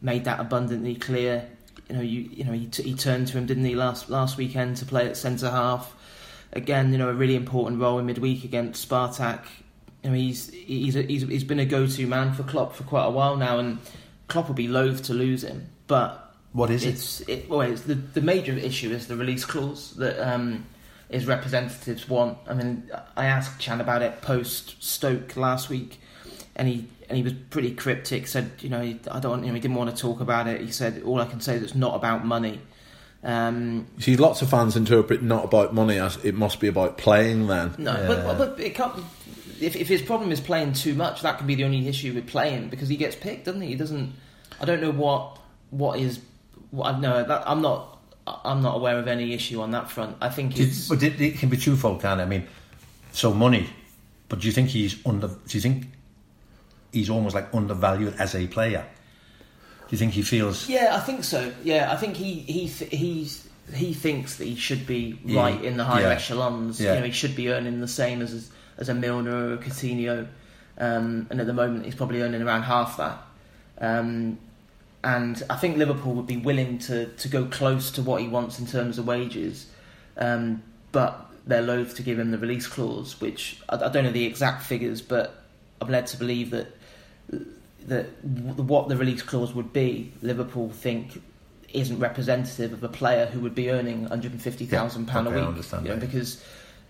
made 0.00 0.24
that 0.24 0.40
abundantly 0.40 0.94
clear. 0.94 1.46
You 1.88 1.96
know, 1.96 2.02
you 2.02 2.20
you 2.32 2.44
know 2.44 2.52
he, 2.52 2.66
t- 2.66 2.82
he 2.82 2.94
turned 2.94 3.28
to 3.28 3.38
him, 3.38 3.46
didn't 3.46 3.64
he, 3.64 3.74
last 3.74 4.08
last 4.08 4.36
weekend 4.36 4.76
to 4.78 4.86
play 4.86 5.06
at 5.06 5.16
centre 5.16 5.50
half. 5.50 5.94
Again, 6.52 6.92
you 6.92 6.98
know, 6.98 7.08
a 7.08 7.14
really 7.14 7.36
important 7.36 7.80
role 7.80 7.98
in 7.98 8.06
midweek 8.06 8.44
against 8.44 8.88
Spartak. 8.88 9.42
You 10.02 10.10
know, 10.10 10.16
he's 10.16 10.50
he's 10.50 10.96
a, 10.96 11.02
he's 11.02 11.22
he's 11.22 11.44
been 11.44 11.60
a 11.60 11.64
go-to 11.66 12.06
man 12.06 12.32
for 12.32 12.42
Klopp 12.42 12.74
for 12.74 12.84
quite 12.84 13.04
a 13.06 13.10
while 13.10 13.36
now, 13.36 13.58
and 13.58 13.78
Klopp 14.28 14.48
will 14.48 14.54
be 14.54 14.68
loath 14.68 15.02
to 15.04 15.14
lose 15.14 15.44
him. 15.44 15.68
But 15.86 16.34
What 16.52 16.70
is 16.70 16.84
it? 16.84 16.88
it's 16.90 17.20
it, 17.22 17.48
well, 17.48 17.60
it's 17.60 17.82
the 17.82 17.94
the 17.94 18.20
major 18.20 18.52
issue 18.52 18.90
is 18.90 19.06
the 19.06 19.16
release 19.16 19.44
clause 19.44 19.94
that 19.96 20.18
um, 20.18 20.66
his 21.08 21.26
representatives 21.26 22.08
want. 22.08 22.38
I 22.48 22.54
mean, 22.54 22.90
I 23.16 23.26
asked 23.26 23.60
Can 23.60 23.80
about 23.80 24.02
it 24.02 24.22
post 24.22 24.82
Stoke 24.82 25.36
last 25.36 25.68
week, 25.68 26.00
and 26.56 26.66
he 26.66 26.88
and 27.08 27.16
he 27.16 27.22
was 27.22 27.34
pretty 27.50 27.74
cryptic. 27.74 28.26
Said, 28.26 28.50
you 28.60 28.70
know, 28.70 28.80
I 29.10 29.20
don't, 29.20 29.42
you 29.42 29.48
know, 29.48 29.54
he 29.54 29.60
didn't 29.60 29.76
want 29.76 29.94
to 29.94 30.00
talk 30.00 30.20
about 30.20 30.46
it. 30.46 30.60
He 30.60 30.70
said, 30.70 31.02
all 31.04 31.20
I 31.20 31.26
can 31.26 31.40
say 31.40 31.56
is 31.56 31.62
it's 31.62 31.74
not 31.74 31.94
about 31.96 32.24
money. 32.24 32.60
Um, 33.22 33.86
You 33.96 34.02
See, 34.02 34.16
lots 34.16 34.40
of 34.42 34.48
fans 34.50 34.76
interpret 34.76 35.22
not 35.22 35.44
about 35.44 35.74
money 35.74 35.98
as 35.98 36.16
it 36.24 36.34
must 36.34 36.58
be 36.60 36.68
about 36.68 36.96
playing. 36.98 37.46
Then 37.48 37.74
no, 37.78 37.92
Yeah. 37.92 38.06
but 38.08 38.38
but 38.38 38.60
it 38.60 38.74
can't. 38.74 38.94
If, 39.60 39.76
if 39.76 39.88
his 39.88 40.00
problem 40.00 40.32
is 40.32 40.40
playing 40.40 40.72
too 40.72 40.94
much, 40.94 41.20
that 41.20 41.36
could 41.36 41.46
be 41.46 41.54
the 41.54 41.64
only 41.64 41.86
issue 41.86 42.14
with 42.14 42.26
playing 42.26 42.70
because 42.70 42.88
he 42.88 42.96
gets 42.96 43.14
picked, 43.14 43.44
doesn't 43.44 43.60
he? 43.60 43.68
He 43.68 43.74
doesn't. 43.74 44.12
I 44.60 44.64
don't 44.64 44.80
know 44.80 44.90
what 44.92 45.38
what 45.70 45.98
is. 45.98 46.20
What 46.70 46.94
I 46.94 46.98
know 46.98 47.22
that 47.22 47.42
I'm 47.46 47.60
not. 47.60 47.98
I'm 48.26 48.62
not 48.62 48.76
aware 48.76 48.98
of 48.98 49.08
any 49.08 49.34
issue 49.34 49.60
on 49.60 49.72
that 49.72 49.90
front. 49.90 50.16
I 50.20 50.28
think 50.30 50.58
it's. 50.58 50.88
but 50.88 51.02
it, 51.02 51.20
it 51.20 51.38
can 51.38 51.48
be 51.48 51.56
twofold, 51.56 52.00
can 52.00 52.20
it? 52.20 52.22
I 52.22 52.26
mean, 52.26 52.46
so 53.12 53.34
money, 53.34 53.68
but 54.28 54.40
do 54.40 54.46
you 54.46 54.52
think 54.52 54.68
he's 54.70 55.04
under? 55.04 55.26
Do 55.28 55.34
you 55.50 55.60
think 55.60 55.86
he's 56.92 57.10
almost 57.10 57.34
like 57.34 57.52
undervalued 57.54 58.14
as 58.18 58.34
a 58.34 58.46
player? 58.46 58.86
Do 59.90 59.96
you 59.96 59.98
think 59.98 60.12
he 60.12 60.22
feels? 60.22 60.68
Yeah, 60.68 60.94
I 60.96 61.00
think 61.00 61.24
so. 61.24 61.52
Yeah, 61.64 61.90
I 61.92 61.96
think 61.96 62.16
he 62.16 62.34
he 62.40 62.68
th- 62.68 62.90
he's 62.92 63.48
he 63.74 63.92
thinks 63.92 64.36
that 64.36 64.44
he 64.44 64.54
should 64.54 64.86
be 64.86 65.18
right 65.24 65.62
in 65.64 65.76
the 65.76 65.84
higher 65.84 66.04
Yeah. 66.04 66.10
echelons. 66.14 66.80
Yeah. 66.80 66.94
You 66.94 67.00
know, 67.00 67.06
he 67.06 67.12
should 67.12 67.34
be 67.34 67.50
earning 67.50 67.80
the 67.80 67.88
same 67.88 68.22
as 68.22 68.50
as 68.78 68.88
a 68.88 68.94
Milner 68.94 69.48
or 69.48 69.54
a 69.54 69.58
Coutinho. 69.58 70.28
um, 70.78 71.26
and 71.28 71.40
at 71.40 71.46
the 71.46 71.52
moment 71.52 71.84
he's 71.84 71.94
probably 71.96 72.22
earning 72.22 72.40
around 72.40 72.62
half 72.62 72.96
that. 72.96 73.18
Um, 73.78 74.38
and 75.02 75.42
I 75.50 75.56
think 75.56 75.76
Liverpool 75.76 76.14
would 76.14 76.26
be 76.26 76.36
willing 76.36 76.78
to, 76.80 77.06
to 77.06 77.28
go 77.28 77.46
close 77.46 77.90
to 77.92 78.02
what 78.02 78.20
he 78.22 78.28
wants 78.28 78.58
in 78.58 78.66
terms 78.66 78.98
of 78.98 79.06
wages, 79.06 79.66
um, 80.18 80.62
but 80.92 81.26
they're 81.46 81.62
loath 81.62 81.96
to 81.96 82.02
give 82.02 82.18
him 82.18 82.30
the 82.30 82.38
release 82.38 82.66
clause, 82.66 83.20
which 83.20 83.60
I, 83.68 83.76
I, 83.76 83.88
don't 83.88 84.04
know 84.04 84.12
the 84.12 84.24
exact 84.26 84.62
figures, 84.62 85.00
but 85.02 85.42
I'm 85.80 85.88
led 85.88 86.06
to 86.08 86.16
believe 86.18 86.50
that 86.50 86.68
that 87.88 88.06
what 88.24 88.88
the 88.88 88.96
release 88.96 89.22
clause 89.22 89.54
would 89.54 89.72
be, 89.72 90.12
Liverpool 90.22 90.70
think 90.70 91.22
isn't 91.72 91.98
representative 91.98 92.72
of 92.72 92.82
a 92.82 92.88
player 92.88 93.26
who 93.26 93.40
would 93.40 93.54
be 93.54 93.70
earning 93.70 94.02
150,000 94.02 95.06
yeah, 95.06 95.12
pound 95.12 95.26
a 95.28 95.30
week. 95.30 95.42
I 95.42 95.46
understand 95.46 95.86
you 95.86 95.92
know, 95.92 96.00
because 96.00 96.42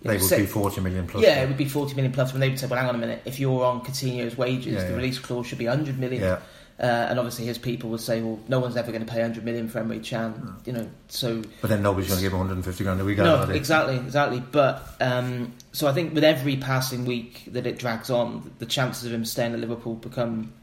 they 0.03 0.13
would 0.13 0.23
say, 0.23 0.41
be 0.41 0.47
40 0.47 0.81
million 0.81 1.07
plus. 1.07 1.23
Yeah, 1.23 1.43
it 1.43 1.49
would 1.49 1.59
be 1.59 1.67
40 1.69 1.95
million 1.95 2.13
plus. 2.13 2.33
When 2.33 2.41
they 2.41 2.49
would 2.49 2.59
say, 2.59 2.67
"Well, 2.67 2.79
hang 2.79 2.89
on 2.89 2.95
a 2.95 2.99
minute, 2.99 3.23
if 3.27 3.39
you're 3.39 3.65
on 3.65 3.83
Coutinho's 3.83 4.37
wages, 4.37 4.75
Yeah, 4.75 4.85
the 4.85 4.91
yeah. 4.91 4.97
release 4.97 5.19
clause 5.19 5.47
should 5.47 5.59
be 5.59 5.67
100 5.67 5.99
million." 5.99 6.23
Yeah. 6.23 6.39
Uh, 6.79 7.09
and 7.11 7.19
obviously, 7.19 7.45
his 7.45 7.59
people 7.59 7.91
would 7.91 8.01
say, 8.01 8.23
"Well, 8.23 8.39
no 8.49 8.59
one's 8.59 8.75
ever 8.79 8.91
going 8.91 9.05
to 9.05 9.13
pay 9.13 9.19
100 9.21 9.45
million 9.45 9.69
for 9.69 9.83
Emre 9.83 10.03
Can." 10.03 10.55
You 10.65 10.73
know, 10.73 10.89
so 11.09 11.43
But 11.61 11.69
then 11.69 11.83
nobody's 11.83 12.09
going 12.09 12.21
to 12.21 12.23
give 12.25 12.33
him 12.33 12.39
150 12.39 12.85
grand 12.85 12.99
a 13.03 13.05
week. 13.05 13.19
no, 13.19 13.43
exactly, 13.51 13.97
exactly. 13.97 14.43
But 14.51 14.89
um, 15.03 15.53
so 15.73 15.87
I 15.89 15.93
think 15.93 16.15
with 16.15 16.25
every 16.25 16.57
passing 16.57 17.05
week 17.05 17.45
that 17.49 17.67
it 17.67 17.79
drags 17.79 18.09
on, 18.09 18.51
the 18.61 18.65
chances 18.67 19.05
of 19.05 19.13
him 19.13 19.27
staying 19.27 19.53
at 19.53 19.61
Liverpool 19.61 19.97
become, 19.97 20.55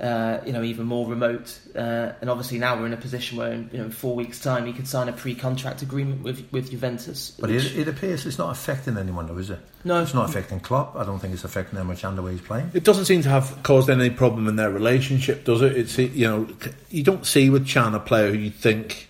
uh, 0.00 0.40
you 0.46 0.52
know, 0.52 0.62
even 0.62 0.86
more 0.86 1.06
remote. 1.06 1.58
Uh, 1.76 2.12
and 2.20 2.30
obviously 2.30 2.58
now 2.58 2.78
we're 2.78 2.86
in 2.86 2.92
a 2.92 2.96
position 2.96 3.36
where, 3.36 3.52
in, 3.52 3.68
you 3.70 3.78
know, 3.78 3.84
in 3.84 3.90
four 3.90 4.14
weeks' 4.14 4.40
time, 4.40 4.64
he 4.64 4.72
could 4.72 4.88
sign 4.88 5.08
a 5.08 5.12
pre-contract 5.12 5.82
agreement 5.82 6.22
with 6.22 6.46
with 6.52 6.70
Juventus. 6.70 7.32
But 7.38 7.50
which- 7.50 7.66
it, 7.66 7.80
it 7.80 7.88
appears 7.88 8.24
it's 8.24 8.38
not 8.38 8.50
affecting 8.50 8.96
anyone, 8.96 9.26
though, 9.26 9.36
is 9.38 9.50
it? 9.50 9.58
no, 9.84 10.02
It's 10.02 10.14
not 10.14 10.28
affecting 10.28 10.60
Klopp. 10.60 10.96
I 10.96 11.04
don't 11.04 11.18
think 11.18 11.34
it's 11.34 11.44
affecting 11.44 11.76
how 11.78 11.84
much 11.84 12.02
the 12.02 12.22
way 12.22 12.32
he's 12.32 12.40
playing. 12.40 12.70
It 12.74 12.84
doesn't 12.84 13.04
seem 13.04 13.22
to 13.22 13.28
have 13.28 13.62
caused 13.62 13.90
any 13.90 14.10
problem 14.10 14.48
in 14.48 14.56
their 14.56 14.70
relationship, 14.70 15.44
does 15.44 15.60
it? 15.62 15.76
It's 15.76 15.98
you 15.98 16.26
know 16.26 16.48
you 16.90 17.02
don't 17.02 17.26
see 17.26 17.50
with 17.50 17.68
Can 17.68 17.94
a 17.94 18.00
player 18.00 18.30
who 18.30 18.38
you 18.38 18.50
think 18.50 19.08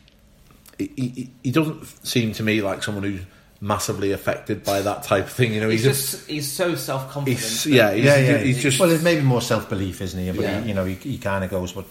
he, 0.79 0.91
he, 0.97 1.31
he 1.45 1.51
doesn't 1.51 1.85
seem 2.07 2.33
to 2.33 2.43
me 2.43 2.63
like 2.63 2.83
someone 2.83 3.05
who's 3.05 3.21
massively 3.61 4.13
affected 4.13 4.65
by 4.65 4.81
that 4.83 5.03
type 5.03 5.25
of 5.27 5.33
thing. 5.33 5.53
You 5.53 5.61
know, 5.61 5.69
he's, 5.69 5.85
he's, 5.85 5.93
just 5.99 6.11
just 6.13 6.29
he's 6.31 6.51
so 6.51 6.75
self-confident. 6.75 7.39
he's 7.39 7.65
that- 7.65 7.71
yeah, 7.99 8.17
he's, 8.17 8.43
he's 8.57 8.63
just 8.63 8.81
well, 8.81 8.91
it's 8.91 9.03
maybe 9.03 9.23
more 9.23 9.43
self 9.43 9.69
belief, 9.69 10.01
isn't 10.01 10.19
he? 10.19 10.31
But 10.33 10.41
Yeah. 10.43 10.61
he, 10.63 10.69
you 10.69 10.75
know, 10.75 10.85
he, 10.85 10.95
he 10.95 11.19
kind 11.19 11.45
of 11.45 11.51
goes, 11.51 11.73
"But 11.73 11.85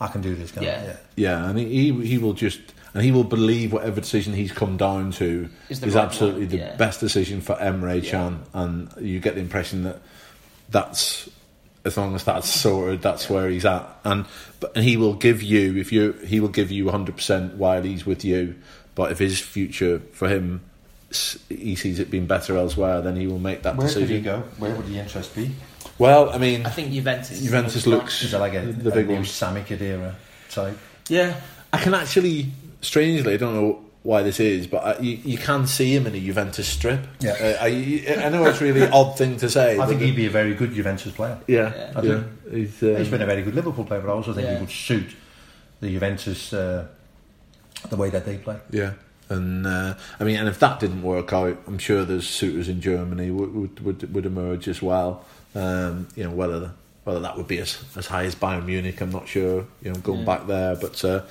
I 0.00 0.08
can 0.08 0.20
do 0.20 0.34
this." 0.34 0.52
Can't 0.52 0.66
Yeah. 0.66 0.80
I? 0.80 0.84
yeah. 0.84 0.96
yeah, 1.16 1.48
and 1.50 1.58
he 1.58 1.92
he 2.04 2.18
will 2.18 2.34
just 2.34 2.60
and 2.94 3.02
he 3.02 3.10
will 3.12 3.24
believe 3.24 3.72
whatever 3.72 4.00
decision 4.00 4.32
he's 4.34 4.52
come 4.52 4.76
down 4.76 5.12
to 5.12 5.48
Is 5.68 5.78
is, 5.78 5.80
the 5.80 5.98
right 5.98 6.04
absolutely 6.04 6.40
one, 6.42 6.48
the 6.50 6.56
yeah. 6.58 6.76
best 6.76 7.00
decision 7.00 7.40
for 7.40 7.54
Emre 7.56 8.02
Can, 8.04 8.42
and 8.54 8.90
you 9.00 9.20
get 9.20 9.34
the 9.34 9.40
impression 9.40 9.84
that 9.84 10.00
that's 10.68 11.28
as 11.84 11.96
long 11.96 12.14
as 12.14 12.24
that's 12.24 12.48
sorted, 12.50 13.00
that's 13.00 13.30
where 13.30 13.48
he's 13.48 13.64
at, 13.64 13.86
and 14.04 14.26
but 14.60 14.74
and 14.76 14.84
he 14.84 14.96
will 14.98 15.14
give 15.14 15.42
you 15.42 15.76
if 15.78 15.90
you 15.92 16.12
he 16.26 16.38
will 16.40 16.48
give 16.48 16.70
you 16.70 16.84
100 16.84 17.16
percent 17.16 17.54
while 17.54 17.82
he's 17.82 18.04
with 18.04 18.24
you, 18.24 18.56
but 18.94 19.10
if 19.12 19.18
his 19.18 19.40
future 19.40 20.00
for 20.12 20.28
him 20.28 20.60
s- 20.60 20.77
he 21.48 21.74
sees 21.74 21.98
it 21.98 22.10
being 22.10 22.26
better 22.26 22.56
elsewhere, 22.56 23.00
then 23.00 23.16
he 23.16 23.26
will 23.26 23.38
make 23.38 23.62
that 23.62 23.76
Where 23.76 23.86
decision. 23.86 24.08
could 24.08 24.16
he 24.16 24.22
go? 24.22 24.40
Where 24.58 24.74
would 24.74 24.86
the 24.86 24.98
interest 24.98 25.34
be? 25.34 25.50
Well, 25.98 26.30
I 26.30 26.38
mean, 26.38 26.66
I 26.66 26.70
think 26.70 26.92
Juventus. 26.92 27.40
Juventus 27.40 27.76
is 27.76 27.86
looks- 27.86 28.22
Is 28.22 28.34
it 28.34 28.38
like 28.38 28.54
a, 28.54 28.60
The 28.60 28.90
a 28.90 28.94
big 28.94 29.08
new 29.08 29.14
one. 29.16 29.24
Sami 29.24 29.62
Khedira 29.62 30.14
type? 30.50 30.76
Yeah, 31.08 31.40
I 31.72 31.78
can 31.78 31.94
actually, 31.94 32.52
strangely, 32.82 33.34
I 33.34 33.36
don't 33.36 33.54
know 33.54 33.84
why 34.02 34.22
this 34.22 34.38
is, 34.38 34.66
but 34.66 34.84
I, 34.84 34.98
you, 35.00 35.18
you 35.24 35.38
can 35.38 35.66
see 35.66 35.94
him 35.94 36.06
in 36.06 36.14
a 36.14 36.20
Juventus 36.20 36.68
strip. 36.68 37.00
Yeah. 37.20 37.32
Uh, 37.32 37.64
I, 37.64 38.24
I 38.24 38.28
know 38.28 38.44
it's 38.46 38.60
a 38.60 38.64
really 38.64 38.86
odd 38.92 39.18
thing 39.18 39.36
to 39.38 39.48
say. 39.50 39.78
I 39.78 39.86
think 39.86 40.00
he'd 40.00 40.14
be 40.16 40.26
a 40.26 40.30
very 40.30 40.54
good 40.54 40.72
Juventus 40.72 41.12
player. 41.12 41.38
Yeah, 41.46 41.72
Yeah. 41.74 41.92
I 41.96 42.02
yeah. 42.02 42.14
think- 42.14 42.26
He's, 42.52 42.82
um, 42.82 42.96
He's 42.96 43.08
been 43.08 43.20
a 43.22 43.26
very 43.26 43.42
good 43.42 43.54
Liverpool 43.54 43.84
player, 43.84 44.00
but 44.00 44.08
I 44.08 44.12
also 44.12 44.32
think 44.32 44.46
Yeah. 44.46 44.54
he 44.54 44.60
would 44.60 44.70
suit 44.70 45.08
the 45.80 45.90
Juventus 45.90 46.52
uh, 46.52 46.86
the 47.90 47.96
way 47.96 48.10
that 48.10 48.24
they 48.24 48.36
play. 48.38 48.56
yeah. 48.70 48.92
And 49.30 49.66
uh, 49.66 49.94
I 50.18 50.24
mean, 50.24 50.36
and 50.36 50.48
if 50.48 50.58
that 50.60 50.80
didn't 50.80 51.02
work 51.02 51.32
out, 51.32 51.58
I'm 51.66 51.78
sure 51.78 52.04
there's 52.04 52.28
suitors 52.28 52.68
in 52.68 52.80
Germany 52.80 53.30
would 53.30 53.54
would, 53.54 53.80
would, 53.80 54.14
would 54.14 54.26
emerge 54.26 54.68
as 54.68 54.80
well. 54.80 55.24
Um, 55.54 56.08
you 56.16 56.24
know 56.24 56.30
whether 56.30 56.72
whether 57.04 57.20
that 57.20 57.36
would 57.38 57.48
be 57.48 57.58
as, 57.58 57.82
as 57.96 58.06
high 58.06 58.24
as 58.24 58.34
Bayern 58.34 58.66
Munich, 58.66 59.00
I'm 59.00 59.10
not 59.10 59.26
sure. 59.28 59.66
You 59.82 59.92
know, 59.92 59.98
going 60.00 60.20
Yeah. 60.20 60.24
back 60.26 60.46
there, 60.46 60.76
but 60.76 61.02
uh, 61.04 61.22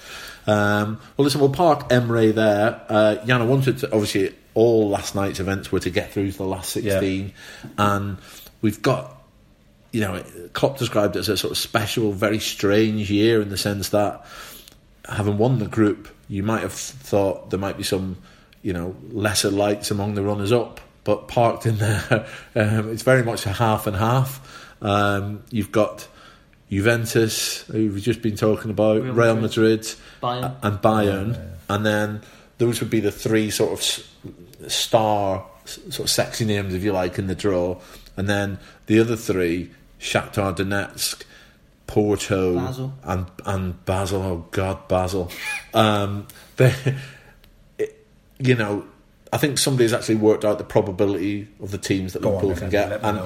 um, 0.48 1.00
well, 1.16 1.24
listen, 1.24 1.40
we'll 1.40 1.50
park 1.52 1.90
Emre 1.90 2.34
there. 2.34 2.82
Uh, 2.90 3.16
Jan, 3.26 3.42
I 3.42 3.46
wanted 3.46 3.78
to 3.80 3.92
obviously 3.92 4.34
all 4.56 4.90
last 4.90 5.14
night's 5.14 5.40
events 5.40 5.72
were 5.72 5.80
to 5.82 5.92
get 5.92 6.12
through 6.12 6.32
to 6.32 6.38
the 6.40 6.46
last 6.46 6.72
16, 6.72 7.32
and 7.78 8.18
we've 8.62 8.82
got 8.82 9.14
you 9.92 10.02
know, 10.02 10.22
Klopp 10.54 10.78
described 10.78 11.16
it 11.16 11.20
as 11.20 11.30
a 11.30 11.38
sort 11.38 11.52
of 11.52 11.58
special, 11.58 12.12
very 12.12 12.40
strange 12.40 13.10
year 13.10 13.42
in 13.42 13.50
the 13.50 13.58
sense 13.58 13.90
that 13.90 14.26
having 15.08 15.38
won 15.38 15.60
the 15.60 15.68
group, 15.68 16.08
you 16.28 16.44
might 16.44 16.62
have 16.62 16.74
thought 16.74 17.50
there 17.50 17.60
might 17.60 17.78
be 17.78 17.84
some, 17.84 18.18
you 18.62 18.74
know, 18.74 18.96
lesser 19.12 19.50
lights 19.52 19.92
among 19.92 20.16
the 20.16 20.22
runners 20.24 20.52
up, 20.52 20.80
but 21.04 21.28
parked 21.28 21.66
in 21.66 21.78
there, 21.78 22.28
um, 22.56 22.90
it's 22.92 23.04
very 23.04 23.24
much 23.24 23.46
a 23.46 23.54
half 23.54 23.88
and 23.88 23.96
half. 23.96 24.76
Um, 24.82 25.44
you've 25.50 25.72
got 25.72 26.08
Juventus, 26.70 27.62
who 27.64 27.92
we've 27.92 28.04
just 28.04 28.22
been 28.22 28.36
talking 28.36 28.70
about, 28.72 29.02
Real 29.02 29.14
Real 29.14 29.36
Madrid. 29.36 29.80
Madrid, 29.80 29.96
Bayern. 30.22 30.56
and 30.64 30.78
Bayern, 30.80 31.34
Yeah, 31.34 31.42
yeah. 31.42 31.76
and 31.76 31.86
then 31.86 32.22
those 32.58 32.80
would 32.82 32.90
be 32.90 33.00
the 33.00 33.12
three 33.12 33.50
sort 33.50 33.72
of 33.74 34.70
star, 34.72 35.46
sort 35.66 36.00
of 36.00 36.10
sexy 36.10 36.46
names, 36.46 36.74
if 36.74 36.84
you 36.84 36.92
like, 36.92 37.18
in 37.18 37.28
the 37.28 37.36
draw, 37.36 37.80
and 38.18 38.28
then 38.30 38.60
the 38.88 39.00
other 39.00 39.16
three: 39.16 39.72
Shakhtar 40.00 40.56
Donetsk, 40.56 41.24
Porto, 41.88 42.56
Basel. 42.56 42.94
and 43.04 43.26
and 43.46 43.86
Basel. 43.86 44.22
Oh 44.22 44.46
God, 44.52 44.88
Basel. 44.88 45.32
um, 45.74 46.28
they, 46.58 46.74
it, 47.78 48.06
you 48.40 48.56
know, 48.56 48.86
I 49.34 49.38
think 49.38 49.58
somebody's 49.58 49.94
actually 49.94 50.16
worked 50.16 50.46
out 50.46 50.58
the 50.58 50.64
probability 50.64 51.48
of 51.62 51.72
the 51.72 51.78
teams 51.78 52.14
that 52.14 52.22
Go 52.22 52.30
Liverpool 52.32 52.50
then, 52.50 52.60
can 52.60 52.70
get, 52.70 53.04
and 53.04 53.20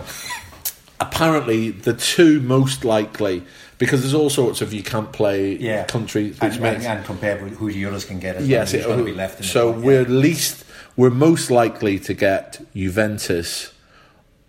apparently 1.00 1.72
the 1.72 1.94
two 1.94 2.40
most 2.42 2.86
likely 2.86 3.44
because 3.80 4.02
there's 4.02 4.14
all 4.14 4.30
sorts 4.30 4.62
of 4.62 4.72
you 4.72 4.84
can't 4.84 5.12
play 5.12 5.56
Yeah. 5.58 5.86
countries 5.86 6.40
which 6.40 6.54
and, 6.54 6.62
makes 6.62 6.86
and, 6.86 6.98
and 7.00 7.06
compared 7.06 7.42
with 7.42 7.58
who 7.58 7.72
the 7.72 7.86
others 7.88 8.06
can 8.06 8.20
get 8.20 8.36
as 8.36 8.48
yes 8.48 8.74
well, 8.74 8.82
it- 8.82 8.86
going 8.86 8.98
to 9.00 9.06
be 9.06 9.14
left 9.14 9.40
in 9.40 9.46
so 9.46 9.72
the 9.72 9.80
we're 9.80 10.02
yeah. 10.04 10.08
least 10.10 10.64
we're 10.96 11.10
most 11.10 11.50
likely 11.50 11.98
to 12.00 12.14
get 12.14 12.62
Juventus 12.76 13.74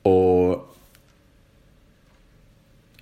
or 0.05 0.62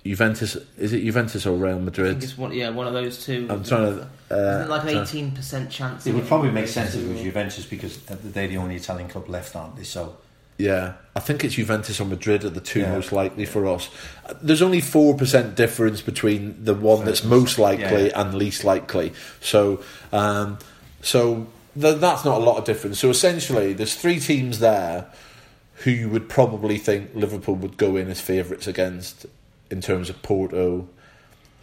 Juventus 0.03 0.57
is 0.77 0.93
it 0.93 1.01
Juventus 1.03 1.45
or 1.45 1.55
Real 1.55 1.73
I 1.73 1.73
think 1.73 1.85
Madrid 1.85 2.23
it's 2.23 2.37
one, 2.37 2.51
yeah, 2.53 2.69
one 2.69 2.87
of 2.87 2.93
those 2.93 3.23
two. 3.23 3.47
I'm 3.49 3.63
trying 3.63 3.83
to 3.97 4.07
Isn't 4.31 4.61
it 4.63 4.69
like 4.69 4.85
uh, 4.85 4.87
an 4.87 4.97
eighteen 4.97 5.31
percent 5.31 5.69
chance. 5.69 6.07
It 6.07 6.13
would 6.15 6.25
probably 6.27 6.51
make 6.51 6.67
sense 6.67 6.95
if 6.95 7.03
it 7.05 7.11
was 7.13 7.21
Juventus 7.21 7.65
because 7.65 7.97
they're 8.05 8.47
the 8.47 8.57
only 8.57 8.75
Italian 8.75 9.09
club 9.09 9.29
left, 9.29 9.55
aren't 9.55 9.75
they? 9.75 9.83
So 9.83 10.17
Yeah, 10.57 10.93
I 11.15 11.19
think 11.19 11.43
it's 11.43 11.53
Juventus 11.55 11.99
or 11.99 12.05
Madrid 12.05 12.43
are 12.43 12.49
the 12.49 12.61
two 12.61 12.79
Yeah. 12.79 12.91
most 12.93 13.11
likely 13.11 13.45
for 13.45 13.67
us. 13.67 13.89
Uh, 14.25 14.33
There's 14.41 14.61
only 14.63 14.81
four 14.81 15.15
percent 15.15 15.55
difference 15.55 16.01
between 16.01 16.63
the 16.65 16.73
one 16.73 17.05
that's 17.05 17.23
most 17.23 17.59
likely 17.59 18.07
Yeah. 18.07 18.21
and 18.21 18.33
least 18.33 18.63
likely. 18.63 19.13
So, 19.39 19.83
um, 20.11 20.57
so 21.03 21.45
th- 21.79 21.99
that's 21.99 22.25
not 22.25 22.41
a 22.41 22.43
lot 22.43 22.57
of 22.57 22.65
difference. 22.65 22.97
So 22.99 23.09
essentially, 23.11 23.73
there's 23.73 23.93
three 23.95 24.19
teams 24.19 24.57
there 24.59 25.05
who 25.83 25.91
you 25.91 26.09
would 26.09 26.27
probably 26.27 26.77
think 26.79 27.11
Liverpool 27.15 27.55
would 27.55 27.77
go 27.77 27.95
in 27.97 28.07
as 28.09 28.19
favourites 28.21 28.65
against 28.67 29.25
in 29.71 29.81
terms 29.81 30.09
of 30.09 30.21
Porto, 30.21 30.87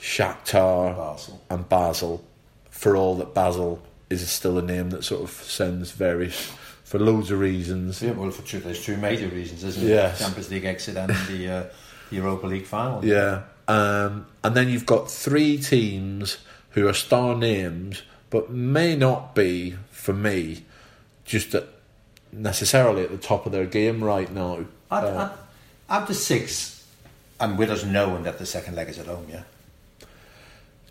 Shakhtar, 0.00 0.96
Basel. 0.96 1.40
and 1.50 1.68
Basel. 1.68 2.24
For 2.70 2.96
all 2.96 3.16
that 3.16 3.34
Basel 3.34 3.82
is 4.08 4.28
still 4.30 4.56
a 4.58 4.62
name 4.62 4.90
that 4.90 5.04
sort 5.04 5.22
of 5.22 5.30
sends 5.30 5.90
various 5.90 6.46
for 6.84 6.98
loads 6.98 7.30
of 7.30 7.38
reasons. 7.40 8.00
Yeah, 8.02 8.12
well, 8.12 8.30
for 8.30 8.42
two, 8.42 8.60
there's 8.60 8.84
two 8.84 8.96
major 8.96 9.28
reasons, 9.28 9.62
isn't 9.64 9.84
it? 9.84 9.88
Yes. 9.90 10.20
Champions 10.20 10.50
League 10.50 10.64
exit 10.64 10.96
and 10.96 11.10
the 11.28 11.48
uh, 11.48 11.64
Europa 12.10 12.46
League 12.46 12.66
final. 12.66 13.04
Yeah. 13.04 13.42
Um, 13.66 14.26
and 14.42 14.54
then 14.54 14.68
you've 14.68 14.86
got 14.86 15.10
three 15.10 15.58
teams 15.58 16.38
who 16.70 16.88
are 16.88 16.94
star 16.94 17.34
names, 17.36 18.02
but 18.30 18.50
may 18.50 18.96
not 18.96 19.34
be, 19.34 19.76
for 19.90 20.14
me, 20.14 20.64
just 21.24 21.54
at, 21.54 21.66
necessarily 22.32 23.02
at 23.02 23.10
the 23.10 23.18
top 23.18 23.44
of 23.44 23.52
their 23.52 23.66
game 23.66 24.02
right 24.02 24.32
now. 24.32 24.64
At, 24.90 25.04
Uh, 25.04 25.32
at 25.90 26.06
the 26.06 26.14
six, 26.14 26.77
and 27.40 27.58
with 27.58 27.70
us 27.70 27.84
knowing 27.84 28.22
that 28.24 28.38
the 28.38 28.46
second 28.46 28.74
leg 28.76 28.88
is 28.88 28.98
at 28.98 29.06
home, 29.06 29.26
yeah, 29.30 29.42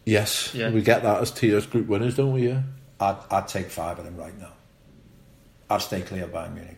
yes, 0.05 0.53
Yeah. 0.53 0.69
we 0.71 0.81
get 0.81 1.03
that 1.03 1.21
as 1.21 1.31
tiers 1.31 1.65
group 1.65 1.87
winners, 1.87 2.15
don't 2.15 2.33
we? 2.33 2.47
Yeah. 2.47 2.61
I'd, 2.99 3.17
I'd 3.29 3.47
take 3.47 3.69
five 3.69 3.99
of 3.99 4.05
them 4.05 4.17
right 4.17 4.37
now. 4.39 4.51
I'd 5.69 5.81
stay 5.81 6.01
clear 6.01 6.23
of 6.23 6.31
Bayern 6.31 6.53
Munich, 6.55 6.77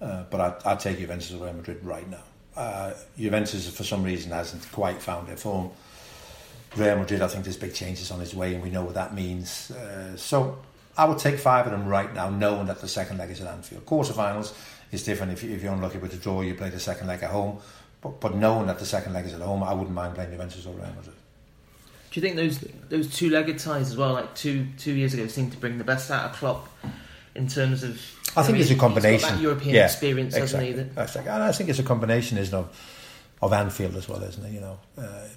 uh, 0.00 0.24
but 0.30 0.40
I'd, 0.40 0.54
I'd 0.64 0.80
take 0.80 0.98
Juventus 0.98 1.32
or 1.32 1.44
Real 1.44 1.52
Madrid 1.54 1.84
right 1.84 2.08
now. 2.08 2.22
Uh, 2.56 2.92
Juventus, 3.18 3.68
for 3.68 3.82
some 3.84 4.02
reason, 4.02 4.30
hasn't 4.30 4.70
quite 4.72 5.02
found 5.02 5.26
their 5.28 5.36
form. 5.36 5.70
Real 6.76 6.96
Madrid, 6.96 7.20
I 7.20 7.26
think 7.28 7.44
there's 7.44 7.56
big 7.56 7.74
changes 7.74 8.10
on 8.10 8.20
his 8.20 8.34
way, 8.34 8.54
and 8.54 8.62
we 8.62 8.70
know 8.70 8.84
what 8.84 8.94
that 8.94 9.14
means. 9.14 9.70
Uh, 9.70 10.16
so 10.16 10.58
I 10.96 11.04
would 11.06 11.18
take 11.18 11.38
five 11.38 11.66
of 11.66 11.72
them 11.72 11.86
right 11.86 12.12
now, 12.14 12.30
knowing 12.30 12.66
that 12.66 12.80
the 12.80 12.88
second 12.88 13.18
leg 13.18 13.30
is 13.30 13.40
at 13.40 13.48
Anfield. 13.48 13.84
Quarterfinals 13.84 14.54
is 14.90 15.02
different. 15.04 15.32
If, 15.32 15.42
you, 15.42 15.50
if 15.54 15.62
you're 15.62 15.72
unlucky 15.72 15.98
with 15.98 16.12
the 16.12 16.16
draw, 16.18 16.40
you 16.42 16.54
play 16.54 16.70
the 16.70 16.80
second 16.80 17.08
leg 17.08 17.22
at 17.22 17.30
home. 17.30 17.58
But, 18.02 18.20
but 18.20 18.34
knowing 18.34 18.66
that 18.66 18.78
the 18.78 18.84
second 18.86 19.12
leg 19.14 19.24
is 19.26 19.32
at 19.34 19.40
home, 19.40 19.62
I 19.62 19.72
wouldn't 19.72 19.94
mind 19.94 20.14
playing 20.16 20.32
Juventus 20.32 20.66
or 20.66 20.74
Real 20.74 20.86
Madrid. 20.96 21.14
Do 22.10 22.20
you 22.20 22.22
think 22.22 22.36
those 22.36 22.58
those 22.90 23.14
two-legged 23.16 23.58
ties 23.58 23.90
as 23.90 23.96
well, 23.96 24.12
like 24.12 24.34
two 24.34 24.66
two 24.76 24.92
years 24.92 25.14
ago, 25.14 25.26
seemed 25.28 25.52
to 25.52 25.58
bring 25.58 25.78
the 25.78 25.84
best 25.84 26.10
out 26.10 26.30
of 26.30 26.36
Klopp 26.36 26.68
in 27.34 27.48
terms 27.48 27.82
of? 27.82 27.98
I 28.36 28.42
think 28.42 28.54
mean, 28.54 28.62
it's 28.62 28.70
a 28.70 28.74
combination. 28.76 29.28
that 29.30 29.40
European 29.40 29.74
Yeah, 29.74 29.84
experience, 29.86 30.34
exactly. 30.34 30.72
hasn't 30.72 30.88
he? 30.90 30.94
That, 30.94 31.16
and 31.16 31.42
I 31.42 31.52
think 31.52 31.70
it's 31.70 31.78
a 31.78 31.82
combination, 31.84 32.36
isn't 32.38 32.54
it, 32.54 32.58
of 32.58 32.68
of 33.40 33.52
Anfield 33.52 33.96
as 33.96 34.08
well, 34.08 34.22
isn't 34.22 34.44
it? 34.44 34.52
You 34.52 34.60
know, 34.60 34.78
uh, 34.98 35.28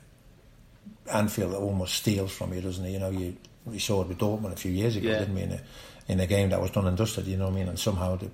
Anfield 1.14 1.54
almost 1.54 1.94
steals 1.96 2.32
from 2.32 2.54
you, 2.54 2.62
doesn't 2.62 2.84
it? 2.86 2.90
You 2.92 3.00
know, 3.00 3.10
you 3.10 3.38
we 3.66 3.80
saw 3.80 4.02
it 4.02 4.08
with 4.10 4.18
Dortmund 4.18 4.52
a 4.54 4.58
few 4.58 4.72
years 4.72 4.96
ago, 4.96 5.10
Yeah. 5.10 5.20
didn't 5.20 5.36
we? 5.36 5.42
In 5.44 5.52
a 5.54 5.62
in 6.08 6.20
a 6.20 6.28
game 6.28 6.50
that 6.50 6.60
was 6.62 6.72
done 6.72 6.88
and 6.88 6.98
dusted, 6.98 7.26
you 7.26 7.38
know 7.38 7.46
what 7.46 7.54
I 7.54 7.56
mean? 7.56 7.68
And 7.70 7.80
somehow 7.80 8.18
the 8.18 8.30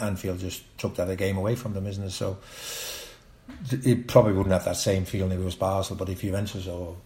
Anfield 0.00 0.38
just 0.40 0.62
took 0.76 0.96
that 0.96 1.16
game 1.16 1.36
away 1.38 1.54
from 1.54 1.72
them, 1.72 1.86
isn't 1.86 2.04
it? 2.04 2.10
So 2.10 2.38
it 3.70 4.06
probably 4.08 4.32
wouldn't 4.32 4.52
have 4.52 4.64
that 4.64 4.76
same 4.76 5.04
feeling 5.04 5.32
if 5.32 5.38
it 5.40 5.44
was 5.44 5.54
Basel, 5.54 5.96
but 5.96 6.08
if 6.08 6.20
Juventus 6.20 6.66
or 6.66 6.96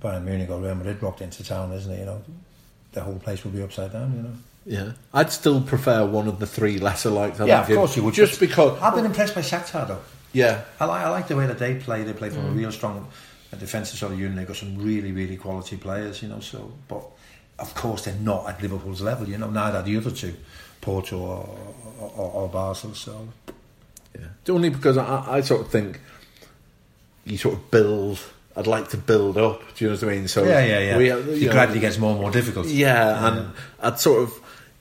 Bayern 0.00 0.24
Munich 0.24 0.50
or 0.50 0.60
Real 0.60 0.74
Madrid 0.74 1.00
walked 1.02 1.20
into 1.22 1.42
town, 1.44 1.72
isn't 1.72 1.90
it? 1.92 2.00
You 2.00 2.06
know, 2.06 2.22
the 2.92 3.00
whole 3.02 3.18
place 3.18 3.44
would 3.44 3.54
be 3.54 3.62
upside 3.62 3.92
down. 3.92 4.14
You 4.16 4.22
know. 4.22 4.32
Yeah, 4.66 4.92
I'd 5.12 5.30
still 5.30 5.60
prefer 5.60 6.06
one 6.06 6.26
of 6.28 6.38
the 6.38 6.46
three 6.46 6.78
lesser 6.78 7.10
likes. 7.10 7.38
I 7.40 7.46
yeah, 7.46 7.60
of 7.62 7.66
course 7.68 7.96
you 7.96 8.02
would. 8.04 8.14
Just 8.14 8.40
because, 8.40 8.80
I've 8.80 8.94
been 8.94 9.04
impressed 9.04 9.34
by 9.34 9.42
Shakhtar 9.42 9.86
though. 9.88 10.00
yeah, 10.32 10.62
I 10.80 10.86
like, 10.86 11.02
I 11.02 11.10
like 11.10 11.28
the 11.28 11.36
way 11.36 11.46
that 11.46 11.58
they 11.58 11.74
play. 11.76 12.02
They 12.02 12.12
play 12.14 12.30
from 12.30 12.46
a 12.46 12.50
Mm. 12.50 12.56
real 12.56 12.72
strong 12.72 13.06
defensive 13.58 13.98
sort 13.98 14.12
of 14.12 14.18
unit. 14.18 14.36
They've 14.36 14.46
got 14.46 14.56
some 14.56 14.76
really, 14.78 15.12
really 15.12 15.36
quality 15.36 15.76
players, 15.76 16.22
you 16.22 16.28
know. 16.28 16.40
So, 16.40 16.72
but 16.88 17.04
of 17.58 17.72
course 17.74 18.04
they're 18.04 18.14
not 18.16 18.48
at 18.48 18.60
Liverpool's 18.62 19.00
level, 19.00 19.28
you 19.28 19.38
know. 19.38 19.50
Neither 19.50 19.78
are 19.78 19.82
the 19.82 19.96
other 19.96 20.10
two, 20.10 20.34
Porto 20.80 21.18
or, 21.18 21.58
or, 22.00 22.30
or 22.32 22.48
Basel. 22.48 22.94
So, 22.94 23.28
yeah. 24.18 24.52
Only 24.54 24.70
because 24.70 24.96
I, 24.96 25.36
I 25.36 25.40
sort 25.40 25.62
of 25.62 25.68
think 25.68 26.00
you 27.24 27.36
sort 27.36 27.54
of 27.54 27.70
build. 27.70 28.18
I'd 28.56 28.66
like 28.68 28.90
to 28.90 28.96
build 28.96 29.36
up. 29.36 29.62
Do 29.74 29.84
you 29.84 29.90
know 29.90 29.96
what 29.96 30.04
I 30.04 30.06
mean? 30.06 30.28
So 30.28 30.44
yeah, 30.44 30.64
yeah, 30.64 30.78
yeah. 30.78 30.96
we- 30.96 31.10
it 31.10 31.38
you 31.40 31.46
know, 31.46 31.52
gradually 31.52 31.80
gets 31.80 31.98
more 31.98 32.12
and 32.12 32.20
more 32.20 32.30
difficult. 32.30 32.66
Yeah, 32.66 33.26
and 33.28 33.52
I'd 33.80 33.98
sort 33.98 34.22
of, 34.22 34.32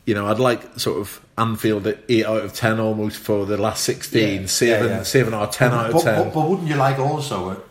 you 0.05 0.13
know, 0.13 0.27
I'd 0.27 0.37
like 0.39 0.79
sort 0.79 0.99
of 0.99 1.19
Anfield 1.37 1.87
at 1.87 1.97
eight 2.09 2.25
out 2.25 2.43
of 2.43 2.53
ten 2.53 2.79
almost 2.79 3.17
for 3.17 3.45
the 3.47 3.57
last 3.57 3.83
sixteen, 3.83 4.41
Yeah, 4.41 4.47
seven, 4.47 4.89
yeah, 4.89 4.97
yeah. 4.97 5.03
seven 5.03 5.33
or 5.33 5.47
ten 5.47 5.71
out 5.71 5.87
of 5.87 5.93
but, 5.93 6.03
ten. 6.03 6.23
But, 6.25 6.33
but 6.35 6.49
wouldn't 6.49 6.67
you 6.67 6.75
like 6.75 6.99
also 6.99 7.63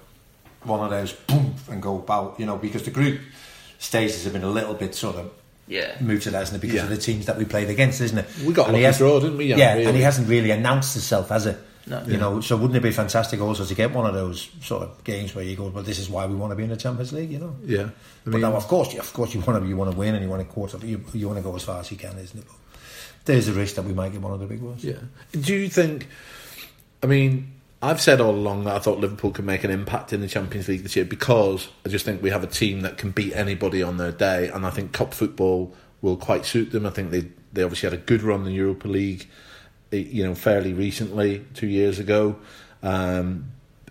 one 0.64 0.80
of 0.80 0.90
those 0.90 1.12
boom 1.12 1.54
and 1.70 1.80
go 1.80 1.98
about? 1.98 2.40
You 2.40 2.46
know, 2.46 2.56
because 2.56 2.82
the 2.82 2.90
group 2.90 3.20
stages 3.78 4.24
have 4.24 4.32
been 4.32 4.42
a 4.42 4.50
little 4.50 4.74
bit 4.74 4.94
sort 4.96 5.16
of 5.16 5.30
yeah, 5.68 5.96
moved 6.00 6.24
to 6.24 6.30
that, 6.30 6.42
isn't 6.44 6.56
it? 6.56 6.60
Because 6.60 6.76
Yeah. 6.76 6.82
of 6.84 6.90
the 6.90 6.96
teams 6.96 7.26
that 7.26 7.38
we 7.38 7.44
played 7.44 7.68
against, 7.70 8.00
isn't 8.00 8.18
it? 8.18 8.26
We 8.44 8.52
got 8.52 8.68
And 8.68 8.76
he 8.76 8.82
lucky 8.82 8.86
has- 8.86 8.98
draw, 8.98 9.20
didn't 9.20 9.36
we? 9.38 9.46
Yeah, 9.46 9.56
Yeah, 9.56 9.72
really. 9.74 9.84
and 9.86 9.96
he 9.96 10.02
hasn't 10.02 10.28
really 10.28 10.50
announced 10.50 10.94
himself, 10.94 11.28
has 11.30 11.46
it? 11.46 11.58
No. 11.84 12.00
You 12.06 12.16
know, 12.16 12.40
so 12.40 12.56
wouldn't 12.56 12.76
it 12.76 12.82
be 12.82 12.92
fantastic 12.92 13.40
also 13.40 13.64
to 13.64 13.74
get 13.74 13.92
one 13.92 14.06
of 14.06 14.14
those 14.14 14.50
sort 14.62 14.82
of 14.84 15.02
games 15.02 15.34
where 15.34 15.44
you 15.44 15.56
go, 15.56 15.66
well, 15.68 15.82
this 15.82 15.98
is 15.98 16.08
why 16.08 16.26
we 16.26 16.34
want 16.36 16.52
to 16.52 16.56
be 16.56 16.62
in 16.62 16.70
the 16.70 16.76
Champions 16.76 17.12
League, 17.12 17.32
you 17.32 17.40
know? 17.40 17.56
yeah, 17.64 17.82
I 18.26 18.30
but 18.30 18.40
now, 18.40 18.52
of 18.54 18.68
course, 18.68 18.94
of 18.96 19.12
course, 19.12 19.34
you 19.34 19.40
want 19.40 19.60
to, 19.62 19.68
you 19.68 19.76
want 19.76 19.90
to 19.90 19.96
win 19.96 20.14
and 20.14 20.22
you 20.22 20.30
want 20.30 20.46
to 20.46 20.52
quarter, 20.52 20.78
you, 20.86 21.02
you 21.12 21.26
want 21.26 21.38
to 21.38 21.42
go 21.42 21.56
as 21.56 21.64
far 21.64 21.80
as 21.80 21.90
you 21.90 21.96
can, 21.96 22.16
isn't 22.18 22.38
it? 22.38 22.44
But 22.46 22.56
there's 23.24 23.48
a 23.48 23.52
risk 23.52 23.74
that 23.76 23.82
we 23.84 23.92
might 23.92 24.12
get 24.12 24.20
one 24.20 24.32
of 24.32 24.38
the 24.38 24.46
big 24.46 24.62
ones. 24.62 24.84
Yeah. 24.84 24.94
Do 25.40 25.54
you 25.54 25.68
think? 25.68 26.06
I 27.02 27.06
mean, 27.06 27.52
I've 27.84 28.00
said 28.00 28.20
all 28.20 28.30
along 28.30 28.64
that 28.64 28.76
I 28.76 28.78
thought 28.78 29.00
Liverpool 29.00 29.32
could 29.32 29.44
make 29.44 29.64
an 29.64 29.70
impact 29.72 30.12
in 30.12 30.20
the 30.20 30.28
Champions 30.28 30.68
League 30.68 30.84
this 30.84 30.94
year 30.94 31.04
because 31.04 31.68
I 31.84 31.88
just 31.88 32.04
think 32.04 32.22
we 32.22 32.30
have 32.30 32.44
a 32.44 32.46
team 32.46 32.82
that 32.82 32.96
can 32.96 33.10
beat 33.10 33.34
anybody 33.34 33.82
on 33.82 33.96
their 33.96 34.12
day, 34.12 34.48
and 34.48 34.64
I 34.64 34.70
think 34.70 34.92
cup 34.92 35.12
football 35.12 35.74
will 36.00 36.16
quite 36.16 36.46
suit 36.46 36.70
them. 36.70 36.86
I 36.86 36.90
think 36.90 37.10
they 37.10 37.28
they 37.52 37.64
obviously 37.64 37.90
had 37.90 37.98
a 37.98 38.02
good 38.02 38.22
run 38.22 38.40
in 38.40 38.46
the 38.46 38.52
Europa 38.52 38.86
League, 38.86 39.28
eh, 39.92 39.96
you 39.96 40.24
know, 40.24 40.36
fairly 40.36 40.72
recently, 40.72 41.44
two 41.54 41.66
years 41.66 41.98
ago, 41.98 42.36
um, 42.84 43.50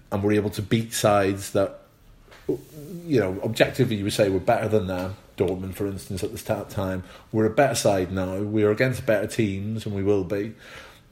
and 0.09 0.23
were 0.23 0.31
able 0.31 0.49
to 0.51 0.61
beat 0.61 0.93
sides 0.93 1.51
that, 1.51 1.81
you 3.05 3.19
know, 3.19 3.39
objectively 3.43 3.97
you 3.97 4.05
would 4.05 4.13
say 4.13 4.29
were 4.29 4.39
better 4.39 4.69
than 4.69 4.87
them. 4.87 5.15
Dortmund, 5.37 5.73
for 5.73 5.87
instance, 5.87 6.23
at 6.23 6.31
the 6.31 6.37
start 6.37 6.69
time, 6.69 7.03
we're 7.31 7.45
a 7.45 7.49
better 7.49 7.75
side 7.75 8.11
now. 8.11 8.37
We're 8.37 8.71
against 8.71 9.05
better 9.05 9.27
teams, 9.27 9.85
and 9.85 9.93
we 9.93 10.03
will 10.03 10.23
be. 10.23 10.53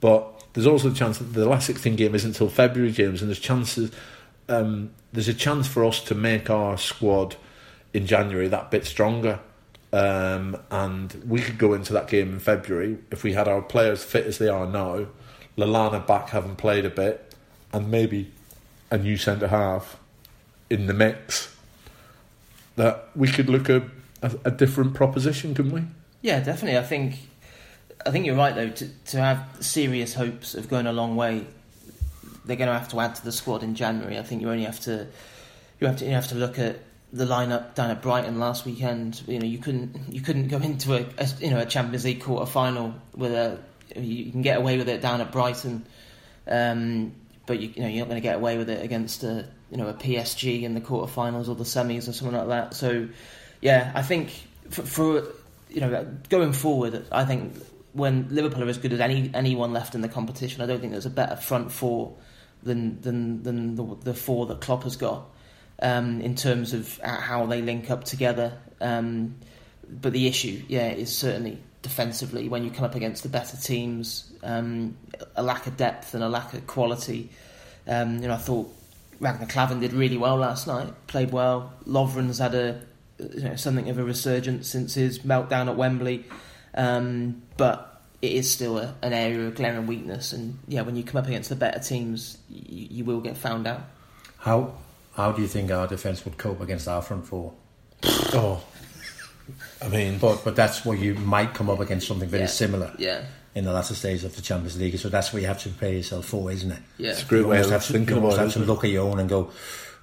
But 0.00 0.39
there's 0.52 0.66
also 0.66 0.90
a 0.90 0.94
chance 0.94 1.18
that 1.18 1.32
the 1.32 1.48
last 1.48 1.66
16 1.66 1.96
game 1.96 2.14
isn't 2.14 2.30
until 2.30 2.48
February, 2.48 2.92
James, 2.92 3.22
and 3.22 3.28
there's 3.28 3.38
chances. 3.38 3.92
Um, 4.48 4.90
there's 5.12 5.28
a 5.28 5.34
chance 5.34 5.66
for 5.66 5.84
us 5.84 6.00
to 6.04 6.14
make 6.14 6.50
our 6.50 6.76
squad 6.76 7.36
in 7.92 8.06
January 8.06 8.48
that 8.48 8.70
bit 8.70 8.84
stronger, 8.84 9.40
um, 9.92 10.56
and 10.70 11.22
we 11.26 11.40
could 11.40 11.58
go 11.58 11.72
into 11.72 11.92
that 11.92 12.08
game 12.08 12.32
in 12.32 12.38
February 12.38 12.98
if 13.10 13.22
we 13.22 13.32
had 13.32 13.48
our 13.48 13.62
players 13.62 14.02
fit 14.04 14.26
as 14.26 14.38
they 14.38 14.48
are 14.48 14.66
now. 14.66 15.06
Lallana 15.56 16.06
back, 16.06 16.30
having 16.30 16.56
played 16.56 16.84
a 16.84 16.90
bit, 16.90 17.34
and 17.72 17.90
maybe 17.90 18.32
a 18.90 18.98
new 18.98 19.16
centre 19.16 19.48
half 19.48 19.98
in 20.68 20.86
the 20.86 20.94
mix. 20.94 21.54
That 22.76 23.10
we 23.14 23.28
could 23.28 23.50
look 23.50 23.68
at 23.68 23.82
a, 24.22 24.38
a 24.46 24.50
different 24.50 24.94
proposition, 24.94 25.54
couldn't 25.54 25.72
we? 25.72 25.82
yeah, 26.22 26.40
definitely. 26.40 26.78
I 26.78 26.82
think 26.82 27.16
I 28.06 28.10
think 28.10 28.26
you're 28.26 28.36
right 28.36 28.54
though. 28.54 28.70
To 28.70 28.88
to 28.88 29.18
have 29.18 29.56
serious 29.60 30.14
hopes 30.14 30.54
of 30.54 30.68
going 30.68 30.86
a 30.86 30.92
long 30.92 31.16
way, 31.16 31.46
they're 32.44 32.56
going 32.56 32.68
to 32.68 32.78
have 32.78 32.88
to 32.88 33.00
add 33.00 33.14
to 33.16 33.24
the 33.24 33.32
squad 33.32 33.62
in 33.62 33.74
January. 33.74 34.18
I 34.18 34.22
think 34.22 34.42
you 34.42 34.50
only 34.50 34.64
have 34.64 34.80
to 34.80 35.06
you 35.80 35.86
have 35.86 35.98
to 35.98 36.04
you 36.04 36.12
have 36.12 36.28
to 36.28 36.34
look 36.34 36.58
at 36.58 36.78
the 37.12 37.24
lineup 37.24 37.74
down 37.74 37.90
at 37.90 38.02
Brighton 38.02 38.38
last 38.38 38.64
weekend. 38.64 39.22
You 39.26 39.38
know, 39.38 39.46
you 39.46 39.58
couldn't 39.58 40.12
you 40.12 40.20
couldn't 40.20 40.48
go 40.48 40.58
into 40.58 40.94
a, 40.94 41.06
a 41.18 41.28
you 41.40 41.50
know 41.50 41.58
a 41.58 41.66
Champions 41.66 42.04
League 42.04 42.22
quarter 42.22 42.50
final 42.50 42.94
with 43.14 43.32
a 43.32 43.58
you 43.96 44.30
can 44.30 44.42
get 44.42 44.58
away 44.58 44.78
with 44.78 44.88
it 44.88 45.00
down 45.00 45.20
at 45.20 45.32
Brighton, 45.32 45.84
um, 46.46 47.12
but 47.46 47.58
you, 47.58 47.72
you 47.74 47.82
know 47.82 47.88
you're 47.88 48.00
not 48.00 48.08
going 48.08 48.22
to 48.22 48.26
get 48.26 48.36
away 48.36 48.56
with 48.56 48.70
it 48.70 48.84
against 48.84 49.24
a 49.24 49.46
you 49.70 49.76
know 49.76 49.88
a 49.88 49.94
PSG 49.94 50.62
in 50.62 50.74
the 50.74 50.80
quarterfinals 50.80 51.48
or 51.48 51.54
the 51.54 51.64
semis 51.64 52.08
or 52.08 52.12
something 52.12 52.36
like 52.36 52.48
that. 52.48 52.74
So 52.74 53.08
yeah, 53.60 53.92
I 53.94 54.02
think 54.02 54.30
for, 54.70 54.82
for 54.82 55.24
you 55.68 55.80
know 55.80 56.06
going 56.28 56.52
forward, 56.52 57.06
I 57.10 57.24
think 57.24 57.54
when 57.92 58.28
Liverpool 58.30 58.64
are 58.64 58.68
as 58.68 58.78
good 58.78 58.92
as 58.92 59.00
any 59.00 59.30
anyone 59.34 59.72
left 59.72 59.94
in 59.94 60.00
the 60.00 60.08
competition, 60.08 60.62
I 60.62 60.66
don't 60.66 60.80
think 60.80 60.92
there's 60.92 61.06
a 61.06 61.10
better 61.10 61.36
front 61.36 61.72
four 61.72 62.16
than 62.62 63.00
than 63.00 63.42
than 63.42 63.74
the, 63.76 63.96
the 64.02 64.14
four 64.14 64.46
that 64.46 64.60
Klopp 64.60 64.84
has 64.84 64.96
got 64.96 65.26
um, 65.80 66.20
in 66.20 66.34
terms 66.34 66.72
of 66.72 66.98
how 66.98 67.46
they 67.46 67.62
link 67.62 67.90
up 67.90 68.04
together. 68.04 68.58
Um, 68.80 69.36
but 69.88 70.12
the 70.12 70.26
issue, 70.26 70.62
yeah, 70.68 70.90
is 70.90 71.16
certainly 71.16 71.58
defensively 71.82 72.48
when 72.48 72.64
you 72.64 72.70
come 72.70 72.84
up 72.84 72.94
against 72.94 73.22
the 73.22 73.28
better 73.28 73.56
teams, 73.56 74.32
um, 74.42 74.96
a 75.34 75.42
lack 75.42 75.66
of 75.66 75.76
depth 75.76 76.14
and 76.14 76.22
a 76.22 76.28
lack 76.28 76.54
of 76.54 76.66
quality. 76.66 77.30
Um, 77.88 78.20
you 78.20 78.28
know, 78.28 78.34
I 78.34 78.38
thought 78.38 78.72
Ragnar 79.18 79.48
Klavan 79.48 79.80
did 79.80 79.92
really 79.92 80.16
well 80.16 80.36
last 80.36 80.66
night, 80.66 80.92
played 81.06 81.32
well. 81.32 81.72
Lovren's 81.86 82.38
had 82.38 82.54
a 82.54 82.82
you 83.18 83.42
know, 83.42 83.56
something 83.56 83.88
of 83.88 83.98
a 83.98 84.04
resurgence 84.04 84.68
since 84.68 84.94
his 84.94 85.20
meltdown 85.20 85.68
at 85.68 85.76
Wembley, 85.76 86.24
um, 86.74 87.42
but 87.56 88.02
it 88.22 88.32
is 88.32 88.50
still 88.50 88.78
a, 88.78 88.94
an 89.02 89.12
area 89.12 89.46
of 89.46 89.54
glaring 89.54 89.86
weakness. 89.86 90.32
And 90.32 90.58
yeah, 90.68 90.82
when 90.82 90.96
you 90.96 91.02
come 91.02 91.16
up 91.22 91.26
against 91.26 91.48
the 91.48 91.56
better 91.56 91.78
teams, 91.80 92.38
you, 92.48 92.86
you 92.90 93.04
will 93.04 93.20
get 93.20 93.36
found 93.36 93.66
out. 93.66 93.82
How 94.38 94.74
how 95.14 95.32
do 95.32 95.42
you 95.42 95.48
think 95.48 95.70
our 95.70 95.86
defence 95.86 96.24
would 96.24 96.38
cope 96.38 96.60
against 96.60 96.88
our 96.88 97.02
front 97.02 97.26
four? 97.26 97.52
Oh, 98.32 98.62
I 99.82 99.88
mean, 99.88 100.18
But 100.18 100.44
but 100.44 100.54
that's 100.56 100.84
where 100.84 100.96
you 100.96 101.14
might 101.14 101.54
come 101.54 101.68
up 101.68 101.80
against 101.80 102.06
something 102.06 102.28
very 102.28 102.42
Yeah. 102.44 102.48
similar 102.48 102.92
Yeah, 102.98 103.22
in 103.54 103.64
the 103.64 103.72
latter 103.72 103.94
stage 103.94 104.22
of 104.24 104.36
the 104.36 104.42
Champions 104.42 104.78
League. 104.78 104.96
So 104.98 105.08
that's 105.08 105.32
where 105.32 105.42
you 105.42 105.48
have 105.48 105.58
to 105.62 105.68
prepare 105.70 105.94
yourself 105.94 106.26
for, 106.26 106.50
isn't 106.52 106.70
it? 106.70 106.78
yeah. 106.98 107.10
it's 107.10 107.22
a 107.22 107.26
great 107.26 107.40
You 107.40 107.48
way 107.48 107.56
almost 107.56 107.70
have 107.72 107.86
to, 107.86 107.92
thinking 107.92 108.16
you 108.16 108.22
almost 108.22 108.36
about 108.36 108.44
have 108.44 108.52
to 108.54 108.60
look 108.60 108.84
at 108.84 108.90
your 108.90 109.10
own 109.10 109.18
and 109.18 109.28
go, 109.28 109.50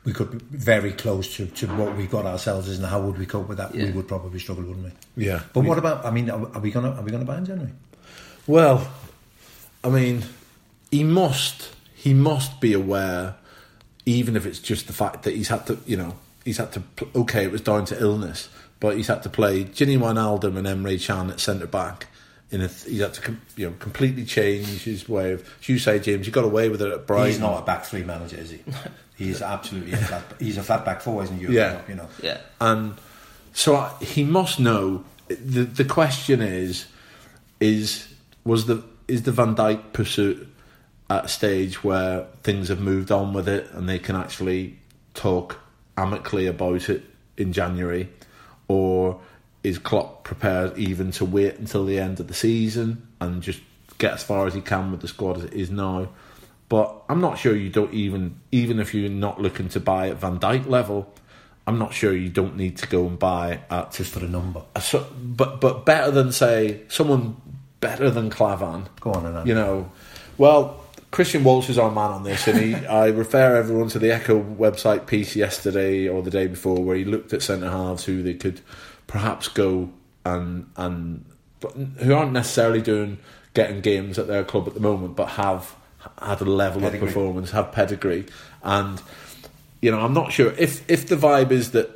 we 0.08 0.13
could 0.13 0.32
be 0.32 0.58
very 0.58 0.93
close 0.93 1.36
to, 1.36 1.48
to 1.48 1.67
what 1.76 1.98
we 1.98 2.08
got 2.08 2.26
ourselves, 2.26 2.70
isn't 2.70 2.82
it? 2.84 2.88
How 2.88 3.02
would 3.02 3.17
we 3.17 3.26
cope 3.26 3.50
with 3.50 3.58
that? 3.58 3.74
We 3.74 3.91
would 3.91 4.08
probably 4.08 4.39
struggle, 4.39 4.63
wouldn't 4.63 4.86
we? 5.17 5.26
Yeah, 5.26 5.41
But 5.52 5.65
what 5.65 5.78
about? 5.78 6.06
I 6.06 6.12
mean, 6.12 6.30
are, 6.30 6.39
are 6.56 6.62
we 6.62 6.72
gonna 6.72 6.91
are 6.91 7.02
we 7.02 7.12
gonna 7.12 7.26
buy 7.26 7.38
in 7.38 7.46
January? 7.46 7.74
Well, 8.48 8.89
I 9.84 9.89
mean, 9.89 10.24
he 10.91 11.04
must 11.04 11.76
he 11.93 12.13
must 12.13 12.62
be 12.62 12.72
aware, 12.72 13.36
even 14.06 14.38
if 14.38 14.46
it's 14.46 14.60
just 14.60 14.88
the 14.88 14.93
fact 14.93 15.24
that 15.24 15.36
he's 15.36 15.50
had 15.50 15.67
to, 15.67 15.78
you 15.86 15.98
know, 15.98 16.15
he's 16.46 16.58
had 16.58 16.72
to. 16.72 16.84
Okay, 17.13 17.43
it 17.43 17.52
was 17.52 17.60
down 17.60 17.84
to 17.88 18.00
illness, 18.02 18.48
but 18.80 18.96
he's 18.96 19.08
had 19.08 19.24
to 19.24 19.30
play 19.30 19.65
Gini 19.65 19.98
Wijnaldum 19.98 20.56
and 20.56 20.65
Emre 20.65 21.06
Can 21.06 21.32
at 21.32 21.41
centre 21.41 21.67
back. 21.67 22.08
In 22.50 22.62
a, 22.62 22.70
th- 22.70 22.89
he's 22.89 23.02
had 23.02 23.13
to, 23.15 23.20
com- 23.20 23.41
you 23.58 23.70
know, 23.70 23.76
completely 23.78 24.24
change 24.24 24.84
his 24.84 25.10
way 25.10 25.34
of. 25.34 25.41
As 25.60 25.67
you 25.67 25.78
say, 25.78 26.00
James, 26.00 26.26
you 26.26 26.32
got 26.32 26.46
away 26.46 26.70
with 26.70 26.82
it 26.82 26.89
at 26.93 27.06
Brighton. 27.06 27.28
He's 27.28 27.39
not 27.41 27.62
a 27.62 27.65
back 27.65 27.84
three 27.84 28.04
manager, 28.04 28.38
is 28.38 28.52
he? 28.52 28.62
He's 29.17 29.41
absolutely 29.41 29.93
a 29.93 29.97
flat. 29.97 30.23
He's 30.39 30.58
a 30.58 30.63
flat 30.63 30.86
back 30.86 31.01
four, 31.01 31.23
isn't 31.23 31.39
he? 31.39 31.47
Yeah. 31.47 31.82
you 31.88 31.95
know. 31.95 32.08
Yeah, 32.21 32.39
and 32.62 32.93
so 33.53 33.75
I, 33.75 33.91
he 33.99 34.23
must 34.23 34.60
know. 34.60 35.03
the 35.27 35.63
The 35.63 35.86
question 35.86 36.41
is, 36.41 36.86
is 37.60 38.13
was 38.43 38.67
the 38.67 38.84
is 39.08 39.23
the 39.23 39.32
Van 39.32 39.56
Dijk 39.56 39.93
pursuit 39.93 40.47
at 41.10 41.25
a 41.25 41.27
stage 41.27 41.84
where 41.84 42.27
things 42.43 42.67
have 42.67 42.80
moved 42.80 43.12
on 43.12 43.34
with 43.34 43.47
it 43.47 43.71
and 43.71 43.88
they 43.88 43.97
can 43.99 44.15
actually 44.15 44.77
talk 45.13 45.58
amicably 45.97 46.45
about 46.45 46.89
it 46.89 47.03
in 47.38 47.53
January, 47.53 48.10
or 48.67 49.19
is 49.63 49.80
Klopp 49.80 50.23
prepared 50.23 50.77
even 50.77 51.12
to 51.12 51.25
wait 51.25 51.58
until 51.58 51.86
the 51.86 51.99
end 51.99 52.19
of 52.19 52.27
the 52.27 52.34
season 52.34 53.08
and 53.19 53.41
just 53.41 53.62
get 53.97 54.13
as 54.13 54.23
far 54.23 54.45
as 54.45 54.53
he 54.53 54.62
can 54.62 54.91
with 54.91 55.01
the 55.01 55.08
squad 55.08 55.38
as 55.38 55.43
it 55.45 55.53
is 55.53 55.71
now? 55.71 56.10
But 56.69 57.03
I'm 57.08 57.21
not 57.21 57.38
sure 57.38 57.56
you 57.56 57.69
don't 57.69 57.93
even 57.93 58.39
even 58.51 58.80
if 58.80 58.93
you're 58.93 59.10
not 59.10 59.41
looking 59.41 59.69
to 59.69 59.80
buy 59.80 60.10
at 60.10 60.17
Van 60.17 60.39
Dijk 60.39 60.67
level. 60.67 61.13
I'm 61.65 61.77
not 61.77 61.93
sure 61.93 62.15
you 62.15 62.30
don't 62.30 62.56
need 62.56 62.77
to 62.77 62.88
go 62.88 63.08
and 63.08 63.19
buy 63.19 63.60
at 63.69 63.91
just 63.91 64.13
for 64.13 64.19
the 64.19 64.27
number. 64.27 64.63
a 64.73 64.82
so, 64.82 65.06
but 65.21 65.60
but 65.60 65.86
better 65.86 66.12
than 66.12 66.32
say 66.32 66.82
someone 66.88 67.38
better 67.80 68.10
than 68.10 68.30
Klavan. 68.30 68.88
Go 68.99 69.12
on, 69.12 69.23
Anand. 69.23 69.47
You 69.47 69.56
know, 69.56 69.91
well, 70.38 70.86
Kristian 71.12 71.43
Walsh 71.43 71.69
is 71.69 71.77
our 71.77 71.91
man 71.91 72.12
on 72.12 72.23
this, 72.23 72.47
and 72.47 72.60
he, 72.60 72.75
I 72.88 73.08
refer 73.08 73.56
everyone 73.56 73.89
to 73.89 73.99
the 73.99 74.12
Echo 74.12 74.41
website 74.41 75.08
piece 75.08 75.36
yesterday 75.36 76.08
or 76.08 76.21
the 76.21 76.32
day 76.32 76.47
before, 76.47 76.84
where 76.84 76.95
he 76.95 77.06
looked 77.06 77.34
at 77.34 77.41
centre 77.41 77.69
halves 77.69 78.06
who 78.06 78.23
they 78.23 78.34
could 78.34 78.62
perhaps 79.08 79.47
go 79.47 79.89
and 80.25 80.69
and 80.75 81.25
but 81.60 81.71
who 81.71 82.13
aren't 82.13 82.34
necessarily 82.34 82.82
doing 82.82 83.17
getting 83.53 83.82
games 83.82 84.19
at 84.19 84.27
their 84.27 84.43
club 84.43 84.67
at 84.67 84.73
the 84.73 84.80
moment, 84.80 85.15
but 85.15 85.30
have 85.30 85.75
had 86.21 86.41
a 86.41 86.45
level 86.45 86.81
Pedigree. 86.81 87.07
of 87.07 87.13
performance, 87.13 87.51
have 87.51 87.71
pedigree, 87.71 88.25
and 88.63 89.01
you 89.81 89.91
know, 89.91 89.99
I'm 89.99 90.13
not 90.13 90.31
sure 90.31 90.53
if 90.57 90.89
if 90.89 91.07
the 91.07 91.15
vibe 91.15 91.51
is 91.51 91.71
that 91.71 91.89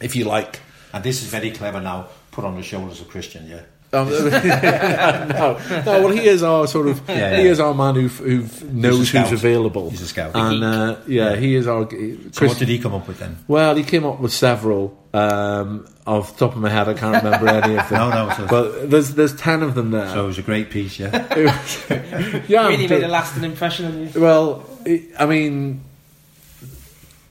if 0.00 0.16
you 0.16 0.24
like 0.24 0.60
And 0.92 1.02
this 1.02 1.22
is 1.22 1.28
very 1.28 1.50
clever 1.50 1.80
now. 1.80 2.08
Put 2.30 2.44
on 2.44 2.56
the 2.56 2.62
shoulders 2.62 3.00
of 3.00 3.08
Christian, 3.08 3.48
yeah. 3.48 3.62
Um, 3.94 4.08
no, 4.30 5.58
no. 5.68 5.82
Well, 5.84 6.08
he 6.08 6.26
is 6.26 6.42
our 6.42 6.66
sort 6.66 6.88
of 6.88 7.02
Yeah, 7.08 7.36
he 7.36 7.46
is 7.46 7.60
our 7.60 7.74
man 7.74 7.94
who 7.94 8.08
who 8.08 8.46
knows 8.66 9.10
who's 9.10 9.32
available. 9.32 9.90
He's 9.90 10.00
a 10.02 10.06
scout. 10.08 10.32
and 10.34 10.64
uh, 10.64 10.96
yeah, 11.06 11.36
he 11.36 11.54
is 11.54 11.66
our. 11.66 11.86
So 12.32 12.46
what 12.46 12.58
did 12.58 12.68
he 12.68 12.78
come 12.78 12.94
up 12.94 13.06
with 13.06 13.18
then? 13.18 13.36
Well, 13.48 13.74
he 13.74 13.82
came 13.84 14.04
up 14.06 14.18
with 14.20 14.32
several. 14.32 14.98
Um, 15.14 15.86
off 16.06 16.32
the 16.32 16.46
top 16.46 16.56
of 16.56 16.62
my 16.62 16.70
head, 16.70 16.88
I 16.88 16.94
can't 16.94 17.22
remember 17.22 17.46
any 17.48 17.76
of 17.76 17.86
them. 17.90 17.98
No, 18.10 18.26
no, 18.28 18.34
so- 18.34 18.46
but 18.46 18.90
there's 18.90 19.14
there's 19.14 19.36
ten 19.36 19.62
of 19.62 19.74
them 19.74 19.90
there. 19.90 20.08
So 20.08 20.24
it 20.24 20.26
was 20.26 20.38
a 20.38 20.42
great 20.42 20.70
piece, 20.70 20.98
yeah. 20.98 21.26
yeah, 22.48 22.66
really 22.68 22.88
made 22.88 23.02
a 23.04 23.08
lasting 23.08 23.44
impression 23.44 23.84
on 23.86 24.08
you. 24.08 24.20
well, 24.20 24.64
I- 24.86 25.04
I 25.18 25.26
mean, 25.26 25.82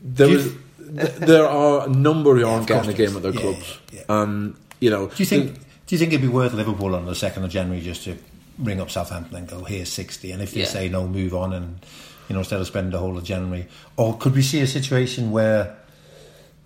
there 0.02 0.28
was, 0.30 0.54
th- 0.96 1.16
there 1.16 1.48
are 1.48 1.88
a 1.88 1.90
number 1.90 2.36
who 2.36 2.46
aren't 2.46 2.62
of 2.62 2.68
getting 2.68 2.92
a 2.92 2.94
game 2.94 3.10
at 3.10 3.16
is. 3.18 3.22
their 3.24 3.34
Yeah, 3.34 3.42
clubs, 3.42 3.80
yeah, 3.92 4.02
and 4.10 4.56
you 4.80 4.90
know, 4.92 5.08
Do 5.08 5.14
you 5.18 5.26
think? 5.26 5.60
Do 5.92 5.96
you 5.96 6.00
think 6.00 6.14
it'd 6.14 6.22
be 6.22 6.30
worth 6.30 6.54
Liverpool 6.54 6.96
on 6.96 7.06
the 7.06 7.14
second 7.14 7.44
of 7.44 7.52
January 7.52 7.82
just 7.84 8.06
to 8.06 8.16
ring 8.58 8.80
up 8.80 8.90
Southampton 8.90 9.36
and 9.36 9.46
go, 9.46 9.66
"Here's 9.66 9.90
60," 9.92 10.32
and 10.32 10.42
if 10.42 10.54
they 10.54 10.62
Yeah. 10.62 10.66
say 10.68 10.88
no, 10.88 11.06
move 11.06 11.36
on, 11.36 11.52
and 11.52 11.86
you 12.30 12.34
know 12.34 12.40
instead 12.40 12.62
of 12.62 12.68
spending 12.68 12.94
the 12.94 12.98
whole 13.00 13.18
of 13.18 13.26
January, 13.26 13.68
or 13.98 14.18
could 14.18 14.34
we 14.34 14.42
see 14.42 14.62
a 14.62 14.68
situation 14.68 15.32
where, 15.32 15.76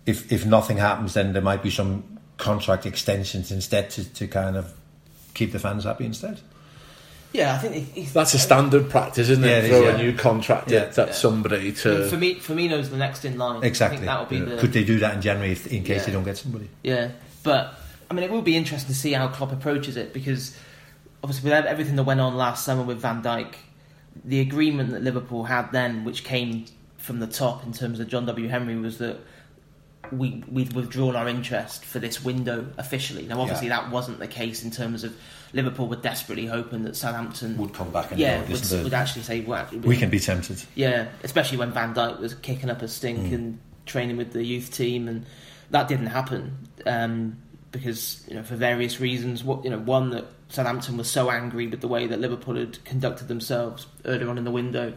if 0.05 0.31
if 0.31 0.45
nothing 0.45 0.77
happens, 0.77 1.15
then 1.15 1.33
there 1.33 1.41
might 1.41 1.63
be 1.63 1.71
some 1.71 2.03
contract 2.37 2.85
extensions 2.85 3.51
instead 3.51 3.89
to, 3.89 4.03
to 4.13 4.27
kind 4.27 4.55
of 4.57 4.71
keep 5.33 5.51
the 5.53 5.57
fans 5.57 5.85
happy 5.85 6.05
instead? 6.05 6.41
Yeah, 7.33 7.55
I 7.55 7.57
think 7.57 7.75
it, 7.77 7.99
it, 8.01 8.13
That's 8.13 8.35
a 8.35 8.37
standard 8.37 8.91
practice, 8.91 9.29
isn't 9.29 9.43
Yeah, 9.43 9.57
it? 9.57 9.63
it 9.63 9.69
Throw 9.69 9.87
is, 9.87 9.95
a 9.95 9.97
new 9.97 10.13
contract 10.13 10.69
Yeah. 10.69 10.81
at, 10.81 10.99
at 10.99 11.15
somebody 11.15 11.71
to. 11.71 12.07
for 12.09 12.17
me, 12.17 12.35
Firmino's 12.35 12.91
the 12.91 12.97
next 12.97 13.25
in 13.25 13.39
line. 13.39 13.63
I 13.63 13.65
Exactly. 13.65 13.97
think 13.97 14.05
that'll 14.05 14.25
be 14.27 14.37
Yeah. 14.37 14.45
the 14.53 14.57
Could 14.57 14.71
they 14.73 14.83
do 14.83 14.99
that 14.99 15.15
in 15.15 15.21
January 15.23 15.51
if, 15.53 15.65
in 15.65 15.83
case 15.83 16.01
Yeah. 16.01 16.05
they 16.05 16.11
don't 16.11 16.23
get 16.25 16.37
somebody? 16.37 16.69
Yeah, 16.83 17.07
but 17.41 17.73
I 18.09 18.13
mean, 18.13 18.23
it 18.23 18.31
will 18.31 18.41
be 18.41 18.55
interesting 18.55 18.87
to 18.93 18.99
see 18.99 19.13
how 19.13 19.27
Klopp 19.27 19.51
approaches 19.51 19.97
it 19.97 20.13
because 20.13 20.57
obviously, 21.23 21.49
with 21.49 21.65
everything 21.65 21.95
that 21.95 22.03
went 22.03 22.19
on 22.21 22.35
last 22.35 22.63
summer 22.65 22.83
with 22.83 22.99
Van 22.99 23.21
Dijk, 23.23 23.55
the 24.23 24.39
agreement 24.39 24.91
that 24.91 25.01
Liverpool 25.03 25.43
had 25.45 25.71
then, 25.71 26.03
which 26.05 26.23
came 26.23 26.65
from 26.97 27.19
the 27.19 27.27
top 27.27 27.65
in 27.65 27.73
terms 27.73 27.99
of 27.99 28.07
John 28.07 28.25
W. 28.25 28.47
Henry, 28.47 28.75
was 28.75 28.97
that 28.99 29.17
we 30.11 30.43
we'd 30.51 30.73
withdrawn 30.73 31.15
our 31.15 31.27
interest 31.27 31.83
for 31.83 31.97
this 31.99 32.23
window 32.23 32.67
officially. 32.77 33.25
Now, 33.25 33.41
obviously, 33.41 33.67
Yeah. 33.67 33.81
that 33.81 33.91
wasn't 33.91 34.19
the 34.19 34.27
case 34.27 34.63
in 34.63 34.69
terms 34.69 35.03
of 35.03 35.15
Liverpool 35.51 35.87
were 35.87 35.95
desperately 35.95 36.45
hoping 36.45 36.83
that 36.83 36.95
Southampton 36.95 37.57
Would 37.57 37.73
come 37.73 37.89
back 37.89 38.11
and 38.11 38.19
yeah 38.19 38.41
would, 38.41 38.49
"Listen, 38.49 38.83
would 38.83 38.93
actually 38.93 39.23
say 39.23 39.41
well, 39.41 39.61
actually, 39.61 39.79
we 39.79 39.97
can 39.97 40.09
be 40.11 40.19
tempted. 40.19 40.61
yeah, 40.75 41.07
especially 41.23 41.57
when 41.57 41.71
Van 41.71 41.93
Dijk 41.95 42.19
was 42.19 42.35
kicking 42.35 42.69
up 42.69 42.81
a 42.83 42.87
stink 42.87 43.19
Mm. 43.29 43.33
and 43.33 43.59
training 43.87 44.17
with 44.17 44.31
the 44.33 44.43
youth 44.43 44.71
team, 44.71 45.07
and 45.07 45.25
that 45.71 45.87
didn't 45.87 46.07
happen 46.07 46.55
um, 46.85 47.37
because 47.75 48.25
you 48.27 48.35
know 48.35 48.43
for 48.43 48.55
various 48.55 48.99
reasons. 48.99 49.43
What 49.43 49.63
you 49.63 49.69
know, 49.69 49.79
one 49.79 50.09
that 50.11 50.25
Southampton 50.49 50.97
was 50.97 51.09
so 51.09 51.29
angry 51.29 51.67
with 51.67 51.81
the 51.81 51.87
way 51.87 52.07
that 52.07 52.19
Liverpool 52.19 52.55
had 52.55 52.83
conducted 52.85 53.27
themselves 53.27 53.87
earlier 54.05 54.29
on 54.29 54.37
in 54.37 54.43
the 54.43 54.51
window, 54.51 54.93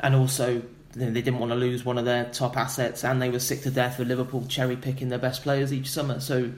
and 0.00 0.14
also 0.14 0.50
you 0.54 0.62
know, 0.94 1.10
they 1.10 1.22
didn't 1.22 1.38
want 1.38 1.52
to 1.52 1.56
lose 1.56 1.84
one 1.84 1.98
of 1.98 2.04
their 2.04 2.24
top 2.26 2.56
assets, 2.56 3.04
and 3.04 3.20
they 3.20 3.30
were 3.30 3.38
sick 3.38 3.62
to 3.62 3.70
death 3.70 3.98
of 3.98 4.08
Liverpool 4.08 4.44
cherry 4.48 4.76
picking 4.76 5.08
their 5.08 5.18
best 5.18 5.42
players 5.42 5.72
each 5.72 5.90
summer. 5.90 6.20
So 6.20 6.50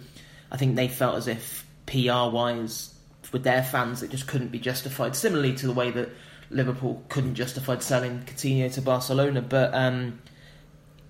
I 0.50 0.56
think 0.56 0.76
they 0.76 0.88
felt 0.88 1.16
as 1.16 1.28
if 1.28 1.66
PR 1.86 2.30
wise 2.30 2.94
with 3.32 3.42
their 3.42 3.62
fans 3.62 4.02
it 4.02 4.10
just 4.10 4.26
couldn't 4.26 4.48
be 4.48 4.58
justified. 4.58 5.16
Similarly 5.16 5.54
to 5.56 5.66
the 5.66 5.72
way 5.72 5.90
that 5.90 6.08
Liverpool 6.50 7.02
couldn't 7.08 7.34
justify 7.34 7.78
selling 7.78 8.22
Coutinho 8.22 8.72
to 8.74 8.82
Barcelona, 8.82 9.42
but 9.42 9.74
um, 9.74 10.18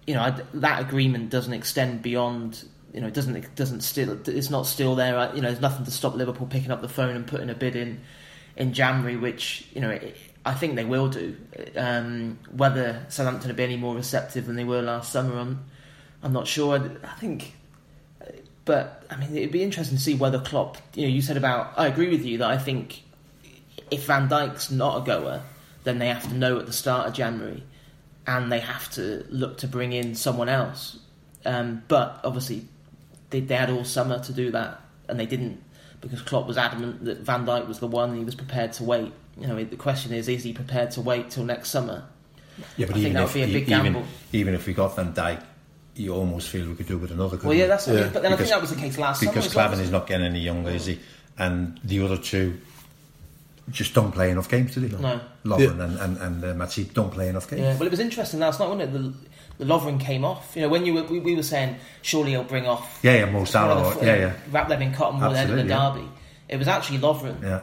you 0.07 0.15
know 0.15 0.35
that 0.55 0.81
agreement 0.81 1.31
doesn't 1.31 1.53
extend 1.53 2.03
beyond. 2.03 2.67
You 2.93 3.01
know, 3.01 3.09
it 3.09 3.15
doesn't 3.15 3.37
it 3.37 3.55
doesn't 3.55 3.83
still 3.83 4.19
it's 4.27 4.51
not 4.51 4.67
still 4.67 4.95
there. 4.95 5.19
uh, 5.19 5.35
You 5.35 5.43
know, 5.43 5.49
there's 5.49 5.61
nothing 5.61 5.85
to 5.85 5.91
stop 5.91 6.15
Liverpool 6.15 6.47
picking 6.47 6.71
up 6.71 6.81
the 6.81 6.89
phone 6.89 7.15
and 7.15 7.27
putting 7.27 7.51
a 7.51 7.55
bid 7.55 7.77
in 7.77 8.01
in 8.57 8.73
January, 8.73 9.17
which 9.17 9.67
you 9.75 9.81
know 9.81 9.91
it, 9.91 10.17
I 10.45 10.55
think 10.55 10.77
they 10.77 10.85
will 10.85 11.09
do. 11.09 11.37
Um, 11.77 12.39
whether 12.51 13.05
Southampton 13.09 13.49
will 13.49 13.57
be 13.57 13.65
any 13.65 13.77
more 13.77 13.95
receptive 13.95 14.47
than 14.47 14.57
they 14.57 14.65
were 14.65 14.83
last 14.83 15.13
summer, 15.13 15.39
I'm 15.39 15.65
I'm 16.23 16.33
not 16.33 16.47
sure. 16.47 16.99
I 17.05 17.21
think 17.21 17.53
but 18.69 19.03
I 19.09 19.17
mean, 19.17 19.35
it'd 19.35 19.51
be 19.51 19.63
interesting 19.63 19.97
to 19.97 20.03
see 20.03 20.15
whether 20.15 20.39
Klopp. 20.39 20.77
You 20.93 21.07
know, 21.07 21.09
you 21.09 21.23
said 21.23 21.39
about. 21.39 21.73
I 21.79 21.87
agree 21.87 22.11
with 22.11 22.27
you 22.27 22.37
that 22.39 22.51
I 22.51 22.59
think 22.59 23.03
if 23.91 24.05
Van 24.05 24.29
Dijk's 24.29 24.71
not 24.71 25.01
a 25.01 25.05
goer, 25.07 25.43
then 25.85 25.99
they 25.99 26.09
have 26.09 26.29
to 26.29 26.35
know 26.35 26.59
at 26.59 26.67
the 26.67 26.73
start 26.75 27.09
of 27.09 27.15
January, 27.15 27.63
and 28.27 28.53
they 28.53 28.61
have 28.61 28.91
to 28.93 29.25
look 29.31 29.57
to 29.59 29.69
bring 29.69 29.95
in 29.95 30.15
someone 30.15 30.51
else. 30.51 30.99
Um, 31.47 31.83
but 31.89 32.21
obviously, 32.23 32.67
they, 33.31 33.41
they 33.41 33.55
had 33.55 33.71
all 33.71 33.85
summer 33.85 34.19
to 34.21 34.33
do 34.33 34.51
that, 34.53 34.81
and 35.09 35.19
they 35.19 35.27
didn't 35.27 35.63
because 36.01 36.23
Klopp 36.23 36.47
was 36.47 36.57
adamant 36.57 37.05
that 37.05 37.19
Van 37.19 37.45
Dijk 37.45 37.67
was 37.67 37.81
the 37.81 37.87
one, 37.87 38.11
and 38.11 38.19
he 38.19 38.25
was 38.25 38.35
prepared 38.35 38.73
to 38.75 38.85
wait. 38.85 39.13
You 39.37 39.47
know, 39.47 39.63
the 39.63 39.77
question 39.77 40.13
is, 40.13 40.29
is 40.29 40.45
he 40.45 40.53
prepared 40.53 40.91
to 40.93 41.01
wait 41.01 41.31
till 41.31 41.45
next 41.45 41.71
summer? 41.71 42.05
Yeah, 42.77 42.87
but 42.87 42.91
I 42.91 42.93
think 42.95 42.99
even 42.99 43.13
that 43.15 43.23
if 43.25 43.35
would 43.35 43.35
be 43.35 43.43
a 43.43 43.47
big 43.47 43.69
even, 43.69 43.85
gamble. 43.85 44.05
even 44.33 44.55
if 44.55 44.67
we 44.67 44.75
got 44.75 44.97
Van 44.97 45.13
Dijk, 45.13 45.43
you 45.95 46.13
almost 46.13 46.49
feel 46.49 46.69
we 46.69 46.75
could 46.75 46.87
do 46.87 46.99
with 46.99 47.11
another. 47.11 47.39
Well, 47.43 47.55
yeah, 47.55 47.67
that's. 47.67 47.89
Yeah. 47.89 47.95
mean, 47.95 48.13
but 48.13 48.23
then 48.23 48.33
I 48.33 48.37
think 48.37 48.49
that 48.49 48.61
was 48.61 48.71
the 48.71 48.77
case 48.77 48.99
last 48.99 49.21
summer. 49.21 49.33
because 49.33 49.47
as 49.47 49.55
well, 49.55 49.69
Klavan 49.69 49.85
is 49.85 49.91
not 49.91 50.07
getting 50.07 50.27
any 50.27 50.41
younger, 50.41 50.71
is 50.71 50.87
he? 50.87 50.99
And 51.37 51.81
the 51.85 52.01
other 52.03 52.17
two 52.17 52.61
just 53.71 53.95
don't 53.95 54.13
play 54.13 54.31
enough 54.31 54.49
games, 54.49 54.75
do 54.75 54.81
they? 54.81 54.97
No. 54.99 55.21
Lovren 55.45 55.81
and 55.81 55.99
and, 55.99 56.17
and 56.19 56.45
uh, 56.45 56.55
Matip 56.55 56.93
don't 56.95 57.11
play 57.11 57.29
enough 57.29 57.49
games. 57.49 57.63
Yeah, 57.63 57.75
well, 57.75 57.87
it 57.87 57.91
was 57.91 58.01
interesting 58.01 58.41
last 58.41 58.61
night, 58.61 58.69
wasn't 58.69 58.83
it? 58.83 58.93
The, 58.93 59.65
the 59.65 59.65
Lovren 59.65 60.01
came 60.01 60.25
off. 60.25 60.53
You 60.55 60.63
know, 60.63 60.69
when 60.69 60.87
you 60.87 60.95
were, 60.95 61.03
we, 61.05 61.19
we 61.19 61.35
were 61.35 61.43
saying 61.43 61.77
surely 62.03 62.31
he'll 62.31 62.45
bring 62.45 62.67
off. 62.67 63.01
Yeah, 63.03 63.15
yeah, 63.15 63.25
Mo 63.27 63.45
Salah. 63.45 63.97
yeah, 64.05 64.17
yeah, 64.17 64.33
Wrap 64.51 64.69
them 64.69 64.83
in 64.83 64.93
cotton 64.93 65.21
wool 65.21 65.33
ahead 65.33 65.51
of 65.51 65.57
the 65.57 65.63
Absolutely, 65.63 66.03
derby. 66.03 66.13
It 66.49 66.57
was 66.57 66.69
actually 66.69 66.99
Lovren, 66.99 67.43
yeah. 67.43 67.61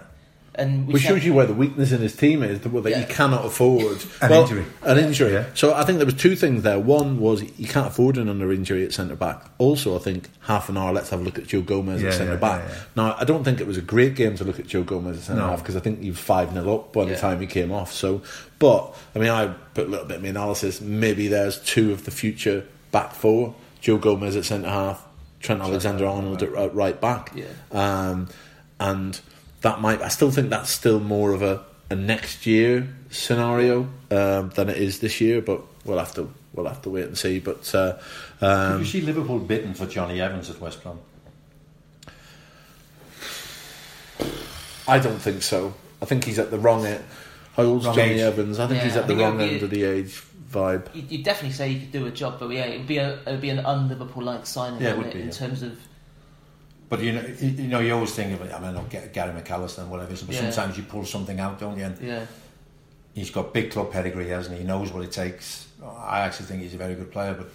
And 0.58 0.88
we 0.88 0.94
Which 0.94 1.04
shows 1.04 1.24
you 1.26 1.34
where 1.34 1.46
the 1.46 1.54
weakness 1.54 1.92
in 1.92 2.02
his 2.02 2.16
team 2.16 2.42
is, 2.42 2.62
that 2.62 2.70
that 2.70 2.90
Yeah. 2.90 3.00
he 3.00 3.06
cannot 3.06 3.46
afford 3.46 4.04
An 4.22 4.32
injury. 4.32 4.66
An 4.84 4.98
injury. 4.98 5.34
Yeah. 5.34 5.46
So 5.54 5.74
I 5.74 5.84
think 5.84 5.98
there 6.00 6.06
was 6.06 6.16
two 6.16 6.36
things 6.36 6.64
there. 6.64 6.80
One 6.80 7.20
was 7.20 7.42
he 7.42 7.66
can't 7.66 7.88
afford 7.88 8.18
another 8.18 8.52
injury 8.52 8.86
at 8.86 8.94
centre 8.94 9.16
back. 9.16 9.44
Also, 9.58 9.96
I 9.96 10.00
think 10.00 10.30
half 10.42 10.70
an 10.70 10.78
hour. 10.78 10.94
Let's 10.94 11.10
have 11.10 11.22
a 11.22 11.24
look 11.24 11.38
at 11.38 11.48
Joe 11.48 11.62
Gomez 11.62 12.02
Yeah, 12.02 12.08
at 12.10 12.14
centre 12.16 12.34
yeah, 12.34 12.40
back. 12.40 12.64
yeah, 12.68 12.76
yeah. 12.76 12.82
Now 12.96 13.16
I 13.20 13.24
don't 13.26 13.44
think 13.44 13.60
it 13.62 13.68
was 13.68 13.78
a 13.78 13.82
great 13.82 14.16
game 14.16 14.36
to 14.38 14.44
look 14.44 14.60
at 14.60 14.68
Joe 14.68 14.84
Gomez 14.84 15.18
at 15.18 15.24
centre 15.24 15.42
No. 15.42 15.50
half 15.50 15.60
because 15.60 15.76
I 15.76 15.80
think 15.82 16.02
he 16.02 16.10
was 16.10 16.20
five 16.20 16.52
0 16.54 16.74
up 16.76 16.94
by 16.94 17.06
the 17.06 17.16
time 17.18 17.42
he 17.42 17.48
came 17.48 17.72
off. 17.72 17.92
So, 17.92 18.22
but 18.60 18.96
I 19.16 19.20
mean, 19.20 19.30
I 19.30 19.48
put 19.74 19.88
a 19.88 19.90
little 19.90 20.06
bit 20.06 20.18
of 20.18 20.24
my 20.24 20.30
analysis. 20.30 20.80
Maybe 20.82 21.28
there's 21.28 21.60
two 21.60 21.92
of 21.92 22.06
the 22.06 22.12
future 22.12 22.64
back 22.92 23.14
four: 23.14 23.56
Joe 23.82 23.98
Gomez 23.98 24.36
at 24.38 24.46
centre 24.46 24.70
half, 24.70 25.06
Trent 25.42 25.62
Alexander-Arnold 25.62 26.42
at 26.44 26.52
right- 26.54 26.74
right 26.74 27.02
back. 27.02 27.32
Yeah. 27.36 27.46
Um, 27.72 28.30
and 28.80 29.20
that 29.66 29.82
might. 29.82 30.00
I 30.02 30.10
still 30.10 30.30
think 30.32 30.50
that's 30.52 30.70
still 30.70 31.00
more 31.00 31.34
of 31.34 31.42
a, 31.42 31.64
a 31.90 31.96
next 31.96 32.46
year 32.46 32.88
scenario 33.10 33.90
um, 34.12 34.50
than 34.56 34.70
it 34.70 34.78
is 34.78 35.00
this 35.00 35.20
year. 35.20 35.42
But 35.42 35.62
we'll 35.86 35.98
have 35.98 36.14
to 36.16 36.32
we'll 36.54 36.68
have 36.68 36.82
to 36.84 36.90
wait 36.92 37.06
and 37.06 37.18
see. 37.18 37.40
But 37.40 37.74
uh, 37.74 37.98
Did 38.40 38.46
um, 38.48 38.80
you 38.80 38.86
see 38.86 39.02
Liverpool 39.02 39.40
bitten 39.40 39.74
for 39.74 39.88
Jonny 39.88 40.22
Evans 40.22 40.50
at 40.52 40.60
West 40.62 40.84
Brom? 40.84 41.00
I 44.88 45.00
don't 45.00 45.20
think 45.20 45.42
so. 45.42 45.74
I 46.02 46.06
think 46.06 46.26
he's 46.26 46.38
at 46.40 46.52
the 46.52 46.60
wrong 46.60 46.86
end. 46.86 47.04
How 47.56 47.64
old's 47.64 47.86
Wrong 47.86 47.96
Jonny 47.96 48.14
age. 48.14 48.20
Evans? 48.22 48.60
I 48.60 48.68
think 48.68 48.78
Yeah, 48.80 48.84
he's 48.86 48.98
I 48.98 49.02
at 49.02 49.08
the 49.08 49.16
wrong 49.16 49.38
would 49.38 49.48
be- 49.50 49.54
end 49.56 49.64
of 49.64 49.70
the 49.72 49.84
age 49.84 50.24
vibe. 50.52 50.88
You'd 50.94 51.24
definitely 51.24 51.54
say 51.56 51.74
he 51.74 51.80
could 51.80 51.92
do 51.92 52.06
a 52.06 52.12
job, 52.12 52.38
but 52.40 52.50
yeah, 52.50 52.66
it 52.66 52.78
would 52.80 52.88
be 52.88 52.98
a 52.98 53.14
it 53.14 53.26
would 53.28 53.42
be 53.42 53.50
an 53.50 53.66
un-Liverpool 53.66 54.24
like 54.24 54.46
signing, 54.46 54.82
Yeah, 54.82 54.90
it 54.92 54.98
wouldn't 54.98 55.14
would 55.16 55.20
be, 55.20 55.22
in 55.22 55.28
yeah. 55.28 55.34
terms 55.34 55.64
of 55.64 55.80
But 56.96 57.04
you 57.04 57.12
know, 57.12 57.24
you 57.42 57.68
know, 57.68 57.80
you 57.82 57.94
always 57.94 58.14
think 58.16 58.40
of 58.40 58.48
it. 58.48 58.54
I 58.54 58.60
mean, 58.60 58.78
I'll 58.78 58.86
get 58.86 59.12
Gary 59.12 59.34
McAllister 59.40 59.80
and 59.80 59.92
whatever. 59.92 60.12
But 60.12 60.30
Yeah. 60.36 60.50
sometimes 60.50 60.78
you 60.78 60.84
pull 60.84 61.06
something 61.06 61.40
out, 61.42 61.60
don't 61.60 61.78
you? 61.78 61.84
And 61.86 62.00
yeah. 62.00 62.26
he's 63.14 63.30
got 63.32 63.54
big 63.54 63.72
club 63.72 63.92
pedigree, 63.92 64.30
hasn't 64.30 64.56
he? 64.56 64.62
He 64.62 64.68
knows 64.68 64.94
what 64.94 65.04
it 65.04 65.12
takes. 65.12 65.68
I 65.86 66.22
actually 66.22 66.46
think 66.46 66.62
he's 66.62 66.74
a 66.74 66.78
very 66.78 66.96
good 66.96 67.12
player, 67.12 67.34
but 67.34 67.48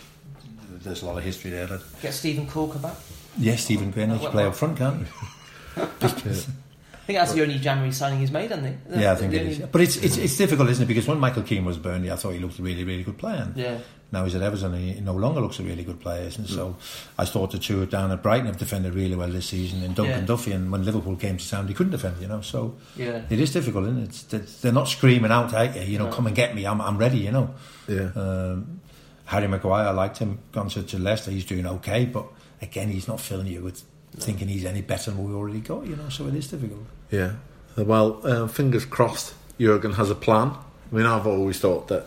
there's 0.82 1.02
a 1.02 1.06
lot 1.06 1.16
of 1.16 1.24
history 1.24 1.50
there. 1.50 1.66
That 1.66 1.80
Get 2.02 2.12
Steven 2.12 2.46
Caulker 2.46 2.82
back. 2.82 2.96
yes, 3.38 3.64
Stephen 3.64 3.90
Green, 3.90 4.10
he 4.10 4.18
can 4.18 4.30
play 4.30 4.44
up 4.44 4.54
front, 4.54 4.76
can't 4.76 5.06
he? 5.06 5.80
think 7.06 7.18
that's 7.18 7.32
the 7.32 7.42
only 7.42 7.58
January 7.58 7.92
signing 7.92 8.20
he's 8.20 8.30
made, 8.30 8.50
hasn't 8.50 8.68
he? 8.68 9.00
Yeah, 9.00 9.12
I 9.12 9.14
think 9.16 9.32
The 9.32 9.38
it 9.38 9.40
only- 9.40 9.52
is. 9.52 9.58
But 9.60 9.80
it's, 9.80 9.96
it's 9.96 10.16
it's 10.16 10.36
difficult, 10.36 10.68
isn't 10.70 10.84
it? 10.84 10.86
Because 10.86 11.06
when 11.08 11.18
Michael 11.18 11.42
Keane 11.42 11.64
was 11.64 11.78
Burnley, 11.78 12.10
I 12.10 12.16
thought 12.16 12.30
he 12.30 12.38
looked 12.38 12.58
a 12.58 12.62
really 12.62 12.84
really 12.84 13.02
good 13.02 13.18
player. 13.18 13.42
And 13.42 13.56
Yeah. 13.56 13.78
Now 14.12 14.24
he's 14.24 14.34
at 14.34 14.42
Everton, 14.42 14.74
and 14.74 14.82
he 14.96 15.00
no 15.00 15.12
longer 15.14 15.40
looks 15.40 15.60
a 15.60 15.62
really 15.62 15.84
good 15.84 16.00
player, 16.00 16.22
isn't 16.26 16.48
he? 16.48 16.52
So 16.52 16.76
I 17.16 17.24
thought 17.24 17.52
the 17.52 17.60
two 17.60 17.86
down 17.86 18.10
at 18.10 18.20
Brighton 18.24 18.46
have 18.46 18.56
defended 18.56 18.92
really 18.94 19.14
well 19.14 19.28
this 19.28 19.46
season. 19.46 19.84
And 19.84 19.94
Duncan 19.94 20.20
Yeah. 20.22 20.26
Duffy, 20.26 20.50
and 20.50 20.72
when 20.72 20.84
Liverpool 20.84 21.14
came 21.14 21.36
to 21.36 21.48
town, 21.48 21.68
he 21.68 21.74
couldn't 21.74 21.92
defend. 21.92 22.16
You 22.20 22.26
know, 22.26 22.40
so 22.40 22.74
Yeah. 22.96 23.22
it 23.30 23.38
is 23.38 23.52
difficult, 23.52 23.84
isn't 23.86 23.98
it? 24.02 24.08
It's, 24.08 24.34
it's- 24.34 24.60
they're 24.62 24.72
not 24.72 24.88
screaming 24.88 25.30
out 25.30 25.54
at 25.54 25.76
you, 25.76 25.82
you 25.92 25.98
know, 25.98 26.06
No. 26.06 26.12
come 26.12 26.26
and 26.26 26.34
get 26.34 26.56
me, 26.56 26.66
I'm 26.66 26.80
I'm 26.80 26.98
ready. 26.98 27.18
You 27.18 27.30
know. 27.30 27.50
Yeah. 27.86 28.10
Um, 28.16 28.80
Harry 29.26 29.46
Maguire, 29.46 29.86
I 29.86 29.90
liked 29.92 30.18
him. 30.18 30.40
Gone 30.50 30.68
to, 30.70 30.82
to 30.82 30.98
Leicester, 30.98 31.30
he's 31.30 31.44
doing 31.44 31.64
okay, 31.64 32.04
but 32.04 32.26
again, 32.60 32.88
he's 32.88 33.06
not 33.06 33.20
filling 33.20 33.46
you 33.46 33.62
with 33.62 33.84
thinking 34.16 34.48
he's 34.48 34.64
any 34.64 34.82
better 34.82 35.10
than 35.10 35.26
we 35.28 35.34
already 35.34 35.60
got. 35.60 35.86
You 35.86 35.96
know, 35.96 36.08
so 36.08 36.26
it 36.26 36.34
is 36.34 36.48
difficult. 36.48 36.82
Yeah. 37.10 37.32
Well, 37.76 38.20
uh, 38.26 38.46
fingers 38.48 38.84
crossed. 38.84 39.34
Jurgen 39.58 39.92
has 39.92 40.10
a 40.10 40.14
plan. 40.14 40.48
I 40.92 40.94
mean, 40.96 41.06
I've 41.06 41.26
always 41.26 41.58
thought 41.60 41.88
that 41.88 42.06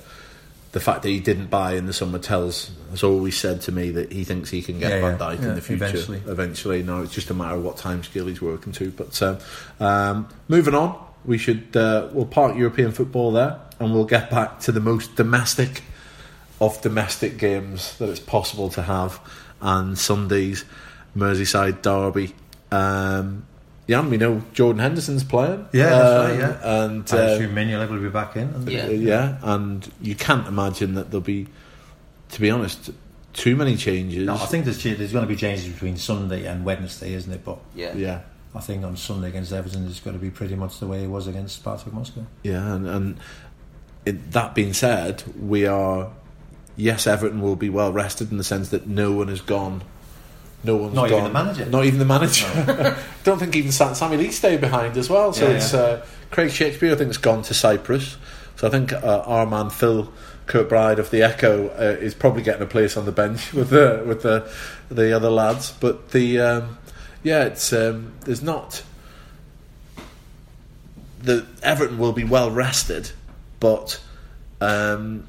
the 0.74 0.80
fact 0.80 1.04
that 1.04 1.10
he 1.10 1.20
didn't 1.20 1.48
buy 1.48 1.74
in 1.76 1.86
the 1.86 1.94
summer 1.94 2.18
tells 2.20 2.72
has 2.89 3.04
always 3.04 3.38
said 3.38 3.62
to 3.62 3.72
me 3.72 3.92
that 3.92 4.12
he 4.12 4.24
thinks 4.24 4.50
he 4.50 4.62
can 4.62 4.80
get 4.80 4.92
Yeah, 4.92 5.02
Van 5.16 5.20
Dijk 5.20 5.42
yeah, 5.42 5.50
in 5.50 5.56
the 5.56 5.62
future. 5.62 5.86
eventually. 5.86 6.22
Eventually, 6.26 6.84
no, 6.84 7.04
it's 7.04 7.13
just 7.13 7.30
a 7.30 7.34
matter 7.34 7.56
of 7.56 7.63
what 7.63 7.78
time 7.78 8.04
scale 8.04 8.26
he's 8.26 8.42
working 8.42 8.74
to. 8.74 8.92
But 8.92 9.22
um, 9.22 9.38
um, 9.80 10.28
moving 10.48 10.74
on, 10.74 11.00
we 11.26 11.38
should 11.38 11.78
uh, 11.78 12.10
we'll 12.12 12.26
park 12.26 12.58
European 12.58 12.92
football 12.92 13.32
there, 13.32 13.60
and 13.80 13.94
we'll 13.94 14.06
get 14.06 14.30
back 14.30 14.60
to 14.62 14.72
the 14.72 14.80
most 14.82 15.16
domestic 15.16 15.84
of 16.60 16.82
domestic 16.82 17.38
games 17.38 17.98
that 18.00 18.10
it's 18.10 18.20
possible 18.20 18.70
to 18.70 18.82
have, 18.82 19.20
and 19.62 19.98
Sunday's 19.98 20.66
Merseyside 21.15 21.82
derby. 21.82 22.34
Um, 22.71 23.45
Jan, 23.88 24.10
we 24.10 24.17
know 24.17 24.41
Jordan 24.54 24.80
Henderson's 24.80 25.23
playing. 25.23 25.67
Yeah, 25.73 25.89
that's 25.89 26.04
right, 26.19 26.32
Um, 26.32 26.39
yeah. 26.39 26.84
and 26.86 27.12
I 27.13 27.17
uh, 27.17 27.21
assume 27.36 27.54
Mignolet 27.56 27.89
will 27.89 27.99
be 27.99 28.10
back 28.10 28.36
in. 28.38 28.65
Yeah. 28.67 28.88
yeah, 28.88 29.38
and 29.43 29.89
you 30.02 30.15
can't 30.15 30.47
imagine 30.47 30.93
that 30.95 31.12
there'll 31.12 31.21
be, 31.21 31.47
to 32.30 32.41
be 32.41 32.49
honest, 32.49 32.91
too 33.34 33.56
many 33.56 33.76
changes. 33.76 34.26
No, 34.26 34.36
I 34.36 34.45
think 34.45 34.65
there's, 34.65 34.82
there's 34.82 35.12
going 35.12 35.26
to 35.26 35.28
be 35.28 35.36
changes 35.36 35.67
between 35.67 35.97
Sunday 35.97 36.45
and 36.45 36.63
Wednesday, 36.63 37.13
isn't 37.13 37.32
it? 37.32 37.43
But 37.43 37.60
Yeah. 37.76 37.93
yeah, 37.93 38.21
I 38.56 38.62
think 38.62 38.86
on 38.86 38.95
Sunday 38.95 39.28
against 39.28 39.52
Everton, 39.52 39.86
it's 39.88 39.99
going 39.99 40.15
to 40.15 40.21
be 40.21 40.30
pretty 40.32 40.56
much 40.56 40.80
the 40.80 40.88
way 40.88 41.04
it 41.04 41.10
was 41.10 41.28
against 41.28 41.62
Spartak 41.63 41.91
Moscow. 41.91 42.26
yeah, 42.43 42.73
and, 42.73 42.88
and 42.88 43.19
it, 44.06 44.32
that 44.32 44.56
being 44.56 44.73
said, 44.73 45.23
we 45.39 45.65
are. 45.67 46.10
Yes, 46.76 47.06
Everton 47.06 47.41
will 47.41 47.56
be 47.56 47.69
well 47.69 47.91
rested 47.93 48.32
in 48.32 48.38
the 48.38 48.43
sense 48.43 48.69
that 48.69 48.88
no 48.88 49.12
one 49.12 49.28
has 49.28 49.41
gone. 49.41 49.84
No 50.63 50.78
one's 50.78 50.93
Not 50.93 51.10
gone. 51.10 51.19
even 51.19 51.34
the 51.34 51.43
manager. 51.43 51.65
Not 51.65 51.86
even 51.86 51.99
the 51.99 52.06
manager. 52.06 52.97
Don't 53.23 53.38
think 53.39 53.56
even 53.56 53.71
Sam, 53.71 53.95
Sammy 53.95 54.17
Lee 54.17 54.32
stayed 54.32 54.62
behind 54.62 54.95
as 54.97 55.10
well. 55.10 55.34
So 55.34 55.47
Yeah, 55.47 55.56
it's 55.56 55.73
yeah. 55.73 55.80
Uh, 55.80 56.06
Craig 56.32 56.52
Shakespeare. 56.52 56.93
I 56.93 56.95
think 56.95 57.08
has 57.10 57.17
gone 57.17 57.41
to 57.43 57.54
Cyprus. 57.54 58.17
So 58.56 58.67
I 58.67 58.71
think 58.71 58.93
uh, 58.93 59.23
our 59.26 59.45
man 59.45 59.69
Phil 59.69 60.12
Kirkbride 60.47 60.99
of 60.99 61.10
the 61.10 61.21
Echo 61.23 61.67
uh, 61.69 61.97
is 61.99 62.13
probably 62.13 62.43
getting 62.43 62.62
a 62.62 62.67
place 62.67 62.95
on 62.95 63.06
the 63.06 63.12
bench 63.12 63.52
with 63.54 63.69
the 63.69 64.04
with 64.08 64.21
the 64.21 64.49
the 64.89 65.13
other 65.13 65.30
lads. 65.30 65.71
But 65.71 66.12
the 66.12 66.39
um, 66.39 66.78
yeah, 67.23 67.43
it's 67.45 67.73
um, 67.73 68.13
there's 68.21 68.41
not 68.43 68.84
the 71.21 71.45
Everton 71.62 71.97
will 71.97 72.12
be 72.13 72.23
well 72.23 72.52
rested, 72.52 73.12
but 73.60 73.99
um, 74.62 75.26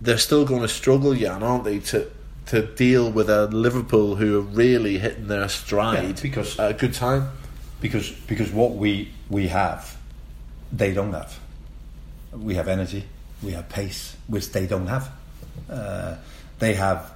they're 0.00 0.18
still 0.18 0.44
going 0.44 0.62
to 0.62 0.68
struggle, 0.68 1.14
Jan, 1.14 1.42
aren't 1.42 1.64
they, 1.64 1.78
to 1.80 2.10
to 2.46 2.62
deal 2.74 3.10
with 3.10 3.28
a 3.30 3.46
Liverpool 3.46 4.16
who 4.16 4.38
are 4.38 4.42
really 4.42 4.98
hitting 4.98 5.28
their 5.28 5.48
stride 5.48 6.04
Yeah, 6.04 6.22
because- 6.22 6.58
at 6.58 6.70
a 6.70 6.74
good 6.74 6.94
time. 6.94 7.28
because 7.80 8.10
because 8.26 8.50
what 8.50 8.72
we 8.76 9.12
we 9.30 9.48
have, 9.48 9.96
they 10.72 10.92
don't 10.92 11.12
have. 11.12 11.38
We 12.32 12.54
have 12.56 12.68
energy, 12.68 13.04
we 13.42 13.52
have 13.52 13.68
pace, 13.68 14.16
which 14.26 14.50
they 14.52 14.66
don't 14.66 14.86
have. 14.88 15.08
Uh, 15.70 16.16
they 16.58 16.74
have 16.74 17.10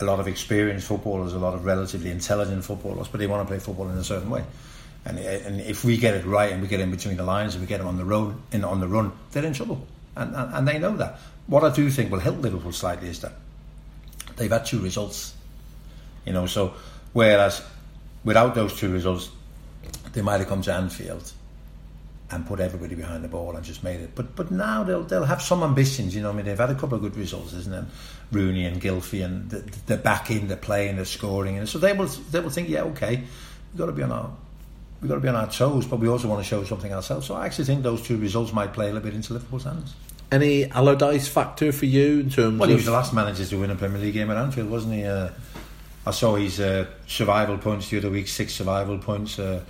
a 0.00 0.04
lot 0.04 0.18
of 0.20 0.26
experienced 0.26 0.86
footballers, 0.86 1.34
a 1.34 1.38
lot 1.38 1.54
of 1.54 1.64
relatively 1.64 2.10
intelligent 2.10 2.64
footballers, 2.64 3.06
but 3.08 3.20
they 3.20 3.26
want 3.26 3.46
to 3.46 3.50
play 3.52 3.58
football 3.60 3.88
in 3.90 3.96
a 3.98 4.04
certain 4.04 4.30
way. 4.30 4.42
And, 5.06 5.18
and 5.18 5.60
if 5.60 5.84
we 5.84 5.96
get 5.98 6.14
it 6.14 6.24
right 6.24 6.50
and 6.52 6.62
we 6.62 6.68
get 6.68 6.80
in 6.80 6.90
between 6.90 7.16
the 7.16 7.22
lines 7.24 7.54
and 7.54 7.60
we 7.62 7.68
get 7.68 7.78
them 7.78 7.86
on 7.86 7.96
the 7.98 8.04
road 8.04 8.34
in 8.52 8.64
on 8.64 8.80
the 8.80 8.88
run, 8.88 9.12
they're 9.32 9.44
in 9.44 9.52
trouble, 9.52 9.86
and, 10.16 10.34
and 10.34 10.54
and 10.54 10.68
they 10.68 10.78
know 10.78 10.96
that. 10.96 11.18
What 11.46 11.62
I 11.62 11.70
do 11.74 11.90
think 11.90 12.10
will 12.10 12.20
help 12.20 12.40
Liverpool 12.42 12.72
slightly 12.72 13.08
is 13.08 13.20
that 13.20 13.32
they've 14.36 14.50
had 14.50 14.66
two 14.66 14.80
results, 14.80 15.34
you 16.24 16.32
know. 16.32 16.46
So 16.46 16.74
whereas 17.12 17.62
without 18.24 18.54
those 18.54 18.74
two 18.78 18.92
results, 18.92 19.30
they 20.12 20.22
might 20.22 20.38
have 20.38 20.48
come 20.48 20.62
to 20.62 20.72
Anfield 20.74 21.32
and 22.30 22.46
put 22.46 22.58
everybody 22.58 22.94
behind 22.94 23.22
the 23.22 23.28
ball 23.28 23.54
and 23.54 23.64
just 23.64 23.84
made 23.84 24.00
it. 24.00 24.10
But 24.14 24.34
but 24.34 24.50
now 24.50 24.82
they'll 24.82 25.02
they'll 25.04 25.24
have 25.24 25.42
some 25.42 25.62
ambitions. 25.62 26.14
You 26.14 26.22
know, 26.22 26.30
I 26.30 26.32
mean, 26.32 26.44
they've 26.46 26.58
had 26.58 26.70
a 26.70 26.74
couple 26.74 26.96
of 26.96 27.02
good 27.02 27.16
results, 27.16 27.52
isn't 27.52 27.72
it? 27.74 27.84
Rooney 28.32 28.64
and 28.66 28.80
Gylfi, 28.80 29.24
and 29.24 29.50
the- 29.50 29.64
they're 29.86 29.96
back 29.98 30.30
in, 30.30 30.48
they're 30.48 30.56
playing, 30.56 30.96
they're 30.96 31.04
scoring, 31.04 31.58
and 31.58 31.68
so 31.68 31.78
they 31.78 31.92
will 31.92 32.06
they 32.06 32.40
will 32.40 32.50
think, 32.50 32.68
yeah, 32.68 32.82
okay, 32.82 33.16
we've 33.16 33.78
got 33.78 33.86
to 33.86 33.92
be 33.92 34.02
on 34.02 34.12
our 34.12 34.30
we've 35.00 35.08
got 35.10 35.16
to 35.16 35.20
be 35.20 35.28
on 35.28 35.36
our 35.36 35.50
toes, 35.50 35.86
but 35.86 36.00
we 36.00 36.08
also 36.08 36.26
want 36.28 36.42
to 36.42 36.48
show 36.48 36.64
something 36.64 36.92
ourselves. 36.92 37.26
So 37.26 37.34
I 37.34 37.44
actually 37.44 37.66
think 37.66 37.82
those 37.82 38.00
two 38.00 38.16
results 38.16 38.52
might 38.54 38.72
play 38.72 38.86
a 38.86 38.88
little 38.88 39.02
bit 39.02 39.14
into 39.14 39.34
Liverpool's 39.34 39.64
hands. 39.64 39.94
Any 40.34 40.68
Allardyce 40.68 41.28
factor 41.28 41.70
for 41.70 41.86
you 41.86 42.18
in 42.20 42.30
terms 42.30 42.58
Well, 42.58 42.68
he 42.68 42.74
was 42.74 42.86
the 42.86 42.90
last 42.90 43.14
manager 43.14 43.44
to 43.44 43.56
win 43.56 43.70
a 43.70 43.76
Premier 43.76 44.00
League 44.00 44.14
game 44.14 44.32
at 44.32 44.36
Anfield, 44.36 44.68
wasn't 44.68 44.94
he? 44.94 45.04
Uh, 45.04 45.28
I 46.04 46.10
saw 46.10 46.34
his 46.34 46.58
uh, 46.58 46.86
survival 47.06 47.56
points 47.56 47.88
the 47.88 47.98
other 47.98 48.10
week, 48.10 48.26
six 48.26 48.52
survival 48.52 48.98
points. 48.98 49.38
Uh, 49.38 49.60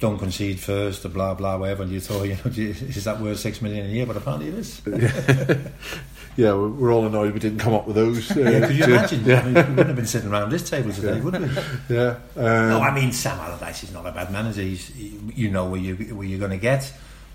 don't 0.00 0.18
concede 0.18 0.58
first, 0.58 1.04
the 1.04 1.08
blah 1.08 1.34
blah 1.34 1.56
whatever. 1.56 1.84
And 1.84 1.92
you 1.92 2.00
thought, 2.00 2.22
you 2.26 2.34
know, 2.34 2.50
is 2.50 3.04
that 3.04 3.20
worth 3.20 3.38
six 3.38 3.62
million 3.62 3.86
a 3.86 3.88
year? 3.90 4.06
But 4.06 4.16
apparently 4.16 4.48
it 4.48 4.54
is. 4.54 4.82
yeah, 6.36 6.52
we're 6.52 6.68
we're 6.68 6.92
all 6.92 7.06
annoyed 7.06 7.32
we 7.32 7.38
didn't 7.38 7.60
come 7.60 7.74
up 7.74 7.86
with 7.86 7.94
those. 7.94 8.28
Uh, 8.32 8.40
Yeah, 8.40 8.66
could 8.66 8.76
you 8.76 8.84
imagine? 8.86 9.24
Yeah, 9.24 9.40
I 9.40 9.44
mean, 9.44 9.54
we 9.54 9.60
wouldn't 9.60 9.86
have 9.86 9.96
been 9.96 10.06
sitting 10.06 10.30
around 10.30 10.50
this 10.50 10.68
table 10.68 10.92
today, 10.92 11.20
would 11.20 11.40
we? 11.40 11.48
yeah. 11.94 12.16
Um, 12.36 12.68
No, 12.70 12.80
I 12.80 12.92
mean 12.92 13.12
Sam 13.12 13.38
Allardyce 13.38 13.84
is 13.84 13.92
not 13.92 14.04
a 14.04 14.10
bad 14.10 14.32
manager. 14.32 14.62
He's, 14.62 14.88
he, 14.88 15.16
you 15.36 15.48
know 15.48 15.66
where 15.66 15.80
you 15.80 15.94
where 16.16 16.26
you're 16.26 16.40
going 16.40 16.50
to 16.50 16.56
get. 16.58 16.92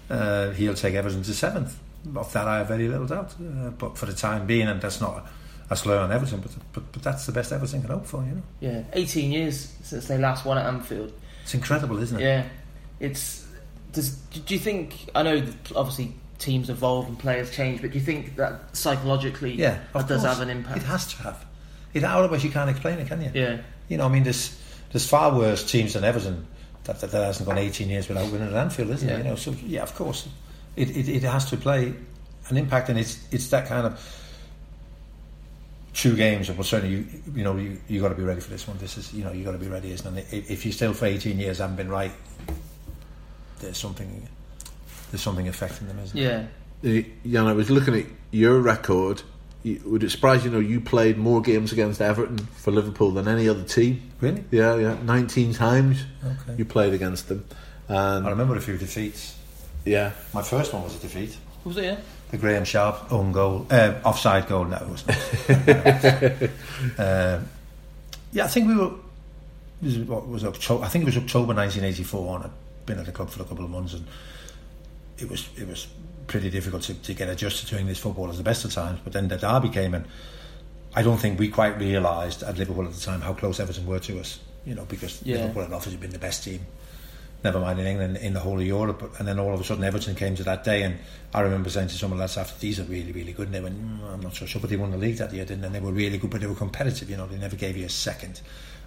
Uh, 0.10 0.52
he'll 0.52 0.74
take 0.74 0.96
Everton 0.96 1.24
to 1.24 1.34
seventh. 1.34 1.80
Of 2.16 2.34
that, 2.34 2.48
I 2.48 2.58
have 2.60 2.68
very 2.68 2.88
little 2.88 3.08
doubt. 3.08 3.34
Uh, 3.40 3.70
but 3.72 3.98
for 3.98 4.06
the 4.06 4.14
time 4.14 4.46
being, 4.46 4.68
and 4.68 4.82
that's 4.82 5.00
not 5.02 5.26
a 5.70 5.76
slur 5.76 6.00
on 6.00 6.12
Everton, 6.12 6.42
but, 6.42 6.52
but 6.74 6.92
but 6.92 7.02
that's 7.04 7.26
the 7.26 7.32
best 7.32 7.52
Everton 7.52 7.82
can 7.82 7.90
hope 7.92 8.06
for. 8.06 8.24
You 8.24 8.32
know, 8.36 8.44
Yeah. 8.60 8.84
18 8.94 9.32
years 9.32 9.74
since 9.84 10.08
they 10.08 10.18
last 10.18 10.46
won 10.46 10.58
at 10.58 10.66
Anfield. 10.66 11.14
it's 11.44 11.54
incredible, 11.54 11.98
isn't 12.02 12.20
it? 12.20 12.24
Yeah. 12.24 12.44
It's. 13.00 13.46
Does, 13.94 14.16
do 14.16 14.54
you 14.54 14.60
think. 14.60 15.10
I 15.16 15.24
know 15.24 15.40
that 15.40 15.72
obviously 15.76 16.14
teams 16.40 16.70
evolve 16.70 17.08
and 17.08 17.18
players 17.18 17.52
change, 17.52 17.82
but 17.82 17.92
do 17.92 17.98
you 17.98 18.04
think 18.04 18.36
that 18.36 18.76
psychologically 18.76 19.54
Yeah, 19.54 19.80
that 19.94 20.08
does 20.08 20.22
course. 20.24 20.34
have 20.38 20.42
an 20.42 20.50
impact? 20.50 20.78
It 20.78 20.84
has 20.84 21.08
to 21.14 21.24
have. 21.24 21.46
It 21.94 22.04
otherwise 22.04 22.44
you 22.44 22.50
can't 22.50 22.70
explain 22.70 22.98
it, 23.00 23.08
can 23.08 23.22
you? 23.22 23.32
Yeah. 23.34 23.58
You 23.88 23.98
know, 23.98 24.06
I 24.06 24.10
mean, 24.10 24.24
there's 24.24 24.60
there's 24.92 25.08
far 25.08 25.34
worse 25.38 25.64
teams 25.70 25.94
than 25.94 26.04
Everton 26.04 26.46
that, 26.86 27.00
that, 27.02 27.12
that 27.12 27.24
hasn't 27.26 27.48
gone 27.48 27.58
18 27.58 27.88
years 27.90 28.08
without 28.10 28.30
winning 28.32 28.48
at 28.50 28.54
Anfield, 28.54 28.90
isn't 28.90 29.08
Yeah. 29.08 29.16
it? 29.16 29.18
You 29.20 29.24
know, 29.26 29.36
so 29.36 29.52
yeah, 29.66 29.84
of 29.84 29.94
course, 29.96 30.28
it, 30.76 30.90
it, 30.96 31.10
it 31.10 31.24
has 31.24 31.46
to 31.52 31.58
play 31.58 31.94
an 32.50 32.58
impact, 32.58 32.90
and 32.90 33.00
it's 33.00 33.20
it's 33.32 33.50
that 33.50 33.68
kind 33.68 33.86
of 33.88 34.20
two 35.94 36.16
games. 36.16 36.50
But 36.50 36.66
certainly, 36.66 36.96
you 36.96 37.06
you 37.36 37.44
know, 37.44 37.56
you 37.56 37.80
you 37.88 38.02
got 38.02 38.10
to 38.10 38.16
be 38.16 38.24
ready 38.24 38.42
for 38.42 38.50
this 38.50 38.68
one. 38.68 38.78
This 38.78 38.98
is 38.98 39.14
you 39.14 39.24
know, 39.24 39.32
you 39.32 39.44
got 39.44 39.52
to 39.54 39.58
be 39.58 39.68
ready, 39.68 39.92
isn't 39.92 40.18
it? 40.18 40.26
If, 40.32 40.52
if 40.52 40.66
you 40.66 40.72
still 40.72 40.94
for 40.94 41.06
18 41.06 41.40
years 41.40 41.60
haven't 41.60 41.76
been 41.76 41.90
right, 41.90 42.12
there's 43.60 43.78
something 43.78 44.28
there's 45.12 45.22
something 45.22 45.48
affecting 45.48 45.88
them, 45.88 46.00
isn't 46.00 46.18
it? 46.18 46.22
Yeah. 46.84 47.02
Jan, 47.26 47.48
I 47.48 47.54
was 47.54 47.70
looking 47.70 47.96
at 47.96 48.06
your 48.32 48.60
record. 48.60 49.22
Would 49.86 50.04
it 50.04 50.10
surprise 50.10 50.44
you 50.44 50.50
to 50.50 50.58
know 50.58 50.60
you 50.60 50.82
played 50.82 51.18
more 51.18 51.42
games 51.42 51.72
against 51.72 52.02
Everton 52.02 52.38
for 52.38 52.72
Liverpool 52.72 53.12
than 53.12 53.30
any 53.30 53.48
other 53.48 53.64
team? 53.64 54.12
Really? 54.20 54.44
Yeah, 54.52 54.76
yeah, 54.76 54.98
19 55.04 55.54
times 55.54 56.04
Okay. 56.22 56.56
you 56.58 56.66
played 56.66 56.94
against 56.94 57.30
them. 57.30 57.46
I 57.88 58.18
remember 58.28 58.58
a 58.58 58.62
few 58.62 58.78
defeats. 58.78 59.38
Yeah, 59.86 60.12
My 60.34 60.42
first 60.42 60.74
one 60.74 60.84
was 60.84 60.96
a 60.96 61.00
defeat. 61.00 61.36
Was 61.66 61.78
it? 61.78 61.84
Yeah. 61.84 61.98
The 62.32 62.38
Graeme 62.38 62.64
Sharp 62.64 63.12
own 63.12 63.32
goal, 63.32 63.68
uh, 63.70 63.94
offside 64.04 64.48
goal. 64.48 64.66
No, 64.66 64.78
it 64.78 64.90
was 64.90 65.08
not. 65.08 67.00
uh, 67.00 67.40
yeah, 68.32 68.46
I 68.46 68.48
think 68.48 68.68
we 68.68 68.76
were. 68.76 68.92
This 69.82 69.96
is 69.98 70.08
what 70.08 70.28
was 70.28 70.44
October. 70.44 70.84
I 70.84 70.88
think 70.88 71.04
it 71.04 71.06
was 71.06 71.18
October 71.18 71.54
1984, 71.54 72.36
and 72.38 72.46
I'd 72.46 72.52
been 72.86 73.00
at 73.00 73.06
the 73.06 73.12
club 73.12 73.30
for 73.30 73.42
a 73.42 73.46
couple 73.46 73.64
of 73.66 73.72
months, 73.72 73.94
and 73.94 74.06
it 75.20 75.30
was 75.30 75.48
it 75.58 75.68
was 75.68 75.88
pretty 76.28 76.50
difficult 76.50 76.84
to, 76.84 76.94
to 76.96 77.14
get 77.14 77.30
adjusted 77.30 77.68
to 77.68 77.78
English 77.80 78.00
football 78.00 78.30
as 78.30 78.38
the 78.38 78.44
best 78.44 78.66
of 78.66 78.74
times. 78.74 79.00
But 79.04 79.14
then 79.14 79.28
the 79.28 79.38
derby 79.38 79.70
came, 79.70 79.94
and 79.94 80.06
I 80.96 81.04
don't 81.04 81.18
think 81.18 81.38
we 81.40 81.50
quite 81.50 81.78
realised 81.78 82.42
at 82.44 82.58
Liverpool 82.58 82.86
at 82.88 82.94
the 82.94 83.02
time 83.02 83.22
how 83.22 83.34
close 83.34 83.60
Everton 83.60 83.86
were 83.86 84.00
to 84.00 84.20
us. 84.20 84.40
You 84.66 84.74
know, 84.76 84.86
because 84.86 85.22
Yeah. 85.24 85.38
Liverpool 85.38 85.64
had 85.64 85.74
obviously 85.74 85.98
been 85.98 86.12
the 86.12 86.20
best 86.20 86.44
team 86.46 86.66
never 87.44 87.60
mind 87.60 87.80
in 87.80 87.86
England, 87.86 88.18
in 88.18 88.34
the 88.34 88.40
whole 88.40 88.60
of 88.60 88.66
Europe. 88.66 89.00
But- 89.00 89.20
And 89.20 89.28
then 89.28 89.40
all 89.40 89.54
of 89.54 89.60
a 89.60 89.64
sudden, 89.64 89.84
Everton 89.84 90.16
came 90.16 90.36
to 90.36 90.44
that 90.44 90.64
day, 90.64 90.84
and 90.84 90.98
I 91.34 91.42
remember 91.42 91.70
saying 91.70 91.90
to 91.90 91.96
someone 91.98 92.22
else 92.22 92.38
after, 92.38 92.58
"These 92.60 92.80
are 92.80 92.84
really, 92.84 93.12
really 93.12 93.34
good." 93.34 93.48
And 93.48 93.56
they 93.56 93.60
went, 93.62 93.78
mm, 93.82 94.14
"I'm 94.14 94.22
not 94.22 94.36
so 94.36 94.46
sure," 94.46 94.62
but 94.62 94.70
they 94.70 94.78
won 94.78 94.92
the 94.92 94.98
league 94.98 95.18
that 95.18 95.34
year, 95.34 95.46
didn't 95.46 95.62
they? 95.62 95.68
And 95.68 95.76
they 95.76 95.80
were 95.80 95.92
really 95.92 96.18
good, 96.18 96.30
but 96.30 96.42
they 96.42 96.48
were 96.48 96.56
competitive. 96.56 97.10
You 97.10 97.18
know, 97.18 97.28
they 97.28 97.38
never 97.38 97.56
gave 97.56 97.76
you 97.78 97.86
a 97.86 97.90
second, 97.90 98.42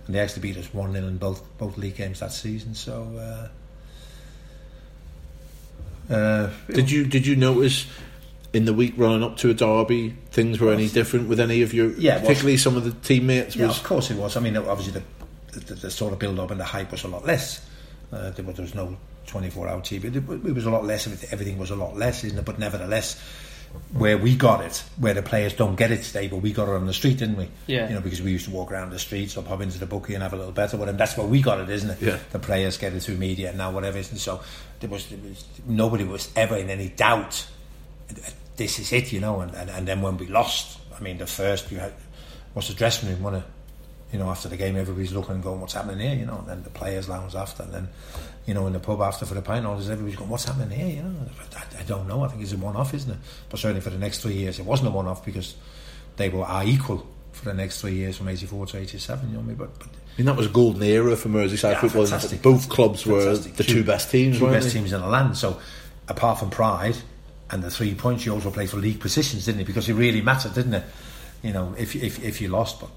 and 0.06 0.14
they 0.14 0.20
actually 0.20 0.42
beat 0.42 0.56
us 0.56 0.72
one 0.72 0.92
0 0.92 1.06
in 1.08 1.18
both 1.18 1.42
both 1.58 1.76
league 1.78 1.96
games 1.96 2.20
that 2.20 2.32
season. 2.32 2.74
So. 2.74 3.16
Uh, 3.18 3.48
Uh, 6.08 6.50
Did 6.72 6.88
you 6.88 7.04
did 7.04 7.26
you 7.26 7.34
notice 7.34 7.84
in 8.52 8.64
the 8.64 8.72
week 8.72 8.94
running 8.96 9.24
up 9.24 9.36
to 9.38 9.50
a 9.50 9.54
derby 9.54 10.14
things 10.30 10.60
were 10.60 10.72
any 10.72 10.88
different 10.88 11.28
with 11.28 11.40
any 11.40 11.62
of 11.62 11.74
your, 11.74 11.90
Yeah, 11.98 12.12
it 12.12 12.20
was. 12.20 12.28
particularly 12.28 12.56
some 12.58 12.76
of 12.76 12.84
the 12.84 12.92
teammates? 12.92 13.56
Yeah, 13.56 13.66
Was 13.66 13.78
of 13.78 13.82
course 13.84 14.10
it 14.12 14.16
was. 14.16 14.36
I 14.36 14.40
mean, 14.40 14.56
obviously 14.56 15.02
the, 15.52 15.58
the, 15.60 15.74
the 15.74 15.90
sort 15.90 16.12
of 16.12 16.20
build 16.20 16.38
up 16.38 16.52
and 16.52 16.60
the 16.60 16.64
hype 16.64 16.92
was 16.92 17.02
a 17.02 17.08
lot 17.08 17.26
less. 17.26 17.60
Uh, 18.12 18.30
there, 18.30 18.44
was, 18.44 18.56
there 18.56 18.64
was 18.64 18.74
no 18.74 18.96
24 19.26 19.68
hour 19.68 19.80
TV. 19.80 20.04
It, 20.04 20.16
it 20.16 20.54
was 20.54 20.66
a 20.66 20.70
lot 20.70 20.84
less. 20.84 21.06
Everything 21.06 21.28
everything 21.32 21.58
was 21.58 21.70
a 21.70 21.76
lot 21.76 21.96
less, 21.96 22.24
isn't 22.24 22.38
it? 22.38 22.44
But 22.44 22.58
nevertheless, 22.58 23.20
where 23.92 24.16
we 24.16 24.36
got 24.36 24.64
it, 24.64 24.82
where 24.98 25.14
the 25.14 25.22
players 25.22 25.54
don't 25.54 25.76
get 25.76 25.90
it 25.90 26.02
today, 26.02 26.28
but 26.28 26.38
we 26.38 26.52
got 26.52 26.68
it 26.68 26.74
on 26.74 26.86
the 26.86 26.92
street, 26.92 27.18
didn't 27.18 27.36
we? 27.36 27.48
Yeah. 27.66 27.88
You 27.88 27.94
know, 27.94 28.00
because 28.00 28.22
we 28.22 28.30
used 28.30 28.46
to 28.46 28.50
walk 28.50 28.72
around 28.72 28.90
the 28.90 28.98
streets 28.98 29.36
or 29.36 29.42
pub 29.42 29.60
into 29.60 29.78
the 29.78 29.86
bookie 29.86 30.14
and 30.14 30.22
have 30.22 30.32
a 30.32 30.36
little 30.36 30.52
better 30.52 30.76
with 30.76 30.86
them. 30.86 30.96
That's 30.96 31.16
where 31.16 31.26
we 31.26 31.42
got 31.42 31.60
it, 31.60 31.68
isn't 31.68 31.90
it? 31.90 32.02
Yeah. 32.02 32.18
The 32.32 32.38
players 32.38 32.78
get 32.78 32.92
it 32.92 33.00
through 33.00 33.16
media 33.16 33.48
and 33.50 33.58
now 33.58 33.70
whatever. 33.70 33.98
Isn't 33.98 34.16
it? 34.16 34.20
So 34.20 34.40
there 34.80 34.90
was, 34.90 35.06
there 35.08 35.18
was 35.18 35.44
nobody 35.66 36.04
was 36.04 36.30
ever 36.36 36.56
in 36.56 36.70
any 36.70 36.88
doubt. 36.88 37.46
This 38.56 38.78
is 38.78 38.92
it, 38.92 39.12
you 39.12 39.20
know. 39.20 39.40
And, 39.40 39.54
and, 39.54 39.68
and 39.70 39.88
then 39.88 40.00
when 40.00 40.16
we 40.16 40.26
lost, 40.28 40.78
I 40.96 41.00
mean, 41.00 41.18
the 41.18 41.26
first 41.26 41.70
you 41.70 41.78
had 41.78 41.92
what's 42.54 42.68
the 42.68 42.74
dressing 42.74 43.10
room? 43.10 43.22
One 43.22 43.34
of 43.34 43.44
you 44.12 44.18
know, 44.18 44.28
after 44.30 44.48
the 44.48 44.56
game, 44.56 44.76
everybody's 44.76 45.12
looking 45.12 45.34
and 45.34 45.42
going, 45.42 45.60
"What's 45.60 45.74
happening 45.74 45.98
here?" 45.98 46.14
You 46.16 46.26
know, 46.26 46.38
and 46.38 46.46
then 46.48 46.62
the 46.62 46.70
players' 46.70 47.08
lounge 47.08 47.34
after, 47.34 47.62
and 47.64 47.72
then 47.74 47.88
you 48.46 48.54
know, 48.54 48.66
in 48.68 48.72
the 48.72 48.78
pub 48.80 49.00
after 49.00 49.26
for 49.26 49.34
the 49.34 49.42
pint, 49.42 49.66
all 49.66 49.74
everybody's 49.78 50.16
going, 50.16 50.30
"What's 50.30 50.44
happening 50.44 50.70
here?" 50.78 50.96
You 50.96 51.02
know, 51.02 51.14
I, 51.56 51.80
I 51.80 51.82
don't 51.82 52.06
know. 52.06 52.22
I 52.24 52.28
think 52.28 52.42
it's 52.42 52.52
a 52.52 52.56
one-off, 52.56 52.94
isn't 52.94 53.10
it? 53.10 53.18
But 53.50 53.58
certainly 53.60 53.80
for 53.80 53.90
the 53.90 53.98
next 53.98 54.20
three 54.22 54.34
years, 54.34 54.58
it 54.58 54.64
wasn't 54.64 54.88
a 54.88 54.92
one-off 54.92 55.24
because 55.24 55.56
they 56.16 56.28
were 56.28 56.44
are 56.44 56.64
equal 56.64 57.06
for 57.32 57.44
the 57.46 57.54
next 57.54 57.80
three 57.80 57.94
years 57.94 58.16
from 58.16 58.28
'84 58.28 58.66
to 58.66 58.78
'87. 58.78 59.28
You 59.28 59.34
know 59.34 59.40
what 59.40 59.44
I 59.44 59.46
mean? 59.48 59.56
But, 59.56 59.78
but 59.80 59.88
I 59.88 60.16
mean, 60.18 60.26
that 60.26 60.36
was 60.36 60.46
a 60.46 60.50
golden 60.50 60.82
era 60.84 61.16
for 61.16 61.28
Merseyside 61.28 61.72
Yeah, 61.72 61.80
football. 61.80 62.06
fantastic. 62.06 62.40
Both 62.42 62.68
clubs 62.68 63.04
were 63.04 63.20
Fantastic. 63.20 63.56
the 63.56 63.64
two, 63.64 63.84
best 63.84 64.10
teams. 64.10 64.38
two 64.38 64.46
best 64.50 64.68
they? 64.68 64.72
teams 64.74 64.92
in 64.92 65.00
the 65.00 65.06
land. 65.08 65.36
So 65.36 65.60
apart 66.08 66.38
from 66.38 66.48
pride 66.50 66.96
and 67.50 67.62
the 67.62 67.70
three 67.70 67.94
points, 67.94 68.24
you 68.24 68.32
also 68.32 68.50
played 68.50 68.70
for 68.70 68.76
league 68.78 69.00
positions, 69.00 69.44
didn't 69.44 69.60
it? 69.62 69.66
Because 69.66 69.88
it 69.88 69.94
really 69.94 70.22
mattered, 70.22 70.54
didn't 70.54 70.74
it? 70.74 70.84
You 71.42 71.52
know, 71.52 71.74
if 71.76 71.94
if 71.96 72.22
if 72.24 72.40
you 72.40 72.48
lost, 72.48 72.80
but 72.80 72.88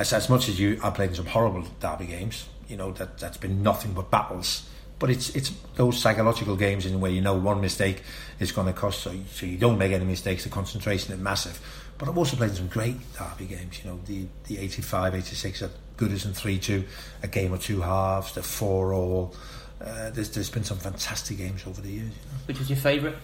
as 0.00 0.12
as 0.12 0.28
much 0.28 0.48
as 0.48 0.58
you, 0.58 0.80
I 0.82 0.90
played 0.90 1.10
in 1.10 1.14
some 1.14 1.26
horrible 1.26 1.64
derby 1.80 2.06
games. 2.06 2.48
You 2.68 2.76
know 2.76 2.90
that 2.92 3.18
that's 3.18 3.36
been 3.36 3.62
nothing 3.62 3.92
but 3.92 4.10
battles. 4.10 4.66
But 4.98 5.10
it's 5.10 5.30
it's 5.36 5.50
those 5.76 5.98
psychological 6.00 6.56
games 6.56 6.84
in 6.86 7.00
where 7.00 7.10
you 7.10 7.20
know 7.20 7.34
one 7.34 7.60
mistake 7.60 8.02
is 8.38 8.52
going 8.52 8.66
to 8.66 8.72
cost, 8.72 9.00
so 9.00 9.12
you, 9.12 9.24
so 9.32 9.46
you 9.46 9.56
don't 9.56 9.78
make 9.78 9.92
any 9.92 10.04
mistakes. 10.04 10.44
The 10.44 10.50
concentration 10.50 11.14
is 11.14 11.20
massive. 11.20 11.58
But 11.98 12.08
I've 12.08 12.18
also 12.18 12.36
played 12.36 12.50
in 12.50 12.56
some 12.56 12.68
great 12.68 12.96
derby 13.18 13.46
games. 13.46 13.78
You 13.82 13.90
know 13.90 14.00
the 14.06 14.26
the 14.48 14.58
85, 14.58 15.14
86 15.14 15.62
at 15.62 15.70
Goodison 15.96 16.34
three 16.34 16.58
two, 16.58 16.84
a 17.22 17.28
game 17.28 17.52
of 17.52 17.62
two 17.62 17.80
halves, 17.80 18.34
the 18.34 18.42
four 18.42 18.92
all. 18.92 19.34
Uh, 19.80 20.10
there's 20.10 20.30
there's 20.30 20.50
been 20.50 20.64
some 20.64 20.76
fantastic 20.78 21.38
games 21.38 21.66
over 21.66 21.80
the 21.80 21.88
years. 21.90 22.08
You 22.08 22.10
know. 22.32 22.38
Which 22.46 22.58
was 22.58 22.68
your 22.68 22.78
favourite? 22.78 23.16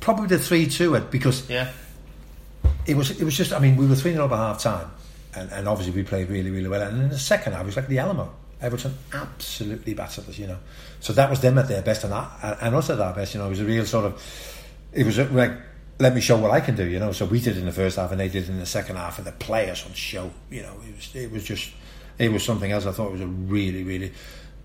Probably 0.00 0.26
the 0.28 0.38
three 0.38 0.66
two 0.66 0.94
at 0.96 1.10
because 1.10 1.48
Yeah. 1.50 1.70
it 2.86 2.96
was 2.96 3.10
it 3.10 3.24
was 3.24 3.36
just 3.36 3.52
I 3.52 3.58
mean 3.58 3.76
we 3.76 3.86
were 3.86 3.96
three 3.96 4.12
0 4.12 4.28
by 4.28 4.36
half 4.36 4.60
time, 4.60 4.90
and, 5.36 5.50
and 5.52 5.68
obviously 5.68 5.94
we 5.94 6.02
played 6.02 6.28
really 6.28 6.50
really 6.50 6.68
well. 6.68 6.82
And 6.82 7.02
in 7.02 7.08
the 7.08 7.18
second 7.18 7.52
half 7.52 7.62
it 7.62 7.66
was 7.66 7.76
like 7.76 7.88
the 7.88 7.98
Alamo. 7.98 8.34
Everton 8.60 8.94
absolutely 9.12 9.92
battered 9.92 10.28
us, 10.28 10.38
you 10.38 10.46
know. 10.46 10.58
So 11.00 11.12
that 11.12 11.28
was 11.28 11.40
them 11.40 11.58
at 11.58 11.68
their 11.68 11.82
best, 11.82 12.04
and 12.04 12.14
I, 12.14 12.56
and 12.62 12.74
us 12.74 12.88
at 12.88 12.98
our 12.98 13.12
best. 13.12 13.34
You 13.34 13.40
know, 13.40 13.46
it 13.46 13.50
was 13.50 13.60
a 13.60 13.64
real 13.64 13.84
sort 13.84 14.06
of. 14.06 14.54
It 14.92 15.04
was 15.04 15.18
like 15.18 15.52
let 15.98 16.14
me 16.14 16.20
show 16.20 16.36
what 16.36 16.50
I 16.50 16.60
can 16.60 16.74
do, 16.74 16.84
you 16.84 16.98
know. 16.98 17.12
So 17.12 17.24
we 17.24 17.40
did 17.40 17.56
in 17.56 17.66
the 17.66 17.72
first 17.72 17.96
half, 17.96 18.10
and 18.10 18.20
they 18.20 18.28
did 18.28 18.48
in 18.48 18.58
the 18.58 18.66
second 18.66 18.96
half, 18.96 19.18
and 19.18 19.26
the 19.26 19.32
players 19.32 19.84
on 19.86 19.92
show. 19.92 20.30
You 20.50 20.62
know, 20.62 20.74
it 20.86 20.96
was 20.96 21.14
it 21.14 21.30
was 21.30 21.44
just 21.44 21.72
it 22.18 22.32
was 22.32 22.44
something 22.44 22.70
else. 22.72 22.86
I 22.86 22.92
thought 22.92 23.08
it 23.08 23.12
was 23.12 23.20
a 23.20 23.26
really 23.26 23.82
really. 23.82 24.12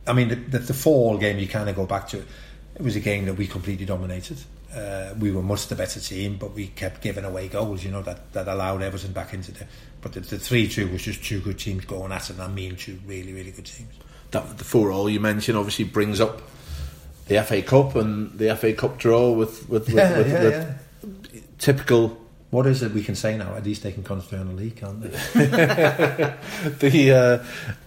I 0.07 0.13
mean, 0.13 0.29
the, 0.29 0.35
the, 0.35 0.59
the 0.59 0.73
fall 0.73 1.17
game 1.17 1.37
you 1.37 1.47
kind 1.47 1.69
of 1.69 1.75
go 1.75 1.85
back 1.85 2.07
to. 2.09 2.17
It 2.17 2.81
was 2.81 2.95
a 2.95 2.99
game 2.99 3.25
that 3.25 3.35
we 3.35 3.47
completely 3.47 3.85
dominated. 3.85 4.37
Uh, 4.73 5.15
we 5.19 5.31
were 5.31 5.41
much 5.41 5.67
the 5.67 5.75
better 5.75 5.99
team, 5.99 6.37
but 6.37 6.53
we 6.53 6.67
kept 6.67 7.01
giving 7.01 7.25
away 7.25 7.47
goals. 7.47 7.83
You 7.83 7.91
know 7.91 8.03
that, 8.03 8.31
that 8.33 8.47
allowed 8.47 8.81
Everton 8.83 9.13
back 9.13 9.33
into 9.33 9.51
the. 9.51 9.65
But 10.01 10.13
the, 10.13 10.19
the 10.19 10.39
three 10.39 10.67
two 10.67 10.87
was 10.89 11.01
just 11.01 11.23
two 11.23 11.41
good 11.41 11.57
teams 11.57 11.85
going 11.85 12.11
at 12.11 12.29
it, 12.29 12.33
and 12.33 12.41
I 12.41 12.47
mean 12.47 12.75
two 12.75 12.99
really 13.05 13.33
really 13.33 13.51
good 13.51 13.65
teams. 13.65 13.93
That 14.31 14.57
the 14.57 14.63
four 14.63 14.91
all 14.91 15.09
you 15.09 15.19
mentioned 15.19 15.57
obviously 15.57 15.85
brings 15.85 16.21
up 16.21 16.41
the 17.27 17.43
FA 17.43 17.61
Cup 17.61 17.95
and 17.95 18.37
the 18.37 18.55
FA 18.55 18.73
Cup 18.73 18.97
draw 18.97 19.31
with 19.31 19.67
with, 19.69 19.87
with, 19.87 19.95
Yeah, 19.95 20.17
with, 20.17 20.27
yeah, 20.27 20.43
with 20.43 20.77
yeah. 21.33 21.39
typical 21.57 22.17
What 22.51 22.65
is 22.65 22.81
it 22.83 22.91
we 22.91 23.03
can 23.03 23.15
say 23.15 23.37
now? 23.37 23.55
At 23.55 23.63
least 23.63 23.83
they 23.83 23.91
can 23.91 24.03
concentrate 24.03 24.39
on 24.39 24.47
the 24.47 24.53
league, 24.53 24.75
can't 24.75 25.01
they? 25.01 25.09
the 26.79 27.11
uh, 27.11 27.43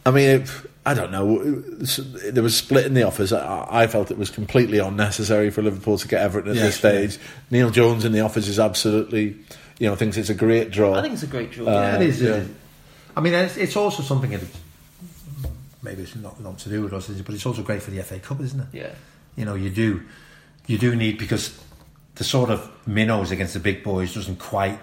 I 0.07 0.11
mean 0.11 0.29
it, 0.29 0.51
I 0.85 0.95
don't 0.95 1.13
know 1.13 1.39
there 1.39 2.43
was 2.43 2.57
split 2.57 2.87
in 2.87 2.95
the 2.95 3.05
offers 3.05 3.33
I, 3.33 3.67
I 3.71 3.87
felt 3.87 4.11
it 4.11 4.19
was 4.19 4.31
completely 4.31 4.79
unnecessary 4.79 5.51
for 5.51 5.63
Liverpool 5.63 5.97
to 5.99 6.09
get 6.09 6.21
Everton 6.23 6.51
at 6.51 6.57
Yes, 6.57 6.65
this 6.65 6.77
stage 6.77 7.19
Neil 7.51 7.71
Jones 7.71 8.05
in 8.05 8.13
the 8.13 8.21
offers 8.21 8.49
is 8.49 8.59
absolutely 8.59 9.37
you 9.79 9.89
know 9.89 9.95
thinks 9.95 10.17
it's 10.17 10.29
a 10.29 10.35
great 10.35 10.71
draw 10.73 10.95
I 10.95 11.03
think 11.03 11.15
it's 11.15 11.23
a 11.23 11.29
great 11.29 11.53
draw. 11.53 11.69
Uh, 11.69 11.73
yeah. 11.73 11.97
it 11.97 12.03
is. 12.03 12.23
yeah. 12.23 12.31
It 12.31 12.37
is. 12.37 12.49
I 13.17 13.21
mean, 13.21 13.35
it's, 13.35 13.57
it's 13.57 13.77
also 13.77 14.03
something 14.03 14.31
that 14.31 14.41
maybe 15.83 16.03
it's 16.03 16.17
not 16.17 16.41
not 16.41 16.59
to 16.59 16.69
do 16.69 16.83
with 16.83 16.93
us, 16.93 17.09
it? 17.09 17.25
but 17.25 17.35
it's 17.35 17.47
also 17.47 17.63
great 17.63 17.83
for 17.83 17.91
the 17.91 18.03
FA 18.03 18.19
Cup, 18.19 18.41
isn't 18.41 18.61
it? 18.61 18.67
Yeah. 18.73 18.91
You 19.37 19.45
know, 19.45 19.55
you 19.55 19.71
do 19.71 20.03
you 20.67 20.79
do 20.79 20.97
need 20.97 21.19
because 21.19 21.59
the 22.15 22.25
sort 22.25 22.51
of 22.51 22.71
minnows 22.87 23.31
against 23.31 23.55
the 23.55 23.61
big 23.61 23.83
boys 23.83 24.15
doesn't 24.15 24.39
quite. 24.39 24.79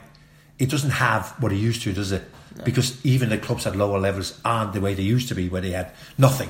It 0.57 0.69
doesn't 0.69 0.91
have 0.91 1.35
what 1.39 1.51
it 1.51 1.57
used 1.57 1.83
to, 1.83 1.93
does 1.93 2.11
it? 2.11 2.23
Because 2.65 3.03
even 3.05 3.29
the 3.29 3.37
clubs 3.37 3.65
at 3.67 3.75
lower 3.75 3.99
levels 3.99 4.39
aren't 4.43 4.73
the 4.73 4.81
way 4.81 4.93
they 4.93 5.03
used 5.03 5.27
to 5.29 5.35
be, 5.35 5.49
where 5.49 5.61
they 5.61 5.71
had 5.71 5.91
nothing. 6.17 6.49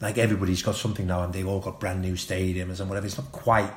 Like 0.00 0.18
everybody's 0.18 0.62
got 0.62 0.74
something 0.76 1.06
now, 1.06 1.22
and 1.22 1.32
they've 1.32 1.46
all 1.46 1.60
got 1.60 1.80
brand 1.80 2.02
new 2.02 2.14
stadiums 2.14 2.80
and 2.80 2.88
whatever. 2.88 3.06
It's 3.06 3.16
not 3.18 3.32
quite. 3.32 3.70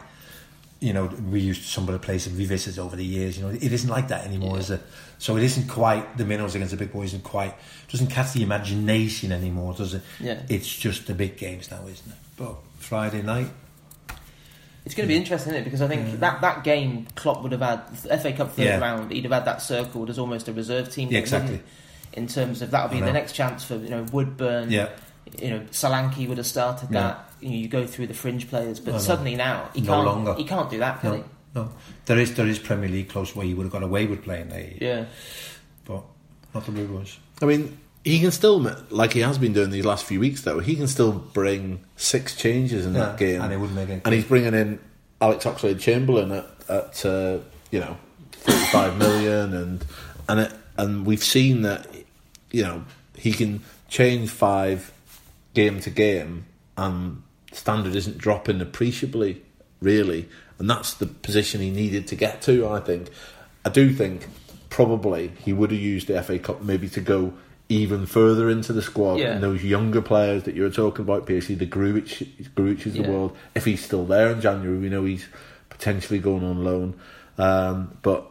You 0.81 0.93
know, 0.93 1.05
we 1.07 1.41
used 1.41 1.61
to 1.63 1.67
some 1.67 1.87
of 1.89 1.93
the 1.93 1.99
places 1.99 2.37
we 2.37 2.45
visited 2.45 2.79
over 2.79 2.95
the 2.95 3.03
years. 3.05 3.37
You 3.37 3.43
know, 3.45 3.49
it 3.49 3.71
isn't 3.73 3.89
like 3.89 4.07
that 4.09 4.25
anymore, 4.25 4.55
Yeah. 4.55 4.59
is 4.61 4.71
it? 4.71 4.81
So 5.17 5.35
it 5.35 5.43
isn't 5.43 5.67
quite 5.67 6.17
the 6.17 6.23
minnows 6.25 6.55
against 6.55 6.71
the 6.71 6.77
big 6.77 6.93
boys. 6.93 7.09
Isn't 7.09 7.23
quite 7.25 7.53
doesn't 7.91 8.07
catch 8.07 8.31
the 8.33 8.43
imagination 8.43 9.31
anymore, 9.33 9.73
does 9.73 9.93
it? 9.93 10.01
Yeah. 10.21 10.41
It's 10.47 10.73
just 10.73 11.07
the 11.07 11.13
big 11.13 11.37
games 11.37 11.69
now, 11.69 11.81
isn't 11.85 12.09
it? 12.09 12.17
But 12.37 12.55
Friday 12.77 13.21
night, 13.21 13.49
It's 14.89 14.95
going 14.95 15.07
to 15.07 15.13
be 15.13 15.17
interesting, 15.17 15.51
isn't 15.53 15.61
it? 15.61 15.65
Because 15.65 15.83
I 15.83 15.87
think 15.87 16.19
that, 16.19 16.41
that 16.41 16.63
game, 16.63 17.05
Klopp 17.13 17.43
would 17.43 17.51
have 17.51 17.61
had 17.61 17.87
the 17.95 18.17
FA 18.17 18.33
Cup 18.33 18.53
third 18.53 18.63
Yeah. 18.65 18.79
round. 18.79 19.11
He'd 19.11 19.23
have 19.25 19.31
had 19.31 19.45
that 19.45 19.61
circled 19.61 20.09
as 20.09 20.17
almost 20.17 20.47
a 20.47 20.51
reserve 20.53 20.91
team. 20.91 21.09
Yeah, 21.11 21.19
exactly. 21.19 21.61
In 22.13 22.25
terms 22.25 22.63
of 22.63 22.71
that 22.71 22.89
would 22.89 22.99
be 22.99 23.05
the 23.05 23.13
next 23.13 23.33
chance 23.33 23.63
for 23.63 23.75
you 23.75 23.89
know 23.91 24.03
Woodburn. 24.11 24.71
Yeah. 24.71 24.89
You 25.39 25.51
know 25.51 25.59
Solanke 25.71 26.27
would 26.27 26.39
have 26.39 26.47
started 26.47 26.89
Yeah. 26.91 27.01
that. 27.01 27.29
You, 27.39 27.49
know, 27.49 27.55
you 27.57 27.67
go 27.67 27.85
through 27.85 28.07
the 28.07 28.15
fringe 28.15 28.49
players, 28.49 28.79
but 28.79 28.91
I 28.95 28.97
know. 28.97 29.03
suddenly 29.03 29.35
now 29.35 29.69
he 29.75 29.81
No 29.81 29.93
can't. 29.93 30.05
longer. 30.07 30.33
He 30.33 30.43
can't 30.43 30.71
do 30.71 30.79
that, 30.79 31.01
can 31.01 31.11
no, 31.11 31.23
no, 31.53 31.69
there 32.07 32.17
is 32.17 32.33
there 32.33 32.47
is 32.47 32.57
Premier 32.57 32.89
League 32.89 33.09
close 33.09 33.35
where 33.35 33.45
you 33.45 33.55
would 33.57 33.63
have 33.65 33.71
got 33.71 33.83
away 33.83 34.07
with 34.07 34.23
playing 34.23 34.49
there. 34.49 34.71
Yeah. 34.81 35.05
but 35.85 36.03
not 36.55 36.65
the 36.65 36.71
Blue 36.71 36.87
Boys. 36.87 37.15
I 37.43 37.45
mean, 37.45 37.77
he 38.03 38.19
can 38.19 38.31
still, 38.31 38.59
like 38.89 39.13
he 39.13 39.19
has 39.21 39.37
been 39.37 39.53
doing 39.53 39.69
these 39.69 39.85
last 39.85 40.05
few 40.05 40.19
weeks, 40.19 40.41
though, 40.41 40.59
he 40.59 40.75
can 40.75 40.87
still 40.87 41.11
bring 41.11 41.83
six 41.95 42.35
changes 42.35 42.85
in 42.85 42.93
that 42.93 43.17
game. 43.17 43.41
and 43.41 43.51
it 43.51 43.57
wouldn't 43.57 43.75
make 43.75 43.89
any 43.89 44.01
And 44.05 44.13
he's 44.13 44.25
bringing 44.25 44.53
in 44.53 44.79
Alex 45.21 45.45
Oxlade 45.45 45.79
Chamberlain 45.79 46.31
at, 46.31 46.45
at 46.69 47.05
uh, 47.05 47.39
you 47.71 47.79
know, 47.79 47.97
35 48.31 48.97
million. 48.97 49.53
And, 49.53 49.85
and, 50.27 50.39
it, 50.39 50.53
and 50.77 51.05
we've 51.05 51.23
seen 51.23 51.63
that, 51.63 51.87
you 52.51 52.63
know, 52.63 52.85
he 53.15 53.33
can 53.33 53.61
change 53.89 54.29
five 54.29 54.93
game 55.53 55.79
to 55.81 55.89
game 55.89 56.45
and 56.77 57.21
standard 57.51 57.95
isn't 57.95 58.17
dropping 58.17 58.61
appreciably, 58.61 59.41
really. 59.81 60.29
And 60.57 60.69
that's 60.69 60.93
the 60.93 61.05
position 61.05 61.61
he 61.61 61.69
needed 61.69 62.07
to 62.07 62.15
get 62.15 62.41
to, 62.43 62.67
I 62.69 62.79
think. 62.79 63.09
I 63.65 63.69
do 63.69 63.93
think 63.93 64.27
probably 64.69 65.31
he 65.43 65.51
would 65.51 65.71
have 65.71 65.79
used 65.79 66.07
the 66.07 66.21
FA 66.23 66.39
Cup 66.39 66.61
maybe 66.61 66.87
to 66.89 67.01
go 67.01 67.33
even 67.69 68.05
further 68.07 68.49
into 68.49 68.73
the 68.73 68.81
squad 68.81 69.19
Yeah. 69.19 69.33
and 69.33 69.43
those 69.43 69.63
younger 69.63 70.01
players 70.01 70.43
that 70.43 70.55
you 70.55 70.63
were 70.63 70.71
talking 70.71 71.03
about, 71.05 71.25
basically 71.27 71.55
the 71.55 71.67
Grujic, 71.67 72.27
Grujic 72.55 72.87
of 72.87 72.93
the 72.93 73.03
world. 73.03 73.37
If 73.55 73.65
he's 73.65 73.83
still 73.85 74.05
there 74.05 74.29
in 74.31 74.41
January, 74.41 74.77
we 74.79 74.89
know 74.89 75.05
he's 75.05 75.25
potentially 75.69 76.19
going 76.19 76.43
on 76.43 76.63
loan. 76.63 76.95
Um, 77.37 77.95
but 78.01 78.25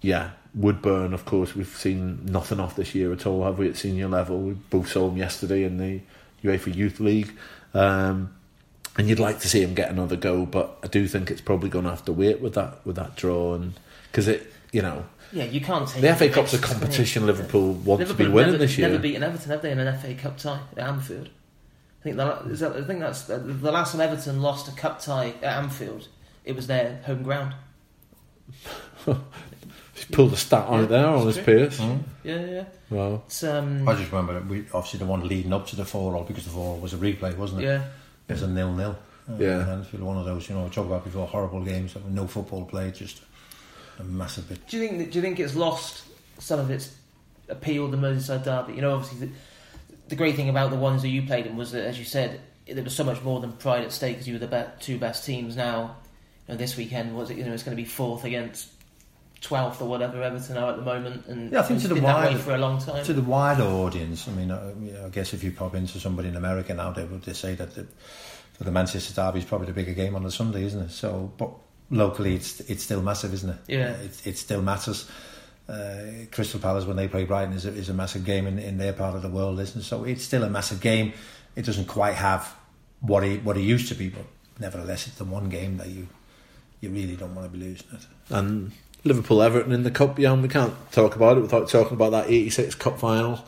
yeah, 0.00 0.30
Woodburn, 0.54 1.12
of 1.12 1.24
course, 1.24 1.56
we've 1.56 1.66
seen 1.66 2.24
nothing 2.26 2.60
off 2.60 2.76
this 2.76 2.94
year 2.94 3.12
at 3.12 3.26
all, 3.26 3.44
have 3.44 3.58
we? 3.58 3.68
At 3.68 3.76
senior 3.76 4.06
level, 4.08 4.38
we 4.40 4.52
both 4.52 4.88
saw 4.90 5.10
him 5.10 5.16
yesterday 5.16 5.64
in 5.64 5.78
the 5.78 6.00
UEFA 6.44 6.72
Youth 6.74 7.00
League. 7.00 7.32
Um, 7.74 8.32
and 8.96 9.08
you'd 9.08 9.18
like 9.18 9.40
to 9.40 9.48
see 9.48 9.60
him 9.60 9.74
get 9.74 9.90
another 9.90 10.14
go, 10.14 10.46
but 10.46 10.78
I 10.84 10.86
do 10.86 11.08
think 11.08 11.32
it's 11.32 11.40
probably 11.40 11.68
going 11.68 11.84
to 11.84 11.90
have 11.90 12.04
to 12.04 12.12
wait 12.12 12.40
with 12.40 12.54
that 12.54 12.78
with 12.86 12.94
that 12.94 13.16
draw, 13.16 13.54
and 13.54 13.72
because 14.12 14.28
it, 14.28 14.52
you 14.70 14.82
know, 14.82 15.04
Yeah, 15.34 15.44
you 15.44 15.60
can't 15.60 15.88
take 15.88 16.00
the 16.00 16.14
FA 16.14 16.28
Cup's 16.28 16.54
a 16.54 16.56
risks, 16.56 16.68
can 16.72 16.76
you? 16.76 16.80
competition 16.80 17.26
Liverpool 17.26 17.72
want 17.74 18.06
to 18.06 18.14
be 18.14 18.28
winning 18.28 18.52
never, 18.52 18.58
this 18.58 18.78
year. 18.78 18.88
Never 18.88 19.02
beaten 19.02 19.22
Everton, 19.22 19.50
have 19.50 19.62
they, 19.62 19.72
in 19.72 19.78
an 19.80 19.98
FA 19.98 20.14
Cup 20.14 20.38
tie 20.38 20.60
at 20.72 20.78
Anfield? 20.78 21.28
I 22.00 22.02
think 22.04 22.16
the, 22.16 22.38
is 22.50 22.60
that, 22.60 22.76
I 22.76 22.84
think 22.84 23.00
that's 23.00 23.22
the 23.22 23.38
the 23.38 23.72
last 23.72 23.92
time 23.92 24.02
Everton 24.02 24.42
lost 24.42 24.68
a 24.68 24.72
cup 24.72 25.00
tie 25.00 25.34
at 25.42 25.64
Anfield. 25.64 26.08
It 26.44 26.54
was 26.54 26.66
their 26.66 27.00
home 27.06 27.22
ground. 27.22 27.54
He's 29.94 30.04
pulled 30.10 30.32
a 30.32 30.36
stat 30.36 30.66
on 30.66 30.84
it 30.84 30.86
there 30.88 31.06
on 31.06 31.26
his 31.26 31.36
It's 31.38 31.46
Pearce. 31.46 31.80
Yeah, 32.24 32.44
yeah. 32.46 32.64
Wow. 32.90 33.22
Um, 33.44 33.88
I 33.88 33.94
just 33.94 34.10
remember 34.12 34.34
that 34.34 34.46
we 34.46 34.66
obviously 34.74 34.98
the 34.98 35.06
one 35.06 35.26
leading 35.26 35.52
up 35.52 35.66
to 35.68 35.76
the 35.76 35.84
four 35.84 36.14
all 36.14 36.24
because 36.24 36.44
the 36.44 36.50
four 36.50 36.74
all 36.74 36.78
was 36.78 36.92
a 36.92 36.96
replay, 36.98 37.34
wasn't 37.36 37.62
it? 37.62 37.64
yeah. 37.64 37.84
It 38.28 38.32
was 38.32 38.42
a 38.42 38.48
nil 38.48 38.72
nil. 38.72 38.98
Uh, 39.28 39.36
Yeah. 39.38 39.66
Anfield, 39.70 40.02
one 40.02 40.18
of 40.18 40.24
those, 40.26 40.48
you 40.48 40.54
know, 40.56 40.64
we 40.64 40.70
talked 40.70 40.88
about 40.88 41.04
before, 41.04 41.26
horrible 41.26 41.62
games, 41.62 41.94
no 42.10 42.26
football 42.26 42.64
played, 42.64 42.94
just 42.94 43.22
a 43.98 44.04
massive 44.04 44.48
bit. 44.48 44.66
Do 44.68 44.76
you 44.78 44.86
think? 44.86 44.98
that- 44.98 45.10
Do 45.12 45.18
you 45.18 45.22
think 45.22 45.40
it's 45.40 45.54
lost 45.54 46.04
some 46.38 46.60
of 46.60 46.70
its 46.70 46.94
appeal? 47.48 47.88
The 47.88 47.96
Merseyside 47.96 48.44
derby. 48.44 48.74
You 48.74 48.82
know, 48.82 48.94
obviously, 48.94 49.26
the, 49.28 49.32
the 50.08 50.16
great 50.16 50.36
thing 50.36 50.48
about 50.48 50.70
the 50.70 50.76
ones 50.76 51.02
that 51.02 51.08
you 51.08 51.22
played 51.22 51.46
in 51.46 51.56
was 51.56 51.72
that, 51.72 51.84
as 51.84 51.98
you 51.98 52.04
said, 52.04 52.40
there 52.66 52.82
was 52.84 52.94
so 52.96 53.04
much 53.04 53.22
more 53.22 53.40
than 53.40 53.52
pride 53.52 53.82
at 53.82 53.92
stake 53.92 54.14
because 54.16 54.26
you 54.28 54.34
were 54.34 54.38
the 54.40 54.46
be- 54.46 54.82
two 54.84 54.98
best 54.98 55.24
teams. 55.24 55.56
Now, 55.56 55.96
you 56.48 56.54
know, 56.54 56.58
this 56.58 56.76
weekend 56.76 57.16
was 57.16 57.30
it? 57.30 57.36
You 57.36 57.44
know, 57.44 57.52
it's 57.52 57.62
going 57.62 57.76
to 57.76 57.82
be 57.82 57.88
fourth 57.88 58.24
against 58.24 58.68
twelfth 59.40 59.82
or 59.82 59.88
whatever 59.88 60.22
Everton 60.22 60.56
are 60.56 60.70
at 60.70 60.76
the 60.76 60.82
moment, 60.82 61.26
and 61.26 61.52
Yeah, 61.52 61.60
I 61.60 61.62
think 61.64 61.82
to 61.82 61.88
the 61.88 61.94
been 61.96 62.04
that 62.04 62.16
way 62.20 62.26
wider- 62.32 62.38
for 62.38 62.54
a 62.54 62.58
long 62.58 62.80
time. 62.80 63.04
To 63.04 63.12
the 63.12 63.20
wider 63.22 63.62
audience, 63.64 64.26
I 64.26 64.32
mean, 64.32 64.50
uh, 64.50 64.72
I, 65.02 65.06
I 65.06 65.08
guess 65.10 65.34
if 65.34 65.44
you 65.44 65.52
pop 65.52 65.74
into 65.74 66.00
somebody 66.00 66.28
in 66.28 66.36
America 66.36 66.72
now, 66.72 66.92
they 66.92 67.04
would 67.04 67.22
they 67.24 67.34
say 67.34 67.54
that 67.54 67.74
the, 67.74 67.86
for 68.54 68.64
the 68.64 68.70
Manchester 68.70 69.12
Derby 69.12 69.40
is 69.40 69.44
probably 69.44 69.66
the 69.66 69.74
bigger 69.74 69.92
game 69.92 70.14
on 70.16 70.22
the 70.22 70.30
Sunday, 70.30 70.64
isn't 70.64 70.80
it? 70.80 70.90
So, 70.90 71.30
but 71.36 71.50
locally, 71.90 72.34
it's 72.34 72.60
it's 72.60 72.82
still 72.82 73.02
massive, 73.02 73.32
isn't 73.34 73.50
it? 73.50 73.58
Yeah. 73.68 73.90
it, 73.92 74.26
it 74.26 74.38
still 74.38 74.62
matters. 74.62 75.08
Uh, 75.68 76.26
Crystal 76.30 76.60
Palace 76.60 76.84
when 76.84 76.96
they 76.96 77.08
play 77.08 77.24
Brighton 77.24 77.54
is 77.54 77.64
a, 77.64 77.70
is 77.70 77.88
a 77.88 77.94
massive 77.94 78.24
game 78.24 78.46
in, 78.46 78.58
in 78.58 78.76
their 78.76 78.92
part 78.92 79.16
of 79.16 79.22
the 79.22 79.30
world, 79.30 79.58
isn't 79.60 79.80
it? 79.80 79.84
So 79.84 80.04
it's 80.04 80.22
still 80.22 80.42
a 80.42 80.50
massive 80.50 80.80
game. 80.80 81.14
It 81.56 81.64
doesn't 81.64 81.86
quite 81.86 82.14
have 82.16 82.54
what 83.00 83.24
it 83.24 83.44
what 83.44 83.56
it 83.56 83.62
used 83.62 83.88
to 83.88 83.94
be, 83.94 84.08
but 84.10 84.24
nevertheless, 84.60 85.06
it's 85.06 85.16
the 85.16 85.24
one 85.24 85.48
game 85.48 85.78
that 85.78 85.88
you 85.88 86.08
you 86.80 86.90
really 86.90 87.16
don't 87.16 87.34
want 87.34 87.50
to 87.50 87.58
be 87.58 87.64
losing 87.64 87.86
it. 87.92 88.06
and 88.28 88.72
Liverpool 89.04 89.42
Everton 89.42 89.72
in 89.72 89.82
the 89.82 89.90
cup. 89.90 90.18
Yeah, 90.18 90.32
and 90.32 90.42
we 90.42 90.48
can't 90.48 90.74
talk 90.92 91.16
about 91.16 91.38
it 91.38 91.40
without 91.40 91.68
talking 91.68 91.94
about 91.94 92.10
that 92.10 92.28
'86 92.28 92.74
cup 92.74 92.98
final. 92.98 93.42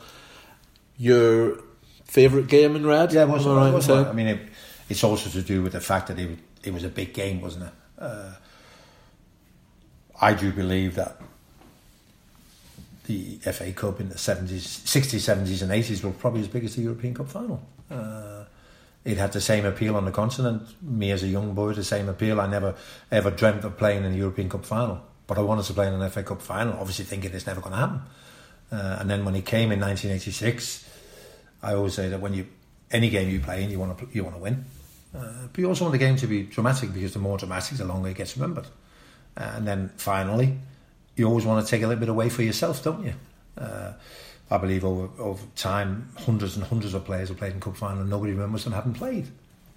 Your 0.99 1.59
favourite 2.05 2.47
game 2.47 2.77
in 2.77 2.87
red? 2.87 3.13
Yeah, 3.13 3.23
it 3.25 3.29
was, 3.29 3.47
Am 3.47 3.53
I 3.53 3.57
right 3.57 3.69
it 3.69 3.75
was 3.75 3.85
saying? 3.85 4.07
I 4.07 4.13
mean, 4.13 4.27
it, 4.29 4.41
it's 4.89 5.05
also 5.05 5.29
to 5.31 5.43
do 5.43 5.63
with 5.63 5.73
the 5.73 5.81
fact 5.81 6.09
that 6.09 6.19
it, 6.19 6.39
it 6.63 6.73
was 6.73 6.85
a 6.85 6.89
big 6.89 7.13
game, 7.13 7.41
wasn't 7.41 7.65
it? 7.65 7.73
Uh, 7.99 8.33
I 10.21 10.35
do 10.35 10.53
believe 10.53 10.95
that 10.95 11.21
the 13.07 13.37
FA 13.37 13.73
Cup 13.73 14.01
in 14.01 14.09
the 14.09 14.17
70s, 14.17 14.83
60s, 14.85 15.37
70s, 15.37 15.63
and 15.63 15.71
80s 15.71 16.03
was 16.05 16.15
probably 16.17 16.41
as 16.41 16.49
big 16.49 16.65
as 16.65 16.75
the 16.77 16.83
European 16.83 17.15
Cup 17.15 17.29
final. 17.29 17.63
Uh, 17.91 18.45
it 19.05 19.19
had 19.19 19.33
the 19.33 19.41
same 19.41 19.65
appeal 19.65 19.95
on 19.97 20.05
the 20.05 20.11
continent. 20.11 20.63
Me 20.83 21.13
as 21.13 21.23
a 21.23 21.29
young 21.29 21.55
boy, 21.55 21.73
the 21.73 21.85
same 21.85 22.09
appeal. 22.09 22.41
I 22.41 22.49
never 22.49 22.75
ever 23.13 23.31
dreamt 23.31 23.65
of 23.65 23.79
playing 23.79 24.05
in 24.05 24.13
the 24.13 24.19
European 24.19 24.49
Cup 24.49 24.65
final, 24.65 25.01
but 25.29 25.39
I 25.39 25.43
wanted 25.43 25.65
to 25.67 25.75
play 25.75 25.87
in 25.87 25.95
an 25.95 26.11
FA 26.11 26.25
Cup 26.25 26.43
final, 26.43 26.75
obviously 26.75 27.05
thinking 27.05 27.33
it's 27.33 27.47
never 27.47 27.61
going 27.61 27.73
to 27.73 27.79
happen. 27.79 28.01
Uh, 28.73 28.97
and 28.99 29.09
then 29.09 29.25
when 29.25 29.37
it 29.37 29.47
came 29.47 29.71
in 29.71 29.79
1986, 29.79 30.91
I 31.63 31.75
always 31.75 31.95
say 31.95 32.09
that 32.09 32.21
when 32.21 32.35
you 32.35 32.49
any 32.91 33.09
game 33.09 33.29
you 33.31 33.39
play 33.39 33.63
in, 33.63 33.71
you 33.71 33.79
want 33.79 33.97
to 33.97 34.09
you 34.13 34.25
want 34.25 34.35
to 34.37 34.43
win. 34.43 34.65
Uh, 35.15 35.47
but 35.51 35.59
you 35.59 35.69
also 35.69 35.85
want 35.85 35.93
the 35.93 35.99
game 35.99 36.17
to 36.17 36.27
be 36.27 36.43
dramatic 36.43 36.93
because 36.93 37.13
the 37.13 37.19
more 37.19 37.39
dramatic, 37.39 37.79
the 37.79 37.85
longer 37.85 38.09
it 38.09 38.17
gets 38.17 38.37
remembered. 38.37 38.67
Uh, 39.37 39.53
and 39.55 39.67
then 39.67 39.91
finally, 39.97 40.59
you 41.15 41.27
always 41.27 41.45
want 41.45 41.65
to 41.65 41.71
take 41.71 41.83
a 41.83 41.87
little 41.87 42.01
bit 42.01 42.09
away 42.09 42.29
for 42.29 42.43
yourself, 42.43 42.83
don't 42.83 43.05
you? 43.05 43.15
Uh, 43.57 43.93
I 44.51 44.59
believe 44.59 44.85
over 44.85 45.09
over 45.21 45.45
time, 45.57 46.11
hundreds 46.19 46.57
and 46.57 46.65
hundreds 46.65 46.95
of 46.95 47.05
players 47.05 47.29
have 47.31 47.39
played 47.39 47.53
in 47.53 47.61
cup 47.61 47.77
final 47.77 48.01
and 48.01 48.11
nobody 48.11 48.33
remembers 48.33 48.65
them 48.65 48.73
having 48.73 48.93
played. 48.93 49.27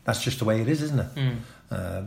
That's 0.03 0.23
just 0.23 0.39
the 0.39 0.45
way 0.45 0.61
it 0.61 0.67
is, 0.67 0.81
isn't 0.81 0.99
it? 0.99 1.15
Mm. 1.15 1.37
Uh, 1.71 2.01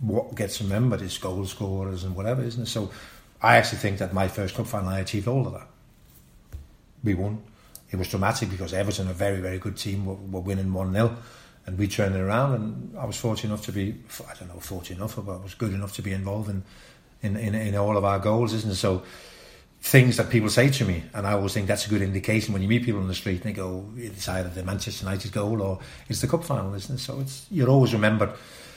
what 0.00 0.34
gets 0.34 0.60
remembered 0.60 1.02
is 1.02 1.16
goal 1.18 1.44
scorers 1.46 2.04
and 2.04 2.14
whatever, 2.14 2.42
isn't 2.42 2.62
it? 2.62 2.66
So 2.66 2.90
I 3.42 3.56
actually 3.56 3.78
think 3.78 3.98
that 3.98 4.12
my 4.12 4.28
first 4.28 4.54
cup 4.54 4.66
final, 4.66 4.88
I 4.88 5.00
achieved 5.00 5.28
all 5.28 5.46
of 5.46 5.52
that. 5.52 5.66
We 7.02 7.14
won. 7.14 7.42
It 7.90 7.96
was 7.96 8.08
dramatic 8.08 8.50
because 8.50 8.72
Everton, 8.72 9.08
a 9.08 9.12
very, 9.12 9.40
very 9.40 9.58
good 9.58 9.76
team, 9.76 10.06
were, 10.06 10.14
were 10.14 10.40
winning 10.40 10.72
1 10.72 10.92
0. 10.92 11.16
And 11.66 11.78
we 11.78 11.86
turned 11.86 12.16
it 12.16 12.20
around, 12.20 12.54
and 12.54 12.98
I 12.98 13.04
was 13.04 13.16
fortunate 13.16 13.52
enough 13.52 13.66
to 13.66 13.72
be, 13.72 13.94
I 14.28 14.34
don't 14.34 14.48
know, 14.48 14.60
fortunate 14.60 14.96
enough, 14.96 15.16
but 15.16 15.32
I 15.32 15.36
was 15.36 15.54
good 15.54 15.72
enough 15.72 15.94
to 15.96 16.02
be 16.02 16.12
involved 16.12 16.48
in, 16.48 16.64
in, 17.22 17.36
in, 17.36 17.54
in 17.54 17.76
all 17.76 17.96
of 17.96 18.04
our 18.04 18.18
goals, 18.18 18.52
isn't 18.54 18.70
it? 18.70 18.76
So 18.76 19.02
things 19.82 20.18
that 20.18 20.30
people 20.30 20.50
say 20.50 20.68
to 20.70 20.84
me, 20.84 21.02
and 21.14 21.26
I 21.26 21.32
always 21.32 21.54
think 21.54 21.66
that's 21.66 21.86
a 21.86 21.90
good 21.90 22.02
indication 22.02 22.52
when 22.52 22.62
you 22.62 22.68
meet 22.68 22.84
people 22.84 23.00
on 23.00 23.08
the 23.08 23.14
street 23.14 23.42
and 23.42 23.44
they 23.44 23.52
go, 23.52 23.86
it's 23.96 24.28
either 24.28 24.48
the 24.48 24.62
Manchester 24.62 25.04
United 25.04 25.32
goal 25.32 25.62
or 25.62 25.78
it's 26.08 26.20
the 26.20 26.26
cup 26.26 26.44
final, 26.44 26.74
isn't 26.74 26.96
it? 26.96 26.98
So 26.98 27.20
it's 27.20 27.46
you're 27.50 27.70
always 27.70 27.92
remembered 27.92 28.32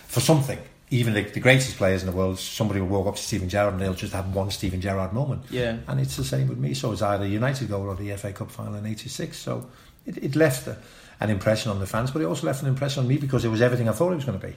for 0.07 0.21
something. 0.21 0.59
Even 0.91 1.13
the, 1.13 1.23
the 1.23 1.39
greatest 1.39 1.77
players 1.77 2.03
in 2.03 2.09
the 2.09 2.15
world, 2.15 2.39
somebody 2.39 2.79
will 2.79 2.88
walk 2.88 3.07
up 3.07 3.15
to 3.15 3.21
Steven 3.21 3.49
Gerrard 3.49 3.73
and 3.73 3.81
they'll 3.81 3.95
just 3.95 4.13
have 4.13 4.34
one 4.34 4.51
Steven 4.51 4.79
Gerrard 4.79 5.11
moment. 5.11 5.43
Yeah. 5.49 5.77
And 5.88 5.99
it's 5.99 6.15
the 6.15 6.23
same 6.23 6.47
with 6.47 6.57
me. 6.57 6.73
So 6.73 6.91
it's 6.91 7.01
either 7.01 7.25
United 7.25 7.67
goal 7.67 7.89
or 7.89 7.95
the 7.95 8.15
FA 8.15 8.31
Cup 8.31 8.51
final 8.51 8.75
in 8.75 8.86
'86. 8.86 9.36
So 9.36 9.67
it, 10.05 10.17
it 10.17 10.36
left 10.36 10.67
a, 10.67 10.77
an 11.24 11.30
impression 11.30 11.71
on 11.71 11.80
the 11.80 11.88
fans, 11.88 12.11
but 12.11 12.21
it 12.21 12.26
also 12.26 12.45
left 12.45 12.61
an 12.61 12.67
impression 12.67 13.01
on 13.01 13.07
me 13.07 13.17
because 13.17 13.45
it 13.45 13.49
was 13.49 13.61
everything 13.61 13.88
I 13.88 13.93
thought 13.93 14.11
it 14.11 14.15
was 14.15 14.26
going 14.26 14.39
to 14.39 14.47
be. 14.47 14.55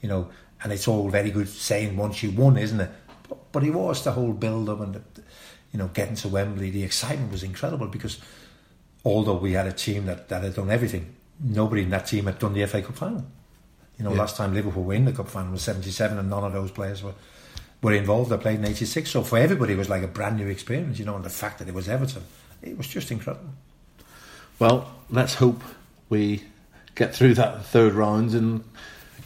You 0.00 0.08
know, 0.08 0.30
and 0.62 0.72
it's 0.72 0.86
all 0.86 1.08
very 1.08 1.30
good 1.30 1.48
saying 1.48 1.96
once 1.96 2.22
you 2.22 2.30
won, 2.30 2.56
isn't 2.56 2.80
it? 2.80 2.90
But, 3.28 3.52
but 3.52 3.64
it 3.64 3.70
was 3.70 4.04
the 4.04 4.12
whole 4.12 4.32
build 4.32 4.68
up 4.68 4.80
and 4.80 4.94
the, 4.94 5.02
you 5.72 5.78
know 5.78 5.88
getting 5.88 6.14
to 6.16 6.28
Wembley. 6.28 6.70
The 6.70 6.84
excitement 6.84 7.32
was 7.32 7.42
incredible 7.42 7.88
because 7.88 8.18
although 9.04 9.36
we 9.36 9.52
had 9.52 9.66
a 9.66 9.72
team 9.72 10.06
that, 10.06 10.28
that 10.28 10.42
had 10.44 10.54
done 10.54 10.70
everything, 10.70 11.14
nobody 11.42 11.82
in 11.82 11.90
that 11.90 12.06
team 12.06 12.26
had 12.26 12.38
done 12.38 12.52
the 12.54 12.64
FA 12.66 12.80
Cup 12.82 12.96
final. 12.96 13.24
You 13.98 14.04
know, 14.04 14.12
Yeah. 14.12 14.18
last 14.20 14.36
time 14.36 14.54
Liverpool 14.54 14.82
win 14.84 15.04
the 15.04 15.12
cup 15.12 15.28
final 15.28 15.52
was 15.52 15.62
'77, 15.62 16.18
and 16.18 16.28
none 16.30 16.44
of 16.44 16.52
those 16.52 16.70
players 16.70 17.02
were 17.02 17.14
were 17.82 17.92
involved. 17.92 18.30
They 18.30 18.36
played 18.36 18.58
in 18.58 18.64
'86, 18.64 19.10
so 19.10 19.22
for 19.22 19.38
everybody 19.38 19.72
it 19.74 19.78
was 19.78 19.88
like 19.88 20.02
a 20.02 20.08
brand 20.08 20.36
new 20.36 20.48
experience. 20.48 20.98
You 20.98 21.06
know, 21.06 21.16
and 21.16 21.24
the 21.24 21.30
fact 21.30 21.58
that 21.58 21.68
it 21.68 21.74
was 21.74 21.88
Everton, 21.88 22.22
it 22.62 22.76
was 22.76 22.86
just 22.88 23.10
incredible. 23.10 23.50
Well, 24.58 24.92
let's 25.10 25.34
hope 25.34 25.62
we 26.14 26.42
get 26.94 27.14
through 27.14 27.34
that 27.34 27.64
third 27.66 27.92
round, 27.92 28.32
and 28.32 28.64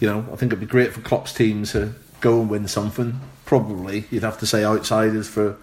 you 0.01 0.09
know, 0.09 0.21
I 0.33 0.37
think 0.37 0.51
it'd 0.53 0.61
be 0.61 0.67
great 0.67 0.93
for 0.93 1.01
Klopp's 1.03 1.33
team 1.33 1.65
to 1.67 1.93
go 2.21 2.41
and 2.41 2.51
win 2.51 2.67
something. 2.67 3.21
Probably, 3.45 4.05
you'd 4.11 4.23
have 4.25 4.39
to 4.41 4.47
say 4.47 4.65
outsiders 4.65 5.29
for 5.29 5.57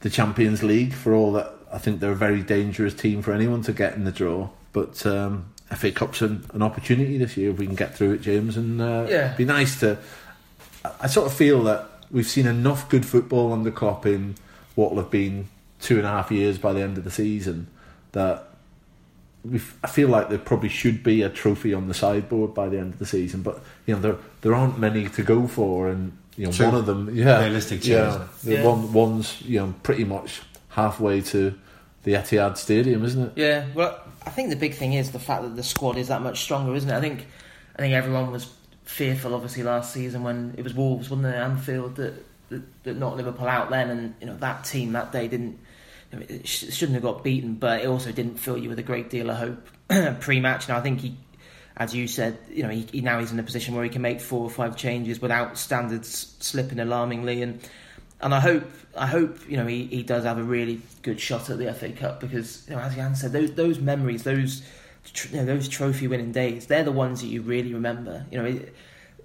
the 0.00 0.10
Champions 0.10 0.62
League. 0.62 0.92
For 0.94 1.12
all 1.14 1.32
that, 1.32 1.52
I 1.72 1.78
think 1.78 2.00
they're 2.00 2.12
a 2.12 2.16
very 2.16 2.42
dangerous 2.42 2.94
team 2.94 3.20
for 3.22 3.32
anyone 3.32 3.62
to 3.62 3.72
get 3.72 3.94
in 3.94 4.04
the 4.04 4.12
draw. 4.12 4.48
But 4.72 5.04
um, 5.06 5.46
FA 5.76 5.92
Cup's 5.92 6.22
an, 6.22 6.44
an 6.52 6.62
opportunity 6.62 7.18
this 7.18 7.36
year 7.36 7.50
if 7.50 7.58
we 7.58 7.66
can 7.66 7.74
get 7.76 7.94
through 7.94 8.12
it, 8.14 8.22
James, 8.22 8.56
and 8.56 8.80
uh, 8.80 9.06
Yeah. 9.08 9.26
it'd 9.26 9.36
be 9.36 9.44
nice 9.44 9.78
to. 9.80 9.98
I- 11.00 11.06
sort 11.08 11.26
of 11.26 11.32
feel 11.34 11.62
that 11.64 11.88
we've 12.10 12.26
seen 12.26 12.46
enough 12.46 12.88
good 12.88 13.06
football 13.06 13.52
under 13.52 13.70
Klopp 13.70 14.04
in 14.06 14.34
what 14.74 14.90
will 14.90 15.02
have 15.02 15.10
been 15.10 15.48
two 15.80 15.96
and 15.98 16.06
a 16.06 16.10
half 16.10 16.30
years 16.30 16.58
by 16.58 16.72
the 16.72 16.80
end 16.82 16.98
of 16.98 17.04
the 17.04 17.10
season 17.10 17.66
that 18.12 18.48
I 19.82 19.86
feel 19.88 20.08
like 20.08 20.30
there 20.30 20.38
probably 20.38 20.70
should 20.70 21.02
be 21.02 21.22
a 21.22 21.28
trophy 21.28 21.74
on 21.74 21.88
the 21.88 21.94
sideboard 21.94 22.54
by 22.54 22.68
the 22.68 22.78
end 22.78 22.94
of 22.94 22.98
the 22.98 23.06
season, 23.06 23.42
but 23.42 23.60
you 23.86 23.94
know 23.94 24.00
there 24.00 24.16
there 24.40 24.54
aren't 24.54 24.78
many 24.78 25.08
to 25.10 25.22
go 25.22 25.46
for, 25.46 25.88
and 25.88 26.16
you 26.36 26.46
know 26.46 26.52
True. 26.52 26.66
one 26.66 26.74
of 26.76 26.86
them, 26.86 27.14
yeah, 27.14 27.40
Realistic 27.44 27.82
two, 27.82 27.90
yeah, 27.92 28.26
the 28.42 28.54
Yeah. 28.54 28.64
one 28.64 28.92
one's 28.92 29.40
you 29.42 29.60
know 29.60 29.74
pretty 29.82 30.04
much 30.04 30.40
halfway 30.70 31.20
to 31.20 31.54
the 32.04 32.12
Etihad 32.14 32.56
Stadium, 32.56 33.04
isn't 33.04 33.22
it? 33.22 33.32
Yeah, 33.36 33.66
well, 33.74 33.98
I 34.26 34.30
think 34.30 34.50
the 34.50 34.56
big 34.56 34.74
thing 34.74 34.94
is 34.94 35.12
the 35.12 35.18
fact 35.18 35.42
that 35.42 35.56
the 35.56 35.62
squad 35.62 35.96
is 35.98 36.08
that 36.08 36.22
much 36.22 36.40
stronger, 36.40 36.74
isn't 36.74 36.88
it? 36.90 36.94
I 36.94 37.00
think, 37.00 37.26
I 37.76 37.82
think 37.82 37.94
everyone 37.94 38.30
was 38.32 38.50
fearful, 38.84 39.34
obviously, 39.34 39.62
last 39.62 39.92
season 39.92 40.22
when 40.22 40.54
it 40.58 40.62
was 40.64 40.74
Wolves, 40.74 41.08
wasn't 41.10 41.28
it, 41.28 41.36
Anfield, 41.36 41.96
that, 41.96 42.14
that, 42.50 42.82
that 42.84 42.94
knocked 42.96 43.16
Liverpool 43.16 43.46
out 43.48 43.70
then, 43.70 43.90
and 43.90 44.14
you 44.20 44.26
know 44.26 44.36
that 44.38 44.64
team 44.64 44.92
that 44.92 45.12
day 45.12 45.28
didn't, 45.28 45.58
know, 46.14 46.22
it 46.28 46.46
sh- 46.46 46.72
shouldn't 46.72 46.94
have 46.94 47.02
got 47.02 47.24
beaten, 47.24 47.54
but 47.54 47.82
it 47.82 47.86
also 47.86 48.12
didn't 48.12 48.36
fill 48.38 48.56
you 48.58 48.68
with 48.68 48.78
a 48.78 48.82
great 48.82 49.10
deal 49.10 49.30
of 49.30 49.36
hope 49.36 49.68
pre-match. 50.20 50.68
Now 50.68 50.78
I 50.78 50.80
think 50.80 51.00
he, 51.00 51.16
as 51.76 51.94
you 51.94 52.06
said, 52.08 52.38
you 52.50 52.62
know, 52.62 52.68
he, 52.68 52.86
he 52.92 53.00
now 53.00 53.18
he's 53.20 53.32
in 53.32 53.38
a 53.38 53.42
position 53.42 53.74
where 53.74 53.84
he 53.84 53.90
can 53.90 54.02
make 54.02 54.20
four 54.20 54.42
or 54.44 54.50
five 54.50 54.76
changes 54.76 55.20
without 55.20 55.58
standards 55.58 56.36
slipping 56.40 56.78
alarmingly, 56.80 57.42
and 57.42 57.60
and 58.20 58.34
I 58.34 58.40
hope 58.40 58.64
I 58.96 59.06
hope 59.06 59.38
you 59.48 59.56
know 59.56 59.66
he, 59.66 59.84
he 59.86 60.02
does 60.02 60.24
have 60.24 60.38
a 60.38 60.42
really 60.42 60.80
good 61.02 61.20
shot 61.20 61.50
at 61.50 61.58
the 61.58 61.72
FA 61.74 61.90
Cup 61.92 62.20
because 62.20 62.64
you 62.68 62.74
know 62.76 62.80
as 62.80 62.94
Jan 62.94 63.14
said 63.16 63.32
those 63.32 63.52
those 63.52 63.78
memories 63.80 64.22
those 64.22 64.62
tr- 65.12 65.28
you 65.28 65.36
know, 65.38 65.44
those 65.44 65.68
trophy 65.68 66.06
winning 66.06 66.32
days 66.32 66.66
they're 66.66 66.84
the 66.84 66.92
ones 66.92 67.20
that 67.20 67.26
you 67.26 67.42
really 67.42 67.74
remember 67.74 68.24
you 68.30 68.38
know 68.38 68.44
it, 68.44 68.74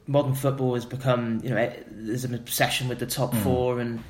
modern 0.07 0.33
football 0.33 0.73
has 0.73 0.85
become 0.85 1.39
you 1.43 1.51
know 1.51 1.71
there's 1.91 2.25
an 2.25 2.33
obsession 2.33 2.89
with 2.89 2.97
the 2.99 3.05
top 3.05 3.31
Mm. 3.31 3.43
four 3.43 3.79
and 3.79 4.03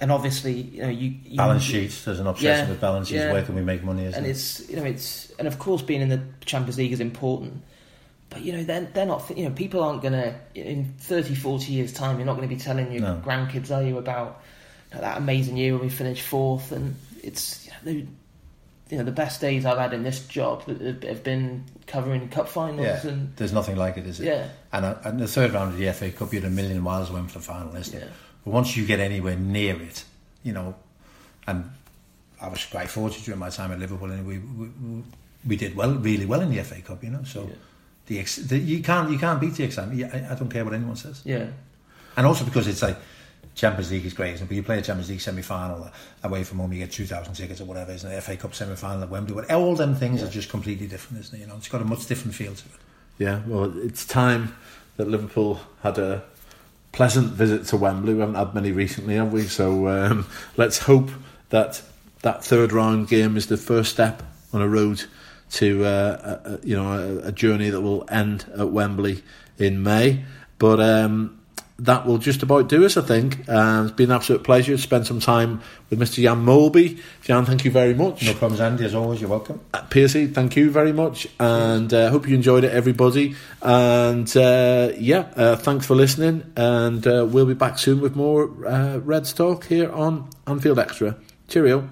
and 0.00 0.10
obviously 0.12 0.52
you 0.54 0.82
know 0.82 0.88
you, 0.88 1.14
you 1.24 1.36
balance 1.36 1.62
sheets. 1.62 2.04
There's 2.04 2.20
an 2.20 2.26
obsession 2.26 2.66
Yeah, 2.66 2.70
with 2.70 2.80
balance 2.80 3.08
sheets. 3.08 3.20
yeah. 3.20 3.32
Where 3.32 3.42
can 3.42 3.54
we 3.54 3.62
make 3.62 3.82
money? 3.84 4.04
Isn't 4.04 4.14
and 4.18 4.26
it? 4.26 4.30
it's 4.30 4.68
you 4.68 4.76
know 4.76 4.84
it's 4.84 5.30
and 5.38 5.46
of 5.48 5.58
course 5.58 5.82
being 5.82 6.00
in 6.00 6.08
the 6.08 6.20
Champions 6.44 6.78
League 6.78 6.92
is 6.92 7.00
important 7.00 7.62
but 8.30 8.42
you 8.42 8.52
know 8.52 8.62
they're, 8.62 8.82
they're 8.94 9.06
not 9.06 9.28
you 9.36 9.44
know 9.48 9.50
people 9.54 9.82
aren't 9.82 10.02
gonna 10.02 10.38
in 10.54 10.94
30 11.00 11.34
40 11.34 11.72
years 11.72 11.92
time 11.92 12.16
you're 12.18 12.26
not 12.26 12.36
going 12.36 12.48
to 12.48 12.54
be 12.54 12.60
telling 12.60 12.92
your 12.92 13.02
No. 13.02 13.22
grandkids 13.24 13.74
are 13.76 13.82
you 13.82 13.98
about 13.98 14.40
you 14.90 14.96
know, 14.96 15.00
that 15.02 15.18
amazing 15.18 15.56
year 15.56 15.72
when 15.72 15.82
we 15.82 15.88
finished 15.88 16.22
fourth 16.22 16.70
and 16.72 16.94
it's 17.22 17.66
you 17.66 17.72
know, 17.72 17.78
the, 17.92 18.06
you 18.90 18.98
know 18.98 19.04
the 19.04 19.10
best 19.12 19.40
days 19.40 19.66
I've 19.66 19.78
had 19.78 19.92
in 19.92 20.02
this 20.04 20.24
job 20.26 20.62
have- 20.64 21.24
been 21.24 21.64
covering 21.88 22.28
cup 22.28 22.48
finals 22.48 22.86
Yeah. 22.86 23.06
and 23.10 23.34
There's 23.36 23.52
nothing 23.52 23.74
like 23.76 23.96
it, 23.96 24.06
is 24.06 24.20
it? 24.20 24.26
yeah 24.26 24.48
And, 24.72 24.84
uh, 24.84 24.94
and 25.04 25.18
the 25.18 25.26
third 25.26 25.52
round 25.52 25.72
of 25.72 25.78
the 25.78 25.92
FA 25.92 26.10
Cup, 26.12 26.32
you're 26.32 26.46
a 26.46 26.50
million 26.50 26.80
miles 26.82 27.10
away 27.10 27.20
from 27.22 27.28
the 27.32 27.40
final, 27.40 27.74
isn't 27.74 28.00
it? 28.00 28.08
Yeah 28.44 28.44
But 28.44 28.50
once 28.54 28.76
you 28.76 28.86
get 28.86 29.00
anywhere 29.00 29.36
near 29.36 29.80
it, 29.82 30.04
you 30.42 30.52
know, 30.52 30.74
and 31.46 31.70
I 32.40 32.48
was 32.48 32.64
quite 32.66 32.88
fortunate 32.88 33.24
during 33.24 33.40
my 33.40 33.50
time 33.50 33.72
at 33.72 33.78
Liverpool, 33.78 34.10
and 34.10 34.26
we 34.26 34.38
we, 34.38 35.02
we 35.46 35.56
did 35.56 35.74
well, 35.76 35.94
really 35.94 36.26
well 36.26 36.40
in 36.40 36.50
the 36.54 36.62
FA 36.64 36.80
Cup, 36.80 37.02
you 37.04 37.10
know. 37.10 37.24
So 37.24 37.42
Yeah. 37.42 37.54
the, 38.06 38.18
ex- 38.20 38.36
the 38.36 38.58
you 38.58 38.82
can't 38.82 39.10
you 39.10 39.18
can't 39.18 39.40
beat 39.40 39.54
the 39.54 39.64
excitement. 39.64 40.12
I, 40.14 40.32
I 40.32 40.34
don't 40.36 40.50
care 40.50 40.64
what 40.64 40.74
anyone 40.74 40.96
says. 40.96 41.22
Yeah. 41.24 41.46
And 42.16 42.26
also 42.26 42.44
because 42.44 42.66
it's 42.68 42.82
like 42.82 42.96
Champions 43.54 43.90
League 43.90 44.06
is 44.06 44.14
great, 44.14 44.34
isn't 44.34 44.44
it? 44.46 44.48
but 44.48 44.56
you 44.56 44.62
play 44.62 44.78
a 44.78 44.82
Champions 44.82 45.10
League 45.10 45.20
semi 45.20 45.42
final 45.42 45.84
uh, 45.84 45.90
away 46.22 46.44
from 46.44 46.58
home, 46.58 46.72
you 46.72 46.78
get 46.78 46.92
two 46.92 47.06
thousand 47.06 47.34
tickets 47.34 47.60
or 47.60 47.66
whatever, 47.66 47.92
isn't 47.92 48.10
it? 48.10 48.22
FA 48.22 48.36
Cup 48.36 48.54
semi 48.54 48.74
final 48.74 49.02
at 49.02 49.10
Wembley, 49.10 49.34
but 49.34 49.50
all 49.50 49.74
them 49.76 49.94
things 49.94 50.20
Yeah. 50.20 50.26
are 50.28 50.30
just 50.30 50.48
completely 50.50 50.86
different, 50.86 51.20
isn't 51.24 51.36
it? 51.36 51.40
You 51.42 51.46
know, 51.48 51.56
it's 51.56 51.68
got 51.68 51.82
a 51.82 51.84
much 51.84 52.06
different 52.06 52.34
feel 52.34 52.54
to 52.54 52.64
it. 52.64 52.80
Yeah, 53.18 53.40
well, 53.46 53.70
it's 53.86 54.06
time 54.06 54.54
that 54.96 55.08
Liverpool 55.08 55.60
had 55.82 55.98
a 55.98 56.22
pleasant 56.92 57.32
visit 57.32 57.66
to 57.66 57.76
Wembley. 57.76 58.14
We 58.14 58.20
haven't 58.20 58.34
had 58.34 58.54
many 58.54 58.72
recently, 58.72 59.14
have 59.14 59.32
we? 59.32 59.42
So 59.42 59.88
um, 59.88 60.26
let's 60.56 60.78
hope 60.78 61.10
that 61.50 61.82
that 62.22 62.44
third 62.44 62.72
round 62.72 63.08
game 63.08 63.36
is 63.36 63.46
the 63.46 63.56
first 63.56 63.92
step 63.92 64.22
on 64.52 64.62
a 64.62 64.68
road 64.68 65.04
to 65.52 65.84
uh, 65.84 66.40
a, 66.44 66.66
you 66.66 66.76
know 66.76 66.92
a, 66.92 67.28
a 67.28 67.32
journey 67.32 67.70
that 67.70 67.80
will 67.80 68.04
end 68.08 68.44
at 68.56 68.70
Wembley 68.70 69.22
in 69.58 69.82
May. 69.82 70.24
But 70.58 70.80
um, 70.80 71.39
that 71.80 72.06
will 72.06 72.18
just 72.18 72.42
about 72.42 72.68
do 72.68 72.84
us, 72.84 72.96
I 72.96 73.02
think. 73.02 73.48
Uh, 73.48 73.84
it's 73.84 73.92
been 73.92 74.10
an 74.10 74.16
absolute 74.16 74.44
pleasure 74.44 74.76
to 74.76 74.82
spend 74.82 75.06
some 75.06 75.20
time 75.20 75.62
with 75.88 75.98
Mr. 75.98 76.22
Jan 76.22 76.44
Molby. 76.44 77.00
Jan, 77.22 77.44
thank 77.44 77.64
you 77.64 77.70
very 77.70 77.94
much. 77.94 78.24
No 78.24 78.34
problems, 78.34 78.60
Andy. 78.60 78.84
As 78.84 78.94
always, 78.94 79.20
you're 79.20 79.30
welcome. 79.30 79.60
Uh, 79.72 79.82
Piercy, 79.82 80.26
thank 80.26 80.56
you 80.56 80.70
very 80.70 80.92
much, 80.92 81.26
and 81.38 81.92
uh, 81.92 82.10
hope 82.10 82.28
you 82.28 82.34
enjoyed 82.34 82.64
it, 82.64 82.72
everybody. 82.72 83.34
And 83.62 84.34
uh, 84.36 84.92
yeah, 84.98 85.30
uh, 85.36 85.56
thanks 85.56 85.86
for 85.86 85.94
listening, 85.94 86.52
and 86.56 87.06
uh, 87.06 87.26
we'll 87.28 87.46
be 87.46 87.54
back 87.54 87.78
soon 87.78 88.00
with 88.00 88.14
more 88.14 88.50
uh, 88.66 88.98
Reds 88.98 89.32
talk 89.32 89.66
here 89.66 89.90
on 89.90 90.28
Anfield 90.46 90.78
Extra. 90.78 91.16
Cheerio. 91.48 91.88